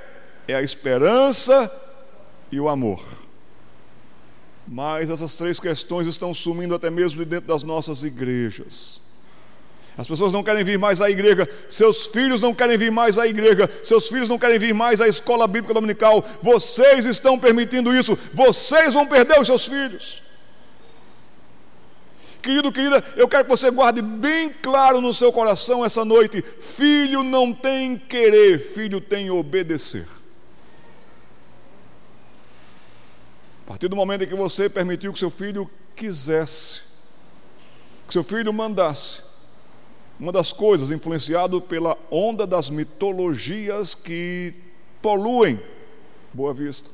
é 0.49 0.55
a 0.55 0.62
esperança 0.62 1.70
e 2.51 2.59
o 2.59 2.68
amor. 2.68 3.20
Mas 4.67 5.11
essas 5.11 5.35
três 5.37 5.59
questões 5.59 6.07
estão 6.07 6.33
sumindo 6.33 6.75
até 6.75 6.91
mesmo 6.91 7.19
de 7.19 7.29
dentro 7.29 7.49
das 7.49 7.63
nossas 7.63 8.03
igrejas. 8.03 9.01
As 9.99 10.09
pessoas 10.09 10.33
não 10.33 10.43
querem 10.43 10.65
vir 10.65 10.79
mais 10.79 11.01
à 11.01 11.11
igreja, 11.11 11.49
seus 11.69 12.07
filhos 12.07 12.41
não 12.41 12.55
querem 12.55 12.79
vir 12.79 12.91
mais 12.91 13.19
à 13.19 13.27
igreja, 13.27 13.69
seus 13.83 14.09
filhos 14.09 14.29
não 14.29 14.39
querem 14.39 14.59
vir 14.59 14.73
mais 14.73 15.01
à 15.01 15.09
escola 15.09 15.47
bíblica 15.47 15.75
dominical. 15.75 16.25
Vocês 16.41 17.05
estão 17.05 17.39
permitindo 17.39 17.95
isso, 17.95 18.17
vocês 18.33 18.95
vão 18.95 19.07
perder 19.07 19.39
os 19.41 19.47
seus 19.47 19.67
filhos. 19.67 20.23
Querido, 22.41 22.73
querida, 22.73 23.05
eu 23.17 23.29
quero 23.29 23.45
que 23.45 23.51
você 23.51 23.71
guarde 23.71 24.01
bem 24.01 24.49
claro 24.63 25.01
no 25.01 25.13
seu 25.13 25.31
coração 25.33 25.85
essa 25.85 26.05
noite: 26.05 26.43
filho 26.63 27.23
não 27.23 27.53
tem 27.53 27.99
querer, 27.99 28.59
filho 28.59 29.01
tem 29.01 29.31
obedecer. 29.31 30.07
Partir 33.71 33.87
do 33.87 33.95
momento 33.95 34.25
em 34.25 34.27
que 34.27 34.35
você 34.35 34.68
permitiu 34.68 35.12
que 35.12 35.18
seu 35.21 35.31
filho 35.31 35.71
quisesse, 35.95 36.81
que 38.05 38.12
seu 38.12 38.25
filho 38.25 38.53
mandasse, 38.53 39.23
uma 40.18 40.33
das 40.33 40.53
coisas 40.53 40.91
influenciado 40.91 41.62
pela 41.62 41.97
onda 42.11 42.49
das 42.49 42.68
mitologias 42.68 43.95
que 43.95 44.55
poluem 45.01 45.61
Boa 46.35 46.53
Vista. 46.53 46.91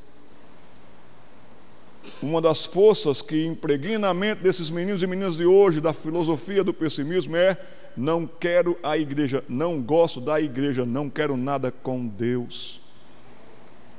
Uma 2.21 2.39
das 2.39 2.67
forças 2.67 3.23
que 3.23 3.43
impregna 3.43 4.09
a 4.09 4.13
mente 4.13 4.43
desses 4.43 4.69
meninos 4.69 5.01
e 5.01 5.07
meninas 5.07 5.35
de 5.35 5.47
hoje, 5.47 5.81
da 5.81 5.93
filosofia 5.93 6.63
do 6.63 6.75
pessimismo, 6.75 7.35
é: 7.35 7.57
não 7.97 8.27
quero 8.27 8.77
a 8.83 8.95
igreja, 8.95 9.43
não 9.49 9.81
gosto 9.81 10.21
da 10.21 10.39
igreja, 10.39 10.85
não 10.85 11.09
quero 11.09 11.35
nada 11.35 11.71
com 11.71 12.05
Deus. 12.07 12.86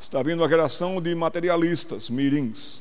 Está 0.00 0.22
vindo 0.22 0.44
a 0.44 0.48
geração 0.48 1.00
de 1.00 1.14
materialistas, 1.14 2.08
mirins, 2.08 2.80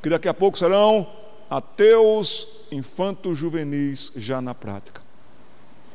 que 0.00 0.08
daqui 0.08 0.28
a 0.28 0.34
pouco 0.34 0.56
serão 0.56 1.06
ateus 1.50 2.46
infantos 2.70 3.36
juvenis 3.36 4.12
já 4.16 4.40
na 4.40 4.54
prática. 4.54 5.02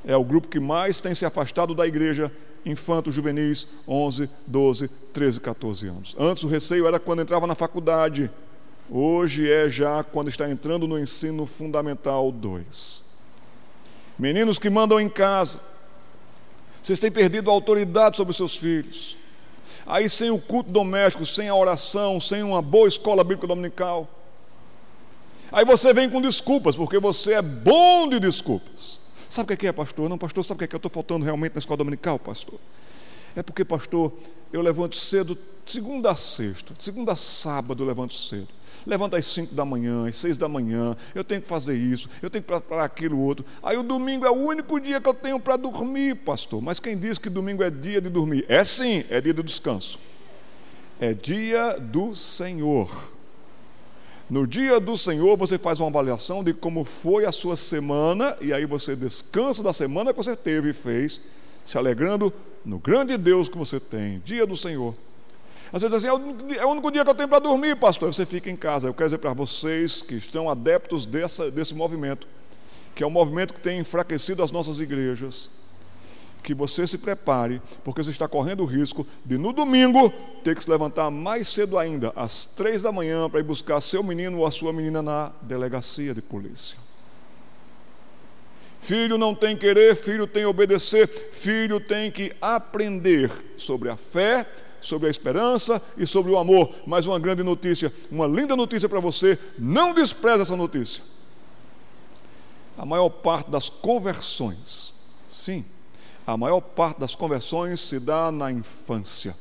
É 0.05 0.17
o 0.17 0.23
grupo 0.23 0.49
que 0.49 0.59
mais 0.59 0.99
tem 0.99 1.15
se 1.15 1.25
afastado 1.25 1.73
da 1.73 1.87
igreja, 1.87 2.29
infantos 2.65 3.15
juvenis, 3.15 3.67
11, 3.87 4.29
12, 4.45 4.87
13, 5.13 5.39
14 5.39 5.87
anos. 5.87 6.15
Antes 6.19 6.43
o 6.43 6.47
receio 6.47 6.87
era 6.87 6.99
quando 6.99 7.21
entrava 7.21 7.47
na 7.47 7.55
faculdade, 7.55 8.29
hoje 8.89 9.49
é 9.49 9.69
já 9.69 10.03
quando 10.03 10.29
está 10.29 10.49
entrando 10.49 10.87
no 10.87 10.99
ensino 10.99 11.45
fundamental 11.45 12.31
2. 12.33 13.05
Meninos 14.19 14.59
que 14.59 14.69
mandam 14.69 14.99
em 14.99 15.07
casa, 15.07 15.59
vocês 16.81 16.99
têm 16.99 17.11
perdido 17.11 17.49
a 17.49 17.53
autoridade 17.53 18.17
sobre 18.17 18.33
seus 18.33 18.57
filhos. 18.57 19.17
Aí, 19.85 20.09
sem 20.09 20.29
o 20.29 20.39
culto 20.39 20.71
doméstico, 20.71 21.25
sem 21.25 21.49
a 21.49 21.55
oração, 21.55 22.19
sem 22.19 22.41
uma 22.41 22.61
boa 22.61 22.87
escola 22.87 23.23
bíblica 23.23 23.47
dominical. 23.47 24.07
Aí 25.51 25.65
você 25.65 25.93
vem 25.93 26.09
com 26.09 26.21
desculpas, 26.21 26.75
porque 26.75 26.99
você 26.99 27.33
é 27.33 27.41
bom 27.41 28.07
de 28.07 28.19
desculpas. 28.19 28.99
Sabe 29.29 29.53
o 29.53 29.57
que 29.57 29.67
é, 29.67 29.71
pastor? 29.71 30.09
Não, 30.09 30.17
pastor, 30.17 30.43
sabe 30.43 30.57
o 30.57 30.59
que 30.59 30.63
é 30.65 30.67
que 30.67 30.75
eu 30.75 30.77
estou 30.77 30.91
faltando 30.91 31.25
realmente 31.25 31.53
na 31.53 31.59
escola 31.59 31.77
dominical, 31.77 32.17
pastor? 32.17 32.59
É 33.35 33.43
porque, 33.43 33.65
pastor, 33.65 34.13
eu 34.51 34.61
levanto 34.61 34.95
cedo, 34.95 35.37
segunda 35.65 36.11
a 36.11 36.15
sexta, 36.15 36.73
segunda 36.77 37.13
a 37.13 37.15
sábado 37.15 37.83
eu 37.83 37.87
levanto 37.87 38.13
cedo. 38.13 38.47
Levanta 38.85 39.17
às 39.17 39.25
5 39.25 39.55
da 39.55 39.63
manhã, 39.63 40.07
às 40.07 40.17
6 40.17 40.37
da 40.37 40.49
manhã, 40.49 40.95
eu 41.15 41.23
tenho 41.23 41.41
que 41.41 41.47
fazer 41.47 41.75
isso, 41.75 42.09
eu 42.21 42.29
tenho 42.29 42.43
que 42.43 42.47
preparar 42.47 42.85
aquilo 42.85 43.17
outro. 43.17 43.45
Aí 43.61 43.77
o 43.77 43.83
domingo 43.83 44.25
é 44.25 44.29
o 44.29 44.33
único 44.33 44.79
dia 44.79 44.99
que 44.99 45.07
eu 45.07 45.13
tenho 45.13 45.39
para 45.39 45.55
dormir, 45.55 46.15
pastor. 46.15 46.61
Mas 46.61 46.79
quem 46.79 46.97
diz 46.97 47.17
que 47.17 47.29
domingo 47.29 47.63
é 47.63 47.69
dia 47.69 48.01
de 48.01 48.09
dormir? 48.09 48.45
É 48.49 48.63
sim, 48.63 49.05
é 49.09 49.21
dia 49.21 49.33
do 49.33 49.43
descanso. 49.43 49.99
É 50.99 51.13
dia 51.13 51.79
do 51.79 52.13
Senhor. 52.13 53.13
No 54.29 54.47
dia 54.47 54.79
do 54.79 54.97
Senhor, 54.97 55.37
você 55.37 55.57
faz 55.57 55.79
uma 55.79 55.89
avaliação 55.89 56.43
de 56.43 56.53
como 56.53 56.83
foi 56.83 57.25
a 57.25 57.31
sua 57.31 57.55
semana, 57.55 58.35
e 58.41 58.51
aí 58.53 58.65
você 58.65 58.95
descansa 58.95 59.63
da 59.63 59.71
semana 59.71 60.11
que 60.11 60.17
você 60.17 60.35
teve 60.35 60.71
e 60.71 60.73
fez, 60.73 61.21
se 61.63 61.77
alegrando 61.77 62.33
no 62.65 62.79
grande 62.79 63.17
Deus 63.17 63.49
que 63.49 63.57
você 63.57 63.79
tem. 63.79 64.19
Dia 64.25 64.45
do 64.45 64.55
Senhor. 64.55 64.95
Às 65.71 65.81
vezes 65.81 65.97
assim, 65.97 66.07
é 66.55 66.65
o 66.65 66.69
único 66.69 66.91
dia 66.91 67.03
que 67.03 67.09
eu 67.09 67.15
tenho 67.15 67.27
para 67.27 67.39
dormir, 67.39 67.75
pastor. 67.75 68.13
Você 68.13 68.25
fica 68.25 68.49
em 68.49 68.55
casa. 68.55 68.87
Eu 68.87 68.93
quero 68.93 69.09
dizer 69.09 69.17
para 69.17 69.33
vocês 69.33 70.01
que 70.01 70.15
estão 70.15 70.49
adeptos 70.49 71.05
dessa, 71.05 71.49
desse 71.49 71.73
movimento, 71.73 72.27
que 72.93 73.03
é 73.03 73.07
um 73.07 73.11
movimento 73.11 73.53
que 73.53 73.59
tem 73.59 73.79
enfraquecido 73.79 74.43
as 74.43 74.51
nossas 74.51 74.79
igrejas 74.79 75.49
que 76.43 76.53
você 76.53 76.85
se 76.85 76.97
prepare, 76.97 77.61
porque 77.83 78.03
você 78.03 78.11
está 78.11 78.27
correndo 78.27 78.63
o 78.63 78.65
risco 78.65 79.07
de 79.25 79.37
no 79.37 79.53
domingo 79.53 80.09
ter 80.43 80.53
que 80.53 80.61
se 80.61 80.69
levantar 80.69 81.09
mais 81.09 81.47
cedo 81.47 81.79
ainda, 81.79 82.11
às 82.15 82.45
três 82.45 82.81
da 82.81 82.91
manhã, 82.91 83.29
para 83.29 83.39
ir 83.39 83.43
buscar 83.43 83.79
seu 83.79 84.03
menino 84.03 84.39
ou 84.39 84.45
a 84.45 84.51
sua 84.51 84.73
menina 84.73 85.01
na 85.01 85.31
delegacia 85.41 86.13
de 86.13 86.21
polícia. 86.21 86.77
Filho 88.83 89.17
não 89.17 89.33
tem 89.33 89.55
querer, 89.55 89.95
filho 89.95 90.27
tem 90.27 90.45
obedecer, 90.45 91.07
filho 91.31 91.79
tem 91.79 92.11
que 92.11 92.35
aprender 92.41 93.31
sobre 93.55 93.89
a 93.89 93.95
fé, 93.95 94.45
sobre 94.81 95.07
a 95.07 95.09
esperança 95.09 95.81
e 95.97 96.05
sobre 96.05 96.33
o 96.33 96.37
amor. 96.37 96.69
Mas 96.85 97.07
uma 97.07 97.17
grande 97.17 97.43
notícia, 97.43 97.93
uma 98.11 98.27
linda 98.27 98.57
notícia 98.57 98.89
para 98.89 98.99
você, 98.99 99.39
não 99.57 99.93
despreze 99.93 100.41
essa 100.41 100.57
notícia. 100.57 101.01
A 102.77 102.85
maior 102.85 103.09
parte 103.09 103.49
das 103.49 103.69
conversões, 103.69 104.93
sim, 105.29 105.63
a 106.27 106.35
maior 106.35 106.59
parte 106.59 106.99
das 106.99 107.15
conversões 107.15 107.79
se 107.79 108.01
dá 108.01 108.33
na 108.33 108.51
infância. 108.51 109.33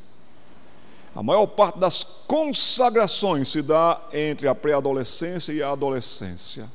A 1.16 1.22
maior 1.22 1.48
parte 1.48 1.80
das 1.80 2.04
consagrações 2.04 3.48
se 3.48 3.60
dá 3.60 4.00
entre 4.12 4.46
a 4.46 4.54
pré-adolescência 4.54 5.52
e 5.52 5.60
a 5.60 5.72
adolescência. 5.72 6.70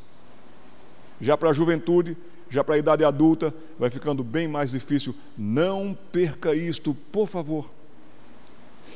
Já 1.21 1.37
para 1.37 1.51
a 1.51 1.53
juventude, 1.53 2.17
já 2.49 2.63
para 2.63 2.75
a 2.75 2.77
idade 2.77 3.03
adulta, 3.03 3.53
vai 3.77 3.89
ficando 3.89 4.23
bem 4.23 4.47
mais 4.47 4.71
difícil. 4.71 5.15
Não 5.37 5.97
perca 6.11 6.53
isto, 6.53 6.93
por 7.11 7.27
favor. 7.27 7.69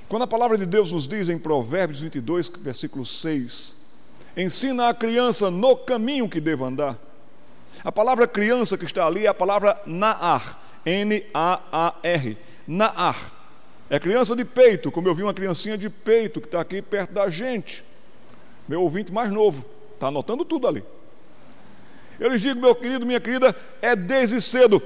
Quando 0.08 0.24
a 0.24 0.28
palavra 0.28 0.58
de 0.58 0.66
Deus 0.66 0.91
nos 0.91 1.08
diz 1.08 1.30
em 1.30 1.38
Provérbios 1.38 2.02
22, 2.02 2.49
versículo 2.60 3.06
6, 3.06 3.76
ensina 4.36 4.89
a 4.89 4.93
criança 4.93 5.49
no 5.49 5.76
caminho 5.76 6.28
que 6.28 6.41
deva 6.41 6.68
andar. 6.68 6.99
A 7.84 7.91
palavra 7.91 8.28
criança 8.28 8.78
que 8.78 8.86
está 8.86 9.06
ali 9.06 9.26
é 9.26 9.30
a 9.30 9.34
palavra 9.34 9.82
naar, 9.86 10.60
N-A-A-R, 10.86 12.38
Naar. 12.68 13.34
É 13.89 13.99
criança 13.99 14.36
de 14.36 14.45
peito, 14.45 14.91
como 14.91 15.08
eu 15.08 15.16
vi 15.16 15.24
uma 15.24 15.34
criancinha 15.34 15.78
de 15.78 15.89
peito 15.89 16.39
que 16.39 16.47
está 16.47 16.62
aqui 16.62 16.82
perto 16.82 17.14
da 17.14 17.30
gente. 17.30 17.84
Meu 18.68 18.82
ouvinte 18.82 19.12
mais 19.12 19.30
novo, 19.32 19.66
está 19.93 20.08
anotando 20.08 20.45
tudo 20.45 20.68
ali. 20.68 20.84
Eu 22.22 22.30
lhes 22.30 22.39
digo, 22.39 22.61
meu 22.61 22.76
querido, 22.76 23.03
minha 23.03 23.19
querida, 23.19 23.55
é 23.82 23.95
desde 23.95 24.39
cedo 24.39 24.80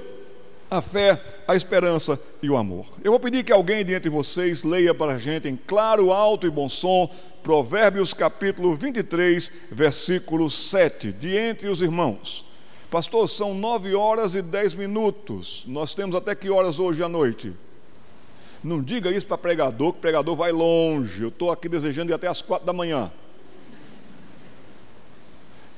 a 0.71 0.81
fé, 0.81 1.21
a 1.45 1.53
esperança 1.53 2.17
e 2.41 2.49
o 2.49 2.55
amor. 2.55 2.85
Eu 3.03 3.11
vou 3.11 3.19
pedir 3.19 3.43
que 3.43 3.51
alguém 3.51 3.83
de 3.83 3.93
entre 3.93 4.09
vocês 4.09 4.63
leia 4.63 4.95
para 4.95 5.15
a 5.15 5.17
gente 5.17 5.45
em 5.45 5.59
claro, 5.67 6.13
alto 6.13 6.47
e 6.47 6.49
bom 6.49 6.69
som, 6.69 7.13
Provérbios 7.43 8.13
capítulo 8.13 8.73
23, 8.73 9.51
versículo 9.69 10.49
7, 10.49 11.11
de 11.11 11.35
entre 11.35 11.67
os 11.67 11.81
irmãos. 11.81 12.45
Pastor, 12.89 13.29
são 13.29 13.53
nove 13.53 13.93
horas 13.93 14.33
e 14.33 14.41
dez 14.41 14.73
minutos. 14.73 15.65
Nós 15.67 15.93
temos 15.93 16.15
até 16.15 16.33
que 16.33 16.49
horas 16.49 16.79
hoje 16.79 17.03
à 17.03 17.09
noite? 17.09 17.53
Não 18.63 18.81
diga 18.81 19.11
isso 19.11 19.27
para 19.27 19.37
pregador, 19.37 19.91
que 19.91 19.99
pregador 19.99 20.37
vai 20.37 20.53
longe. 20.53 21.21
Eu 21.21 21.27
estou 21.27 21.51
aqui 21.51 21.67
desejando 21.67 22.13
ir 22.13 22.15
até 22.15 22.29
as 22.29 22.41
quatro 22.41 22.65
da 22.65 22.71
manhã. 22.71 23.11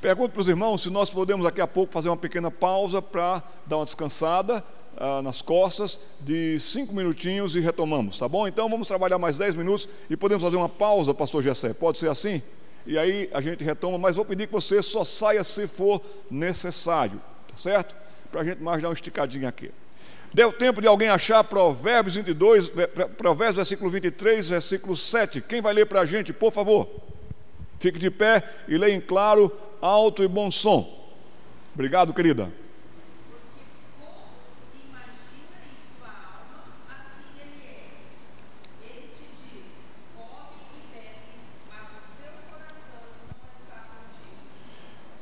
Pergunto 0.01 0.31
para 0.31 0.41
os 0.41 0.47
irmãos 0.47 0.83
se 0.83 0.89
nós 0.89 1.09
podemos 1.09 1.43
daqui 1.43 1.61
a 1.61 1.67
pouco 1.67 1.91
fazer 1.91 2.09
uma 2.09 2.17
pequena 2.17 2.51
pausa 2.51 3.01
para 3.01 3.41
dar 3.65 3.77
uma 3.77 3.85
descansada 3.85 4.63
ah, 4.95 5.21
nas 5.21 5.41
costas 5.41 5.99
de 6.21 6.59
cinco 6.59 6.93
minutinhos 6.93 7.55
e 7.55 7.59
retomamos, 7.59 8.17
tá 8.17 8.27
bom? 8.27 8.47
Então 8.47 8.69
vamos 8.69 8.87
trabalhar 8.87 9.17
mais 9.17 9.37
dez 9.37 9.55
minutos 9.55 9.89
e 10.09 10.15
podemos 10.15 10.43
fazer 10.43 10.55
uma 10.55 10.69
pausa, 10.69 11.13
pastor 11.13 11.41
Gessé. 11.43 11.73
Pode 11.73 11.97
ser 11.97 12.09
assim? 12.09 12.41
e 12.87 12.97
aí 12.97 13.29
a 13.33 13.41
gente 13.41 13.63
retoma, 13.63 13.97
mas 13.97 14.15
vou 14.15 14.23
pedir 14.23 14.47
que 14.47 14.53
você 14.53 14.81
só 14.81 15.03
saia 15.03 15.43
se 15.43 15.67
for 15.67 16.01
necessário, 16.31 17.21
tá 17.49 17.57
certo? 17.57 17.93
Para 18.31 18.41
a 18.41 18.43
gente 18.45 18.63
mais 18.63 18.81
dar 18.81 18.87
uma 18.87 18.93
esticadinha 18.93 19.49
aqui. 19.49 19.69
Deu 20.33 20.51
tempo 20.53 20.81
de 20.81 20.87
alguém 20.87 21.09
achar 21.09 21.43
Provérbios 21.43 22.15
22, 22.15 22.71
Provérbios 23.17 23.57
versículo 23.57 23.89
23, 23.91 24.49
versículo 24.49 24.95
7. 24.95 25.41
Quem 25.41 25.61
vai 25.61 25.73
ler 25.73 25.85
para 25.85 26.01
a 26.01 26.05
gente, 26.05 26.31
por 26.31 26.51
favor? 26.51 26.87
Fique 27.79 27.99
de 27.99 28.09
pé 28.09 28.43
e 28.67 28.77
leia 28.77 28.95
em 28.95 29.01
claro, 29.01 29.51
alto 29.81 30.23
e 30.23 30.27
bom 30.27 30.49
som. 30.51 30.87
Obrigado, 31.73 32.13
querida. 32.13 32.51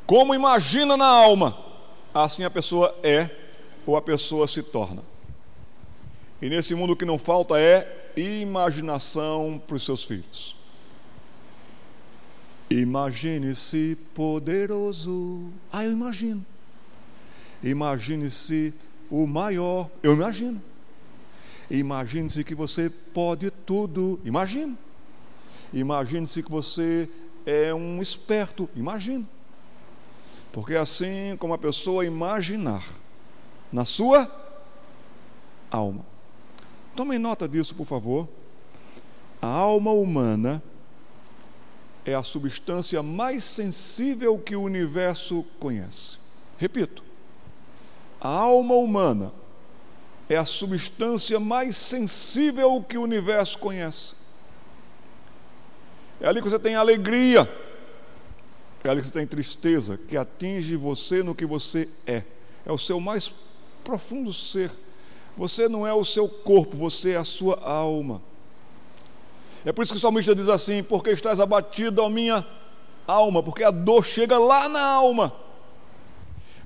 Como 0.05 0.35
imagina 0.35 0.95
na 0.95 1.07
alma, 1.07 1.57
assim 2.13 2.43
a 2.43 2.49
pessoa 2.49 2.95
é 3.03 3.29
ou 3.85 3.97
a 3.97 4.01
pessoa 4.01 4.47
se 4.47 4.61
torna. 4.61 5.01
E 6.41 6.47
nesse 6.47 6.75
mundo 6.75 6.95
que 6.95 7.05
não 7.05 7.17
falta 7.17 7.59
é 7.59 8.11
imaginação 8.15 9.61
para 9.65 9.75
os 9.75 9.83
seus 9.83 10.03
filhos. 10.03 10.55
Imagine-se 12.70 13.97
poderoso. 14.13 15.49
Ah, 15.72 15.86
eu 15.86 15.91
imagino. 15.91 16.45
Imagine-se 17.63 18.74
o 19.09 19.28
maior. 19.28 19.89
Eu 20.01 20.13
imagino. 20.13 20.61
Imagine-se 21.70 22.43
que 22.43 22.55
você 22.55 22.89
pode 22.89 23.51
tudo. 23.51 24.20
Imagino. 24.26 24.78
Imagine-se 25.74 26.41
que 26.41 26.51
você 26.51 27.09
é 27.45 27.74
um 27.74 28.01
esperto. 28.01 28.70
Imagino. 28.76 29.28
Porque 30.51 30.76
assim 30.76 31.36
como 31.38 31.53
a 31.53 31.57
pessoa 31.57 32.05
imaginar 32.05 32.84
na 33.72 33.86
sua 33.86 34.32
alma. 35.70 36.05
Tomem 36.95 37.20
nota 37.20 37.47
disso, 37.47 37.76
por 37.76 37.86
favor. 37.86 38.28
A 39.41 39.47
alma 39.47 39.91
humana 39.91 40.63
é 42.05 42.13
a 42.13 42.23
substância 42.23 43.01
mais 43.01 43.43
sensível 43.43 44.37
que 44.37 44.55
o 44.55 44.61
universo 44.61 45.45
conhece. 45.59 46.17
Repito. 46.57 47.03
A 48.21 48.29
alma 48.29 48.75
humana 48.75 49.33
é 50.29 50.37
a 50.37 50.45
substância 50.45 51.39
mais 51.39 51.75
sensível 51.75 52.81
que 52.81 52.97
o 52.97 53.03
universo 53.03 53.59
conhece. 53.59 54.13
É 56.19 56.27
ali 56.27 56.41
que 56.41 56.49
você 56.49 56.59
tem 56.59 56.75
alegria 56.75 57.49
é 58.87 58.91
ali 58.91 59.01
que 59.01 59.07
você 59.07 59.13
tem 59.13 59.25
tristeza, 59.25 59.97
que 59.97 60.15
atinge 60.15 60.75
você 60.75 61.23
no 61.23 61.33
que 61.33 61.45
você 61.45 61.89
é. 62.05 62.23
É 62.65 62.71
o 62.71 62.77
seu 62.77 62.99
mais 62.99 63.33
profundo 63.83 64.31
ser. 64.31 64.71
Você 65.35 65.67
não 65.67 65.85
é 65.85 65.93
o 65.93 66.05
seu 66.05 66.29
corpo, 66.29 66.77
você 66.77 67.11
é 67.11 67.17
a 67.17 67.23
sua 67.23 67.59
alma. 67.61 68.21
É 69.66 69.72
por 69.72 69.84
isso 69.84 69.93
que 69.93 69.97
o 69.97 70.01
salmista 70.01 70.36
diz 70.36 70.47
assim: 70.47 70.84
Porque 70.84 71.09
estás 71.09 71.39
abatido, 71.39 72.03
a 72.03 72.09
minha 72.09 72.45
alma, 73.07 73.41
porque 73.41 73.63
a 73.63 73.72
dor 73.72 74.05
chega 74.05 74.38
lá 74.38 74.70
na 74.70 74.82
alma. 74.82 75.34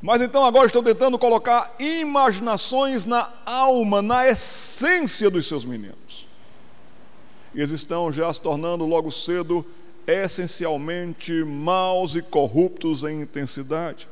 Mas 0.02 0.22
então 0.22 0.46
agora 0.46 0.68
estão 0.68 0.84
tentando 0.84 1.18
colocar 1.18 1.76
imaginações 1.80 3.06
na 3.06 3.30
alma, 3.46 4.02
na 4.02 4.28
essência 4.28 5.30
dos 5.30 5.48
seus 5.48 5.66
meninos. 5.66 6.28
E 7.54 7.60
eles 7.60 7.72
estão 7.72 8.12
já 8.12 8.32
se 8.32 8.40
tornando 8.40 8.86
logo 8.86 9.12
cedo 9.12 9.66
essencialmente 10.08 11.44
maus 11.44 12.16
e 12.16 12.22
corruptos 12.22 13.04
em 13.04 13.22
intensidade, 13.22 14.08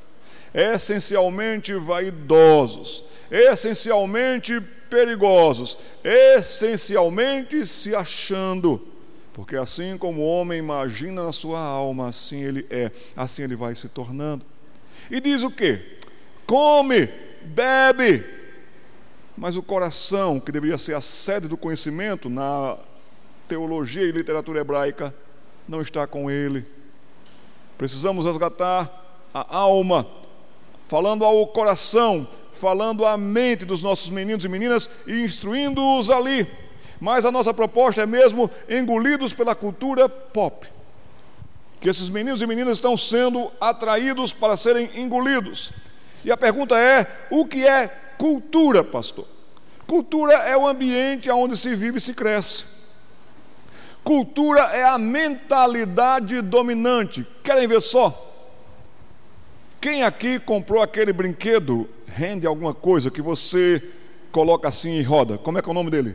essencialmente 0.53 1.73
vaidosos, 1.73 3.03
essencialmente 3.31 4.61
perigosos, 4.89 5.77
essencialmente 6.03 7.65
se 7.65 7.95
achando. 7.95 8.87
Porque 9.33 9.55
assim 9.55 9.97
como 9.97 10.21
o 10.21 10.27
homem 10.27 10.57
imagina 10.57 11.23
na 11.23 11.31
sua 11.31 11.59
alma, 11.59 12.09
assim 12.09 12.43
ele 12.43 12.65
é, 12.69 12.91
assim 13.15 13.43
ele 13.43 13.55
vai 13.55 13.75
se 13.75 13.87
tornando. 13.87 14.43
E 15.11 15.21
diz 15.21 15.43
o 15.43 15.51
que? 15.51 15.97
Come, 16.45 17.07
bebe, 17.43 18.25
mas 19.37 19.55
o 19.55 19.61
coração, 19.61 20.39
que 20.39 20.51
deveria 20.51 20.77
ser 20.77 20.95
a 20.95 21.01
sede 21.01 21.47
do 21.47 21.55
conhecimento 21.55 22.29
na 22.29 22.77
teologia 23.47 24.03
e 24.03 24.11
literatura 24.11 24.59
hebraica, 24.59 25.13
não 25.67 25.81
está 25.81 26.07
com 26.07 26.31
ele. 26.31 26.65
Precisamos 27.77 28.25
resgatar 28.25 29.29
a 29.33 29.55
alma, 29.55 30.07
falando 30.87 31.23
ao 31.23 31.45
coração, 31.47 32.27
falando 32.57 33.05
à 33.05 33.15
mente 33.17 33.63
dos 33.63 33.81
nossos 33.81 34.09
meninos 34.09 34.43
e 34.43 34.49
meninas 34.49 34.89
e 35.05 35.23
instruindo-os 35.23 36.09
ali. 36.09 36.45
Mas 36.99 37.25
a 37.25 37.31
nossa 37.31 37.53
proposta 37.53 38.01
é 38.01 38.05
mesmo 38.05 38.49
engolidos 38.67 39.31
pela 39.31 39.55
cultura 39.55 40.09
pop. 40.09 40.67
que 41.79 41.87
esses 41.87 42.09
meninos 42.09 42.41
e 42.41 42.47
meninas 42.47 42.79
estão 42.79 42.97
sendo 42.97 43.51
atraídos 43.61 44.33
para 44.33 44.57
serem 44.57 44.89
engolidos. 44.95 45.71
E 46.25 46.31
a 46.31 46.35
pergunta 46.35 46.75
é: 46.75 47.05
o 47.29 47.45
que 47.45 47.65
é 47.65 47.87
cultura, 48.17 48.83
pastor? 48.83 49.27
Cultura 49.85 50.33
é 50.33 50.57
o 50.57 50.67
ambiente 50.67 51.29
onde 51.29 51.55
se 51.55 51.75
vive 51.75 51.99
e 51.99 52.01
se 52.01 52.13
cresce. 52.13 52.65
Cultura 54.03 54.61
é 54.73 54.83
a 54.83 54.97
mentalidade 54.97 56.41
dominante. 56.41 57.25
Querem 57.43 57.67
ver 57.67 57.81
só? 57.81 58.23
Quem 59.87 60.03
aqui 60.03 60.37
comprou 60.37 60.83
aquele 60.83 61.13
brinquedo 61.13 61.89
rende 62.07 62.45
alguma 62.45 62.73
coisa 62.73 63.09
que 63.09 63.21
você 63.21 63.81
coloca 64.33 64.67
assim 64.67 64.99
e 64.99 65.01
roda? 65.01 65.37
Como 65.37 65.57
é 65.57 65.61
que 65.61 65.69
é 65.69 65.71
o 65.71 65.73
nome 65.73 65.89
dele? 65.89 66.13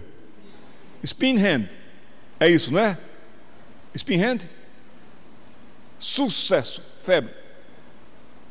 Spin 1.03 1.39
hand. 1.39 1.69
É 2.39 2.51
isso, 2.51 2.71
não 2.71 2.79
é? 2.79 2.99
Spin 3.95 4.23
hand? 4.23 4.41
Sucesso, 5.99 6.83
febre. 6.99 7.33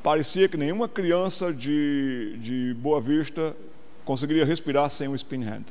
Parecia 0.01 0.49
que 0.49 0.57
nenhuma 0.57 0.89
criança 0.89 1.53
de, 1.53 2.35
de 2.39 2.73
Boa 2.79 2.99
Vista 2.99 3.55
conseguiria 4.03 4.43
respirar 4.43 4.89
sem 4.89 5.07
um 5.07 5.13
spin 5.13 5.43
hand. 5.43 5.65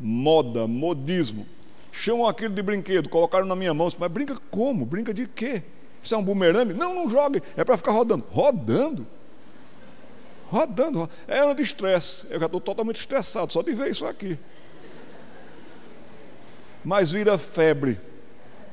Moda, 0.00 0.66
modismo. 0.66 1.46
Chamam 1.92 2.26
aquilo 2.26 2.54
de 2.54 2.62
brinquedo, 2.62 3.10
colocaram 3.10 3.44
na 3.44 3.54
minha 3.54 3.74
mão, 3.74 3.92
mas 3.98 4.10
brinca 4.10 4.34
como? 4.50 4.86
Brinca 4.86 5.12
de 5.12 5.26
quê? 5.26 5.62
Isso 6.08 6.14
é 6.14 6.18
um 6.18 6.22
bumerangue? 6.22 6.72
Não, 6.72 6.94
não 6.94 7.10
jogue, 7.10 7.42
é 7.54 7.62
para 7.62 7.76
ficar 7.76 7.92
rodando. 7.92 8.24
Rodando? 8.30 9.06
Rodando. 10.46 11.10
É 11.26 11.40
ano 11.40 11.54
de 11.54 11.62
estresse. 11.62 12.28
Eu 12.30 12.40
já 12.40 12.46
estou 12.46 12.62
totalmente 12.62 12.96
estressado 12.96 13.52
só 13.52 13.60
de 13.60 13.74
ver 13.74 13.90
isso 13.90 14.06
aqui. 14.06 14.38
Mas 16.82 17.10
vira 17.10 17.36
febre. 17.36 18.00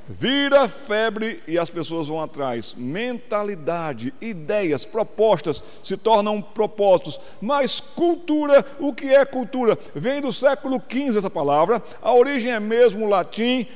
Vira 0.08 0.70
febre 0.70 1.44
e 1.46 1.60
as 1.60 1.70
pessoas 1.70 2.08
vão 2.08 2.22
atrás. 2.22 2.74
Mentalidade, 2.74 4.14
ideias, 4.22 4.86
propostas 4.86 5.62
se 5.84 5.98
tornam 5.98 6.42
propósitos. 6.42 7.20
Mas 7.42 7.82
cultura, 7.82 8.66
o 8.80 8.94
que 8.94 9.14
é 9.14 9.26
cultura? 9.26 9.78
Vem 9.94 10.22
do 10.22 10.32
século 10.32 10.82
XV 10.90 11.20
essa 11.20 11.30
palavra, 11.30 11.84
a 12.02 12.14
origem 12.14 12.54
é 12.54 12.62
mesmo 12.62 13.06
latim, 13.06 13.68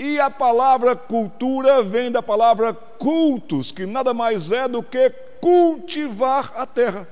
e 0.00 0.18
a 0.18 0.30
palavra 0.30 0.96
cultura 0.96 1.82
vem 1.82 2.10
da 2.10 2.22
palavra 2.22 2.72
cultus, 2.72 3.70
que 3.70 3.84
nada 3.84 4.14
mais 4.14 4.50
é 4.50 4.66
do 4.66 4.82
que 4.82 5.10
cultivar 5.40 6.52
a 6.56 6.64
terra. 6.64 7.06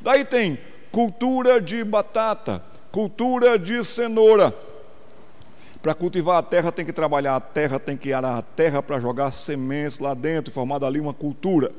Daí 0.00 0.24
tem 0.24 0.58
cultura 0.92 1.60
de 1.60 1.82
batata, 1.82 2.62
cultura 2.92 3.58
de 3.58 3.82
cenoura 3.82 4.54
para 5.80 5.94
cultivar 5.94 6.38
a 6.38 6.42
terra 6.42 6.72
tem 6.72 6.84
que 6.84 6.92
trabalhar 6.92 7.36
a 7.36 7.40
terra, 7.40 7.78
tem 7.78 7.96
que 7.96 8.12
arar 8.12 8.36
a 8.36 8.42
terra 8.42 8.82
para 8.82 9.00
jogar 9.00 9.32
sementes 9.32 9.98
lá 9.98 10.12
dentro 10.12 10.52
formar 10.52 10.78
dali 10.78 10.98
uma 10.98 11.14
cultura. 11.14 11.72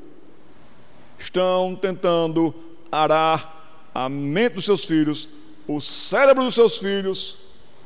Estão 1.18 1.76
tentando 1.76 2.56
arar 2.92 3.90
a 3.94 4.08
mente 4.08 4.54
dos 4.54 4.66
seus 4.66 4.86
filhos, 4.86 5.28
o 5.68 5.82
cérebro 5.82 6.44
dos 6.44 6.56
seus 6.56 6.78
filhos, 6.78 7.38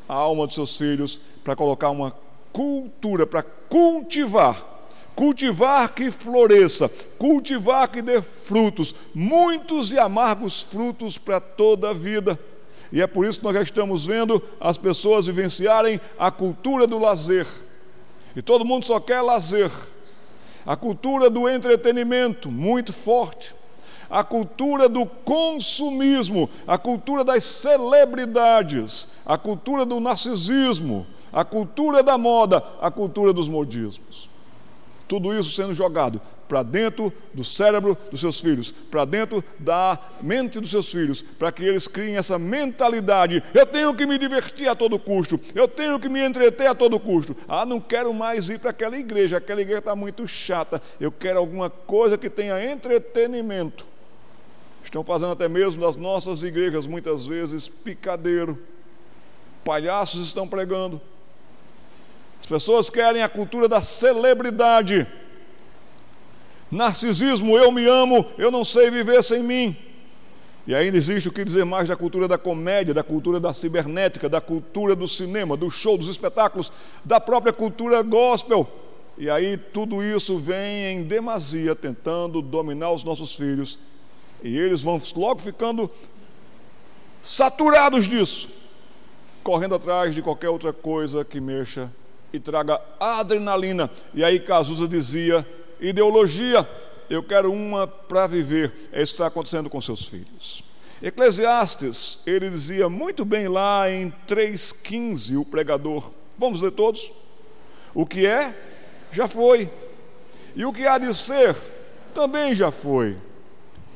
a 0.08 0.14
alma 0.14 0.46
dos 0.46 0.56
seus 0.56 0.78
filhos, 0.78 1.20
para 1.44 1.56
colocar 1.56 1.90
uma 1.90 2.16
cultura, 2.52 3.26
para 3.26 3.44
cultivar. 3.44 4.72
Cultivar 5.16 5.94
que 5.94 6.10
floresça, 6.10 6.90
cultivar 7.20 7.88
que 7.88 8.02
dê 8.02 8.20
frutos, 8.22 8.96
muitos 9.14 9.92
e 9.92 10.00
amargos 10.00 10.64
frutos 10.64 11.20
para 11.20 11.40
toda 11.40 11.92
a 11.92 11.94
vida. 11.94 12.40
E 12.92 13.02
é 13.02 13.08
por 13.08 13.26
isso 13.26 13.40
que 13.40 13.46
nós 13.46 13.54
já 13.54 13.62
estamos 13.62 14.06
vendo 14.06 14.42
as 14.60 14.78
pessoas 14.78 15.28
vivenciarem 15.28 16.02
a 16.18 16.32
cultura 16.32 16.88
do 16.88 16.98
lazer. 16.98 17.48
E 18.36 18.42
todo 18.42 18.66
mundo 18.66 18.86
só 18.86 19.00
quer 19.00 19.22
lazer. 19.22 19.72
A 20.66 20.76
cultura 20.76 21.30
do 21.30 21.48
entretenimento, 21.50 22.50
muito 22.50 22.94
forte. 22.94 23.54
A 24.14 24.24
cultura 24.24 24.88
do 24.88 25.08
consumismo, 25.08 26.48
a 26.68 26.78
cultura 26.78 27.24
das 27.24 27.44
celebridades, 27.44 29.08
a 29.26 29.40
cultura 29.40 29.88
do 29.88 30.00
narcisismo, 30.00 31.08
a 31.32 31.44
cultura 31.44 32.04
da 32.04 32.16
moda, 32.16 32.64
a 32.80 32.92
cultura 32.92 33.34
dos 33.34 33.50
modismos. 33.50 34.30
Tudo 35.08 35.34
isso 35.34 35.56
sendo 35.56 35.74
jogado 35.74 36.22
para 36.48 36.62
dentro 36.62 37.12
do 37.34 37.44
cérebro 37.44 37.98
dos 38.12 38.20
seus 38.20 38.40
filhos, 38.40 38.72
para 38.72 39.04
dentro 39.04 39.44
da 39.58 39.98
mente 40.22 40.60
dos 40.60 40.70
seus 40.70 40.92
filhos, 40.92 41.20
para 41.20 41.52
que 41.52 41.64
eles 41.64 41.88
criem 41.88 42.16
essa 42.16 42.38
mentalidade: 42.38 43.44
eu 43.52 43.66
tenho 43.66 43.96
que 43.96 44.06
me 44.06 44.20
divertir 44.20 44.70
a 44.70 44.76
todo 44.76 45.00
custo, 45.00 45.40
eu 45.56 45.68
tenho 45.68 46.00
que 46.00 46.08
me 46.08 46.20
entreter 46.20 46.68
a 46.68 46.76
todo 46.76 47.00
custo. 47.00 47.36
Ah, 47.48 47.66
não 47.66 47.80
quero 47.80 48.14
mais 48.14 48.48
ir 48.50 48.60
para 48.60 48.70
aquela 48.70 48.96
igreja, 48.96 49.38
aquela 49.38 49.62
igreja 49.62 49.80
está 49.80 49.96
muito 49.96 50.28
chata, 50.28 50.80
eu 51.00 51.12
quero 51.12 51.40
alguma 51.40 51.68
coisa 51.68 52.16
que 52.16 52.30
tenha 52.30 52.64
entretenimento. 52.64 53.93
Estão 54.84 55.04
fazendo 55.04 55.32
até 55.32 55.48
mesmo 55.48 55.82
das 55.82 55.96
nossas 55.96 56.44
igrejas, 56.44 56.86
muitas 56.86 57.26
vezes, 57.26 57.68
picadeiro. 57.68 58.60
Palhaços 59.64 60.26
estão 60.26 60.48
pregando. 60.48 61.02
As 62.42 62.48
pessoas 62.48 62.90
querem 62.90 63.24
a 63.24 63.30
cultura 63.30 63.68
da 63.68 63.82
celebridade. 63.82 65.08
Narcisismo, 66.70 67.58
eu 67.58 67.72
me 67.72 67.88
amo, 67.88 68.26
eu 68.38 68.52
não 68.52 68.66
sei 68.66 68.92
viver 68.92 69.24
sem 69.24 69.42
mim. 69.42 69.78
E 70.66 70.74
ainda 70.74 70.98
existe 70.98 71.28
o 71.28 71.32
que 71.32 71.44
dizer 71.44 71.66
mais 71.66 71.88
da 71.88 71.96
cultura 71.96 72.28
da 72.28 72.38
comédia, 72.38 72.94
da 72.94 73.04
cultura 73.04 73.40
da 73.40 73.54
cibernética, 73.54 74.30
da 74.30 74.42
cultura 74.42 74.96
do 74.96 75.08
cinema, 75.08 75.58
do 75.58 75.70
show, 75.70 75.98
dos 75.98 76.08
espetáculos, 76.08 76.72
da 77.04 77.20
própria 77.20 77.54
cultura 77.54 78.02
gospel. 78.02 78.70
E 79.18 79.30
aí 79.30 79.58
tudo 79.58 80.04
isso 80.04 80.40
vem 80.40 80.86
em 80.86 81.04
demasia 81.04 81.76
tentando 81.76 82.42
dominar 82.42 82.92
os 82.92 83.04
nossos 83.04 83.36
filhos. 83.36 83.78
E 84.44 84.60
eles 84.60 84.82
vão 84.82 85.02
logo 85.16 85.42
ficando 85.42 85.90
saturados 87.22 88.06
disso, 88.06 88.50
correndo 89.42 89.76
atrás 89.76 90.14
de 90.14 90.22
qualquer 90.22 90.50
outra 90.50 90.74
coisa 90.74 91.24
que 91.24 91.40
mexa 91.40 91.90
e 92.34 92.40
traga 92.40 92.82
adrenalina. 93.00 93.90
E 94.14 94.24
aí 94.24 94.40
Cazuza 94.42 94.86
dizia: 94.86 95.48
ideologia, 95.80 96.68
eu 97.10 97.24
quero 97.24 97.54
uma 97.54 97.88
para 97.88 98.28
viver. 98.28 98.90
É 98.92 99.02
isso 99.02 99.14
que 99.14 99.18
está 99.18 99.28
acontecendo 99.28 99.70
com 99.70 99.80
seus 99.80 100.06
filhos. 100.06 100.62
Eclesiastes, 101.02 102.22
ele 102.26 102.50
dizia 102.50 102.90
muito 102.90 103.24
bem 103.24 103.48
lá 103.48 103.90
em 103.90 104.14
3,15, 104.28 105.40
o 105.40 105.46
pregador. 105.46 106.12
Vamos 106.38 106.62
ler 106.62 106.72
todos? 106.72 107.12
O 107.94 108.06
que 108.06 108.26
é, 108.26 108.56
já 109.12 109.28
foi. 109.28 109.70
E 110.56 110.66
o 110.66 110.74
que 110.74 110.88
há 110.88 110.98
de 110.98 111.14
ser, 111.14 111.56
também 112.14 112.56
já 112.56 112.72
foi. 112.72 113.18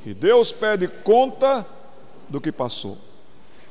E 0.08 0.14
Deus 0.14 0.52
pede 0.52 0.88
conta 0.88 1.66
do 2.28 2.40
que 2.40 2.52
passou. 2.52 2.98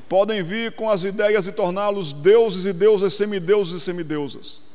Podem 0.09 0.43
vir 0.43 0.73
com 0.73 0.89
as 0.89 1.03
ideias 1.03 1.47
e 1.47 1.53
torná-los 1.53 2.13
deuses 2.13 2.65
e 2.65 2.73
deusas, 2.73 3.15
semideuses 3.15 3.83
e 3.83 3.85
semideusas 3.85 4.67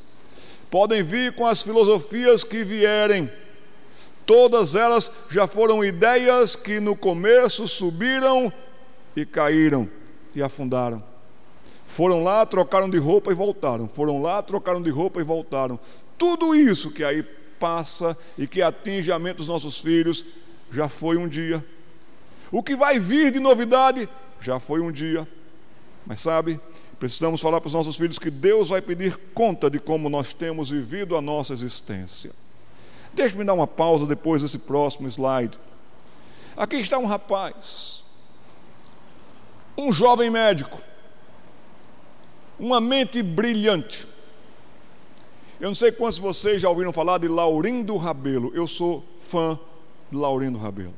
podem 0.72 1.04
vir 1.04 1.34
com 1.34 1.46
as 1.46 1.62
filosofias 1.62 2.46
que 2.46 2.64
vierem. 2.64 3.30
Todas 4.26 4.74
elas 4.74 5.12
já 5.30 5.46
foram 5.46 5.84
ideias 5.84 6.56
que 6.56 6.80
no 6.80 6.96
começo 6.96 7.68
subiram 7.68 8.52
e 9.14 9.26
caíram 9.26 9.88
e 10.34 10.42
afundaram. 10.42 11.04
Foram 11.86 12.24
lá, 12.24 12.46
trocaram 12.46 12.90
de 12.90 12.98
roupa 12.98 13.34
e 13.34 13.36
voltaram. 13.36 13.90
Foram 13.90 14.22
lá, 14.22 14.42
trocaram 14.42 14.82
de 14.82 14.90
roupa 14.90 15.20
e 15.20 15.26
voltaram. 15.26 15.78
Tudo 16.18 16.56
isso 16.56 16.90
que 16.90 17.04
aí 17.04 17.22
passa 17.60 18.18
e 18.38 18.48
que 18.48 18.62
atinge 18.62 19.12
a 19.12 19.20
mente 19.20 19.38
dos 19.38 19.50
nossos 19.50 19.78
filhos 19.78 20.26
já 20.72 20.88
foi 20.88 21.18
um 21.18 21.28
dia. 21.28 21.64
O 22.52 22.64
que 22.64 22.76
vai 22.76 23.00
vir 23.00 23.32
de 23.32 23.40
novidade 23.40 24.08
já 24.40 24.60
foi 24.60 24.82
um 24.82 24.92
dia. 24.92 25.28
Mas 26.06 26.22
sabe, 26.22 26.60
Precisamos 27.02 27.42
falar 27.42 27.60
para 27.60 27.66
os 27.68 27.74
nossos 27.74 27.96
filhos 27.96 28.20
que 28.20 28.30
Deus 28.30 28.70
vai 28.70 28.80
pedir 28.80 29.18
conta 29.34 29.72
de 29.72 29.80
como 29.80 30.08
nós 30.08 30.36
temos 30.36 30.70
vivido 30.70 31.18
a 31.18 31.22
nossa 31.22 31.52
existência. 31.52 32.30
Deixe-me 33.12 33.44
dar 33.44 33.56
uma 33.56 33.66
pausa 33.66 34.06
depois 34.06 34.44
desse 34.44 34.60
próximo 34.60 35.08
slide. 35.08 35.58
Aqui 36.56 36.76
está 36.76 37.00
um 37.00 37.08
rapaz, 37.08 38.04
um 39.76 39.92
jovem 39.92 40.30
médico, 40.30 40.80
uma 42.60 42.80
mente 42.80 43.24
brilhante. 43.24 44.08
Eu 45.60 45.70
não 45.70 45.76
sei 45.76 45.92
quantos 45.92 46.18
de 46.18 46.22
vocês 46.22 46.62
já 46.62 46.70
ouviram 46.70 46.94
falar 46.94 47.18
de 47.18 47.28
Laurindo 47.28 47.98
Rabelo. 47.98 48.52
Eu 48.54 48.68
sou 48.68 49.04
fã 49.20 49.60
Laurindo 50.12 50.58
Rabelo. 50.58 50.94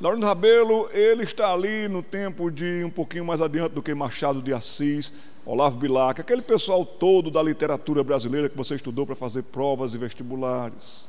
Laurindo 0.00 0.26
Rabelo, 0.26 0.90
ele 0.92 1.24
está 1.24 1.52
ali 1.52 1.88
no 1.88 2.02
tempo 2.02 2.50
de 2.50 2.84
um 2.84 2.90
pouquinho 2.90 3.24
mais 3.24 3.40
adiante 3.40 3.72
do 3.72 3.82
que 3.82 3.94
Machado 3.94 4.42
de 4.42 4.52
Assis, 4.52 5.12
Olavo 5.44 5.78
Bilac, 5.78 6.20
aquele 6.20 6.42
pessoal 6.42 6.84
todo 6.84 7.30
da 7.30 7.42
literatura 7.42 8.04
brasileira 8.04 8.48
que 8.48 8.56
você 8.56 8.74
estudou 8.74 9.06
para 9.06 9.16
fazer 9.16 9.42
provas 9.44 9.94
e 9.94 9.98
vestibulares. 9.98 11.08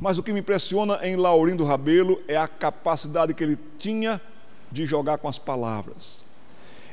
Mas 0.00 0.18
o 0.18 0.22
que 0.22 0.32
me 0.32 0.40
impressiona 0.40 0.98
em 1.02 1.14
Laurindo 1.14 1.64
Rabelo 1.64 2.20
é 2.26 2.36
a 2.36 2.48
capacidade 2.48 3.32
que 3.32 3.44
ele 3.44 3.58
tinha 3.78 4.20
de 4.72 4.84
jogar 4.86 5.18
com 5.18 5.28
as 5.28 5.38
palavras. 5.38 6.27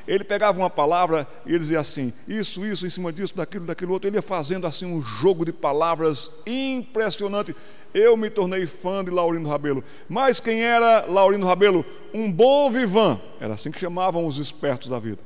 Ele 0.06 0.22
pegava 0.22 0.58
uma 0.58 0.70
palavra 0.70 1.26
e 1.44 1.50
ele 1.50 1.58
dizia 1.58 1.80
assim: 1.80 2.12
isso, 2.28 2.64
isso, 2.64 2.86
em 2.86 2.90
cima 2.90 3.12
disso, 3.12 3.36
daquilo, 3.36 3.66
daquilo 3.66 3.92
outro. 3.92 4.08
Ele 4.08 4.16
ia 4.16 4.22
fazendo 4.22 4.66
assim 4.66 4.86
um 4.86 5.02
jogo 5.02 5.44
de 5.44 5.52
palavras 5.52 6.42
impressionante. 6.46 7.54
Eu 7.92 8.16
me 8.16 8.30
tornei 8.30 8.66
fã 8.66 9.04
de 9.04 9.10
Laurindo 9.10 9.48
Rabelo. 9.48 9.82
Mas 10.08 10.38
quem 10.38 10.62
era 10.62 11.06
Laurindo 11.08 11.46
Rabelo? 11.46 11.84
Um 12.14 12.30
bom 12.30 12.70
vivan. 12.70 13.20
Era 13.40 13.54
assim 13.54 13.70
que 13.70 13.80
chamavam 13.80 14.26
os 14.26 14.38
espertos 14.38 14.88
da 14.88 14.98
vida. 14.98 15.18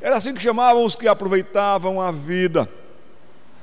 Era 0.00 0.16
assim 0.16 0.34
que 0.34 0.42
chamavam 0.42 0.84
os 0.84 0.94
que 0.94 1.08
aproveitavam 1.08 2.00
a 2.00 2.10
vida. 2.10 2.68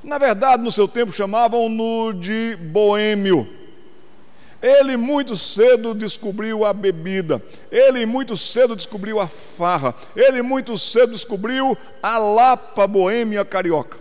Na 0.03 0.17
verdade, 0.17 0.63
no 0.63 0.71
seu 0.71 0.87
tempo 0.87 1.11
chamavam-no 1.11 2.13
de 2.13 2.57
boêmio. 2.57 3.62
Ele 4.63 4.95
muito 4.95 5.35
cedo 5.35 5.93
descobriu 5.93 6.63
a 6.63 6.71
bebida, 6.71 7.43
ele 7.69 8.05
muito 8.05 8.37
cedo 8.37 8.77
descobriu 8.77 9.19
a 9.19 9.27
farra, 9.27 9.93
ele 10.15 10.41
muito 10.41 10.77
cedo 10.77 11.11
descobriu 11.11 11.77
a 12.01 12.17
lapa 12.17 12.87
boêmia 12.87 13.43
carioca. 13.43 13.99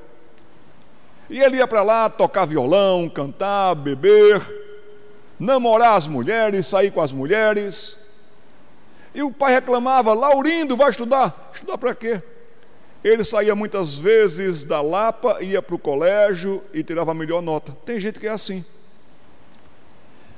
E 1.28 1.40
ele 1.40 1.56
ia 1.56 1.66
para 1.66 1.82
lá 1.82 2.08
tocar 2.08 2.44
violão, 2.44 3.08
cantar, 3.08 3.74
beber, 3.74 4.40
namorar 5.36 5.96
as 5.96 6.06
mulheres, 6.06 6.68
sair 6.68 6.92
com 6.92 7.00
as 7.00 7.10
mulheres. 7.10 8.12
E 9.12 9.20
o 9.20 9.32
pai 9.32 9.54
reclamava: 9.54 10.14
Laurindo, 10.14 10.76
vai 10.76 10.92
estudar. 10.92 11.50
Estudar 11.52 11.76
para 11.76 11.92
quê? 11.92 12.22
Ele 13.02 13.24
saía 13.24 13.56
muitas 13.56 13.96
vezes 13.96 14.62
da 14.62 14.80
Lapa, 14.80 15.42
ia 15.42 15.60
para 15.60 15.74
o 15.74 15.78
colégio 15.78 16.62
e 16.72 16.84
tirava 16.84 17.10
a 17.10 17.14
melhor 17.14 17.42
nota. 17.42 17.76
Tem 17.84 17.98
gente 17.98 18.20
que 18.20 18.28
é 18.28 18.30
assim. 18.30 18.64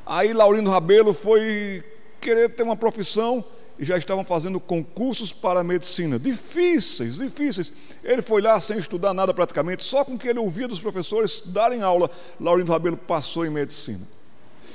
Aí 0.06 0.32
Laurindo 0.32 0.70
Rabelo 0.70 1.14
foi 1.14 1.82
querer 2.20 2.50
ter 2.50 2.62
uma 2.62 2.76
profissão 2.76 3.44
e 3.78 3.84
já 3.84 3.96
estavam 3.96 4.24
fazendo 4.24 4.60
concursos 4.60 5.32
para 5.32 5.64
medicina. 5.64 6.18
Difíceis, 6.18 7.16
difíceis. 7.16 7.72
Ele 8.02 8.22
foi 8.22 8.40
lá 8.40 8.60
sem 8.60 8.78
estudar 8.78 9.12
nada 9.12 9.32
praticamente, 9.34 9.82
só 9.82 10.04
com 10.04 10.16
que 10.16 10.28
ele 10.28 10.38
ouvia 10.38 10.68
dos 10.68 10.80
professores 10.80 11.42
darem 11.46 11.82
aula. 11.82 12.10
Laurindo 12.40 12.72
Rabelo 12.72 12.96
passou 12.96 13.44
em 13.44 13.50
medicina. 13.50 14.06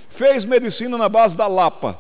Fez 0.10 0.44
medicina 0.44 0.98
na 0.98 1.08
base 1.08 1.38
da 1.38 1.48
lapa. 1.48 2.00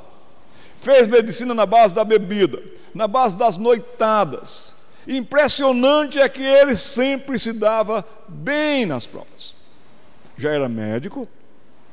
Fez 0.79 1.07
medicina 1.07 1.53
na 1.53 1.65
base 1.65 1.93
da 1.93 2.03
bebida, 2.03 2.61
na 2.93 3.07
base 3.07 3.35
das 3.35 3.57
noitadas. 3.57 4.75
Impressionante 5.07 6.19
é 6.19 6.27
que 6.27 6.41
ele 6.41 6.75
sempre 6.75 7.37
se 7.37 7.53
dava 7.53 8.05
bem 8.27 8.85
nas 8.85 9.05
provas. 9.05 9.55
Já 10.37 10.51
era 10.51 10.69
médico, 10.69 11.27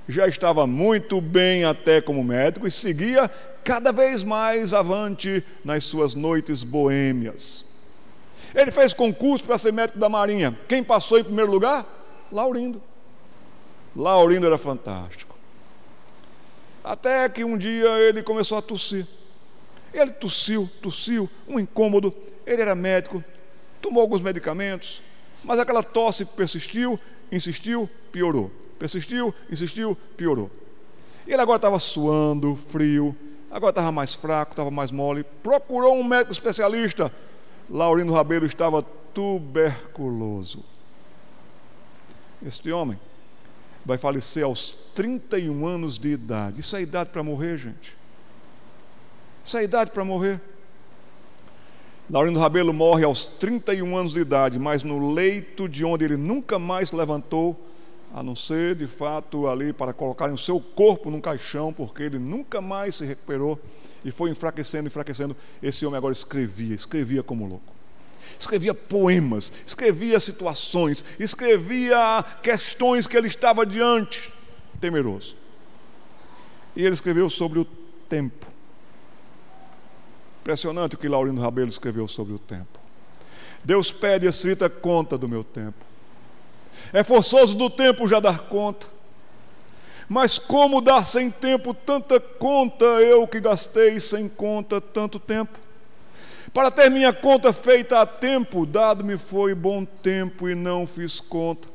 já 0.08 0.28
estava 0.28 0.66
muito 0.66 1.20
bem 1.20 1.64
até 1.64 2.00
como 2.00 2.22
médico 2.22 2.66
e 2.66 2.70
seguia 2.70 3.28
cada 3.64 3.90
vez 3.90 4.22
mais 4.22 4.72
avante 4.72 5.42
nas 5.64 5.84
suas 5.84 6.14
noites 6.14 6.62
boêmias. 6.62 7.64
Ele 8.54 8.70
fez 8.70 8.92
concurso 8.92 9.44
para 9.44 9.58
ser 9.58 9.72
médico 9.72 9.98
da 9.98 10.08
Marinha. 10.08 10.56
Quem 10.68 10.82
passou 10.82 11.18
em 11.18 11.24
primeiro 11.24 11.50
lugar? 11.50 11.84
Laurindo. 12.30 12.80
Laurindo 13.94 14.46
era 14.46 14.56
fantástico. 14.56 15.36
Até 16.84 17.28
que 17.28 17.42
um 17.42 17.58
dia 17.58 17.88
ele 17.98 18.22
começou 18.22 18.56
a 18.56 18.62
tossir. 18.62 19.06
Ele 19.92 20.12
tossiu, 20.12 20.70
tossiu, 20.80 21.28
um 21.48 21.58
incômodo. 21.58 22.14
Ele 22.46 22.62
era 22.62 22.76
médico, 22.76 23.24
tomou 23.82 24.00
alguns 24.00 24.20
medicamentos, 24.20 25.02
mas 25.42 25.58
aquela 25.58 25.82
tosse 25.82 26.24
persistiu, 26.24 26.98
insistiu, 27.32 27.90
piorou. 28.12 28.52
Persistiu, 28.78 29.34
insistiu, 29.50 29.96
piorou. 30.16 30.50
Ele 31.26 31.40
agora 31.40 31.56
estava 31.56 31.78
suando, 31.78 32.54
frio, 32.56 33.16
agora 33.50 33.70
estava 33.70 33.90
mais 33.90 34.14
fraco, 34.14 34.52
estava 34.52 34.70
mais 34.70 34.92
mole. 34.92 35.24
Procurou 35.42 35.94
um 35.94 36.04
médico 36.04 36.32
especialista. 36.32 37.12
Laurindo 37.68 38.12
Rabelo 38.12 38.46
estava 38.46 38.82
tuberculoso. 39.12 40.62
Este 42.44 42.70
homem 42.70 42.98
vai 43.84 43.98
falecer 43.98 44.44
aos 44.44 44.72
31 44.94 45.66
anos 45.66 45.98
de 45.98 46.08
idade. 46.08 46.60
Isso 46.60 46.76
é 46.76 46.82
idade 46.82 47.10
para 47.10 47.22
morrer, 47.22 47.56
gente. 47.56 47.96
Isso 49.44 49.56
é 49.56 49.64
idade 49.64 49.90
para 49.90 50.04
morrer. 50.04 50.40
Laurindo 52.08 52.38
Rabelo 52.38 52.72
morre 52.72 53.04
aos 53.04 53.26
31 53.26 53.96
anos 53.96 54.12
de 54.12 54.20
idade, 54.20 54.60
mas 54.60 54.84
no 54.84 55.12
leito 55.12 55.68
de 55.68 55.84
onde 55.84 56.04
ele 56.04 56.16
nunca 56.16 56.56
mais 56.56 56.92
levantou 56.92 57.65
a 58.14 58.22
não 58.22 58.34
ser 58.34 58.74
de 58.74 58.86
fato 58.86 59.48
ali 59.48 59.72
para 59.72 59.92
colocarem 59.92 60.34
o 60.34 60.38
seu 60.38 60.60
corpo 60.60 61.10
num 61.10 61.20
caixão, 61.20 61.72
porque 61.72 62.02
ele 62.02 62.18
nunca 62.18 62.60
mais 62.60 62.96
se 62.96 63.04
recuperou 63.04 63.58
e 64.04 64.10
foi 64.10 64.30
enfraquecendo, 64.30 64.86
enfraquecendo. 64.86 65.36
Esse 65.62 65.84
homem 65.84 65.98
agora 65.98 66.12
escrevia, 66.12 66.74
escrevia 66.74 67.22
como 67.22 67.46
louco. 67.46 67.74
Escrevia 68.38 68.74
poemas, 68.74 69.52
escrevia 69.66 70.18
situações, 70.20 71.04
escrevia 71.18 72.24
questões 72.42 73.06
que 73.06 73.16
ele 73.16 73.28
estava 73.28 73.64
diante, 73.64 74.32
temeroso. 74.80 75.36
E 76.74 76.84
ele 76.84 76.94
escreveu 76.94 77.30
sobre 77.30 77.58
o 77.58 77.64
tempo. 78.08 78.46
Impressionante 80.40 80.94
o 80.94 80.98
que 80.98 81.08
Laurindo 81.08 81.40
Rabelo 81.40 81.70
escreveu 81.70 82.06
sobre 82.06 82.34
o 82.34 82.38
tempo. 82.38 82.78
Deus 83.64 83.90
pede 83.90 84.26
a 84.26 84.30
escrita 84.30 84.68
conta 84.68 85.16
do 85.18 85.28
meu 85.28 85.42
tempo. 85.42 85.85
É 86.92 87.02
forçoso 87.02 87.56
do 87.56 87.68
tempo 87.68 88.08
já 88.08 88.20
dar 88.20 88.40
conta. 88.40 88.86
Mas 90.08 90.38
como 90.38 90.80
dar 90.80 91.04
sem 91.04 91.30
tempo 91.30 91.74
tanta 91.74 92.20
conta, 92.20 92.84
eu 92.84 93.26
que 93.26 93.40
gastei 93.40 93.98
sem 93.98 94.28
conta 94.28 94.80
tanto 94.80 95.18
tempo? 95.18 95.58
Para 96.54 96.70
ter 96.70 96.90
minha 96.90 97.12
conta 97.12 97.52
feita 97.52 98.00
a 98.00 98.06
tempo, 98.06 98.64
dado-me 98.64 99.18
foi 99.18 99.54
bom 99.54 99.84
tempo 99.84 100.48
e 100.48 100.54
não 100.54 100.86
fiz 100.86 101.20
conta. 101.20 101.68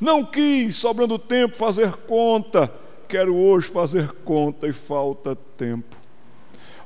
Não 0.00 0.24
quis, 0.24 0.76
sobrando 0.76 1.18
tempo, 1.18 1.56
fazer 1.56 1.92
conta, 1.92 2.70
quero 3.08 3.36
hoje 3.36 3.68
fazer 3.68 4.10
conta 4.24 4.66
e 4.66 4.72
falta 4.72 5.36
tempo. 5.56 5.96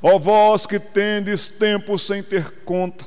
Ó 0.03 0.19
vós 0.19 0.65
que 0.65 0.79
tendes 0.79 1.47
tempo 1.47 1.97
sem 1.97 2.21
ter 2.21 2.51
conta, 2.63 3.05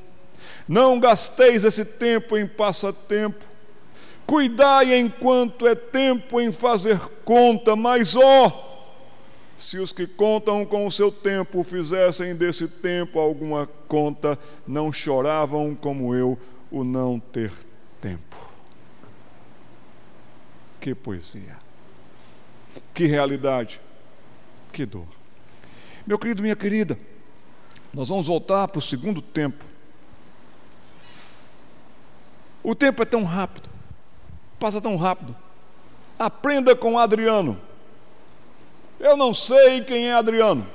não 0.66 0.98
gasteis 0.98 1.64
esse 1.64 1.84
tempo 1.84 2.36
em 2.36 2.46
passatempo, 2.46 3.44
Cuidai 4.26 4.98
enquanto 4.98 5.66
é 5.66 5.74
tempo 5.74 6.40
em 6.40 6.50
fazer 6.50 6.98
conta, 7.24 7.76
mas 7.76 8.16
ó, 8.16 8.74
se 9.56 9.78
os 9.78 9.92
que 9.92 10.06
contam 10.06 10.64
com 10.64 10.86
o 10.86 10.90
seu 10.90 11.12
tempo 11.12 11.62
fizessem 11.62 12.34
desse 12.34 12.66
tempo 12.66 13.18
alguma 13.18 13.66
conta, 13.86 14.38
não 14.66 14.92
choravam 14.92 15.74
como 15.74 16.14
eu 16.14 16.38
o 16.70 16.82
não 16.82 17.20
ter 17.20 17.52
tempo. 18.00 18.36
Que 20.80 20.94
poesia, 20.94 21.56
que 22.94 23.06
realidade, 23.06 23.80
que 24.72 24.86
dor. 24.86 25.06
Meu 26.06 26.18
querido, 26.18 26.42
minha 26.42 26.56
querida, 26.56 26.98
nós 27.92 28.08
vamos 28.08 28.26
voltar 28.26 28.68
para 28.68 28.78
o 28.78 28.82
segundo 28.82 29.20
tempo. 29.20 29.64
O 32.62 32.74
tempo 32.74 33.02
é 33.02 33.04
tão 33.04 33.22
rápido 33.22 33.73
passa 34.58 34.80
tão 34.80 34.96
rápido. 34.96 35.34
Aprenda 36.18 36.74
com 36.74 36.98
Adriano. 36.98 37.60
Eu 38.98 39.16
não 39.16 39.34
sei 39.34 39.80
quem 39.82 40.08
é 40.08 40.14
Adriano. 40.14 40.66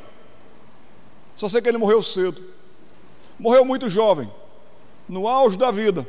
Só 1.35 1.47
sei 1.47 1.61
que 1.61 1.69
ele 1.69 1.77
morreu 1.77 2.03
cedo. 2.03 2.43
Morreu 3.39 3.63
muito 3.63 3.89
jovem, 3.89 4.29
no 5.07 5.27
auge 5.27 5.57
da 5.57 5.71
vida. 5.71 6.05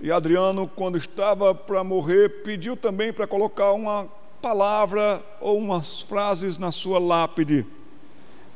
E 0.00 0.12
Adriano, 0.12 0.68
quando 0.68 0.98
estava 0.98 1.54
para 1.54 1.82
morrer, 1.82 2.42
pediu 2.42 2.76
também 2.76 3.12
para 3.12 3.26
colocar 3.26 3.72
uma 3.72 4.06
palavra 4.42 5.24
ou 5.40 5.56
umas 5.56 6.02
frases 6.02 6.58
na 6.58 6.70
sua 6.70 6.98
lápide. 6.98 7.66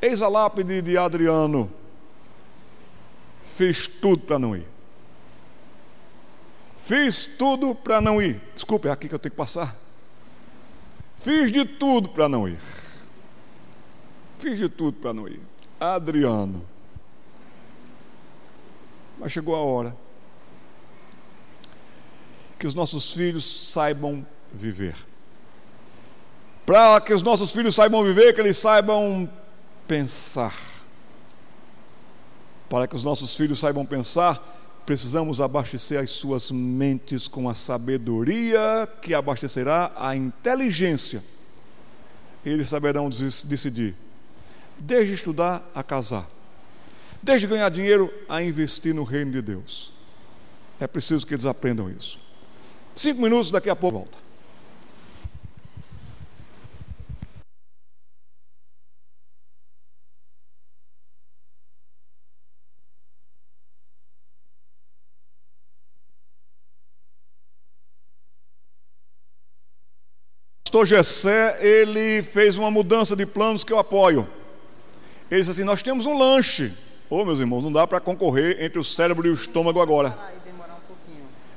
Eis 0.03 0.21
a 0.21 0.29
lápide 0.29 0.83
de 0.83 0.99
Adriano. 0.99 1.71
Fiz 3.45 3.89
tudo 3.89 4.23
para 4.23 4.39
não 4.39 4.55
ir. 4.55 4.67
Fiz 6.85 7.27
tudo 7.27 7.75
para 7.75 8.01
não 8.01 8.21
ir. 8.21 8.41
Desculpe, 8.55 8.89
é 8.89 8.91
aqui 8.91 9.09
que 9.09 9.15
eu 9.15 9.19
tenho 9.19 9.31
que 9.31 9.37
passar. 9.37 9.77
Fiz 11.23 11.53
de 11.53 11.65
tudo 11.65 12.09
para 12.09 12.29
não 12.29 12.49
ir. 12.49 12.59
Fiz 14.39 14.59
de 14.59 14.69
tudo 14.69 14.97
para 14.99 15.13
não 15.13 15.29
ir. 15.29 15.41
Adriano. 15.79 16.65
Mas 19.19 19.33
chegou 19.33 19.55
a 19.55 19.61
hora 19.61 19.95
que 22.59 22.67
os 22.67 22.75
nossos 22.75 23.13
filhos 23.13 23.45
saibam 23.73 24.27
viver. 24.53 24.95
Para 26.67 27.01
que 27.01 27.13
os 27.13 27.23
nossos 27.23 27.53
filhos 27.53 27.75
saibam 27.75 28.05
viver, 28.05 28.35
que 28.35 28.41
eles 28.41 28.59
saibam 28.59 29.29
pensar. 29.89 30.55
Para 32.69 32.87
que 32.87 32.95
os 32.95 33.03
nossos 33.03 33.37
filhos 33.37 33.59
saibam 33.59 33.85
pensar, 33.85 34.60
precisamos 34.87 35.41
abastecer 35.41 36.01
as 36.01 36.11
suas 36.11 36.51
mentes 36.51 37.29
com 37.29 37.49
a 37.49 37.55
sabedoria 37.55 38.89
que 39.01 39.15
abastecerá 39.15 39.93
a 39.97 40.17
inteligência. 40.17 41.23
Eles 42.45 42.69
saberão 42.69 43.09
decidir, 43.09 43.95
desde 44.79 45.15
estudar 45.15 45.69
a 45.75 45.83
casar, 45.83 46.29
desde 47.23 47.47
ganhar 47.47 47.69
dinheiro 47.69 48.13
a 48.29 48.43
investir 48.43 48.95
no 48.95 49.05
reino 49.05 49.33
de 49.33 49.43
Deus. 49.43 49.93
É 50.81 50.87
preciso 50.87 51.27
que 51.27 51.35
eles 51.35 51.47
aprendam 51.47 51.91
isso. 51.91 52.19
Cinco 52.95 53.21
minutos, 53.21 53.51
daqui 53.51 53.69
a 53.69 53.77
pouco 53.77 53.99
volta. 53.99 54.30
Pastor 70.71 70.87
Gessé, 70.87 71.59
ele 71.61 72.23
fez 72.23 72.57
uma 72.57 72.71
mudança 72.71 73.17
de 73.17 73.27
planos 73.27 73.65
que 73.65 73.73
eu 73.73 73.79
apoio. 73.81 74.29
Ele 75.29 75.41
disse 75.41 75.51
assim: 75.51 75.65
Nós 75.65 75.83
temos 75.83 76.07
um 76.07 76.17
lanche. 76.17 76.73
Ô, 77.11 77.17
oh, 77.17 77.25
meus 77.25 77.41
irmãos, 77.41 77.61
não 77.61 77.73
dá 77.73 77.89
para 77.89 77.99
concorrer 77.99 78.63
entre 78.63 78.79
o 78.79 78.85
cérebro 78.85 79.27
e 79.27 79.31
o 79.31 79.35
estômago 79.35 79.81
agora. 79.81 80.17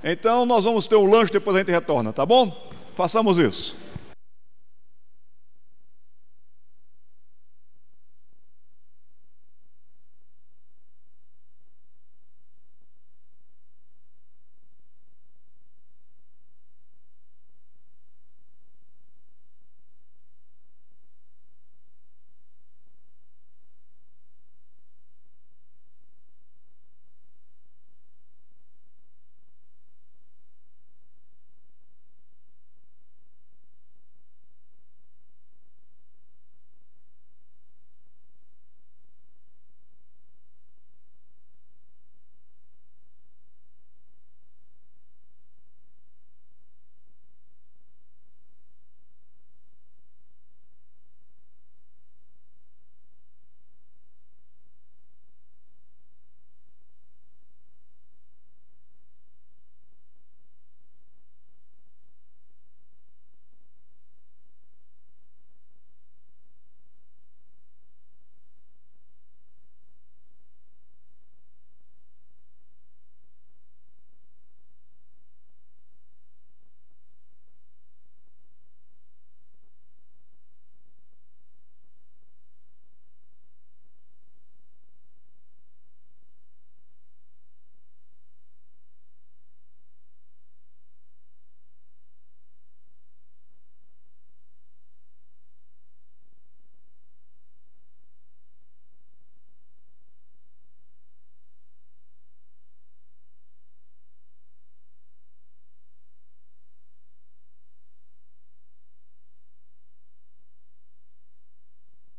Então, 0.04 0.48
nós 0.48 0.64
vamos 0.64 0.88
ter 0.88 0.96
um 0.96 1.06
lanche, 1.06 1.32
depois 1.32 1.56
a 1.56 1.60
gente 1.60 1.72
retorna, 1.72 2.12
tá 2.12 2.26
bom? 2.26 2.72
Façamos 2.96 3.38
isso. 3.38 3.78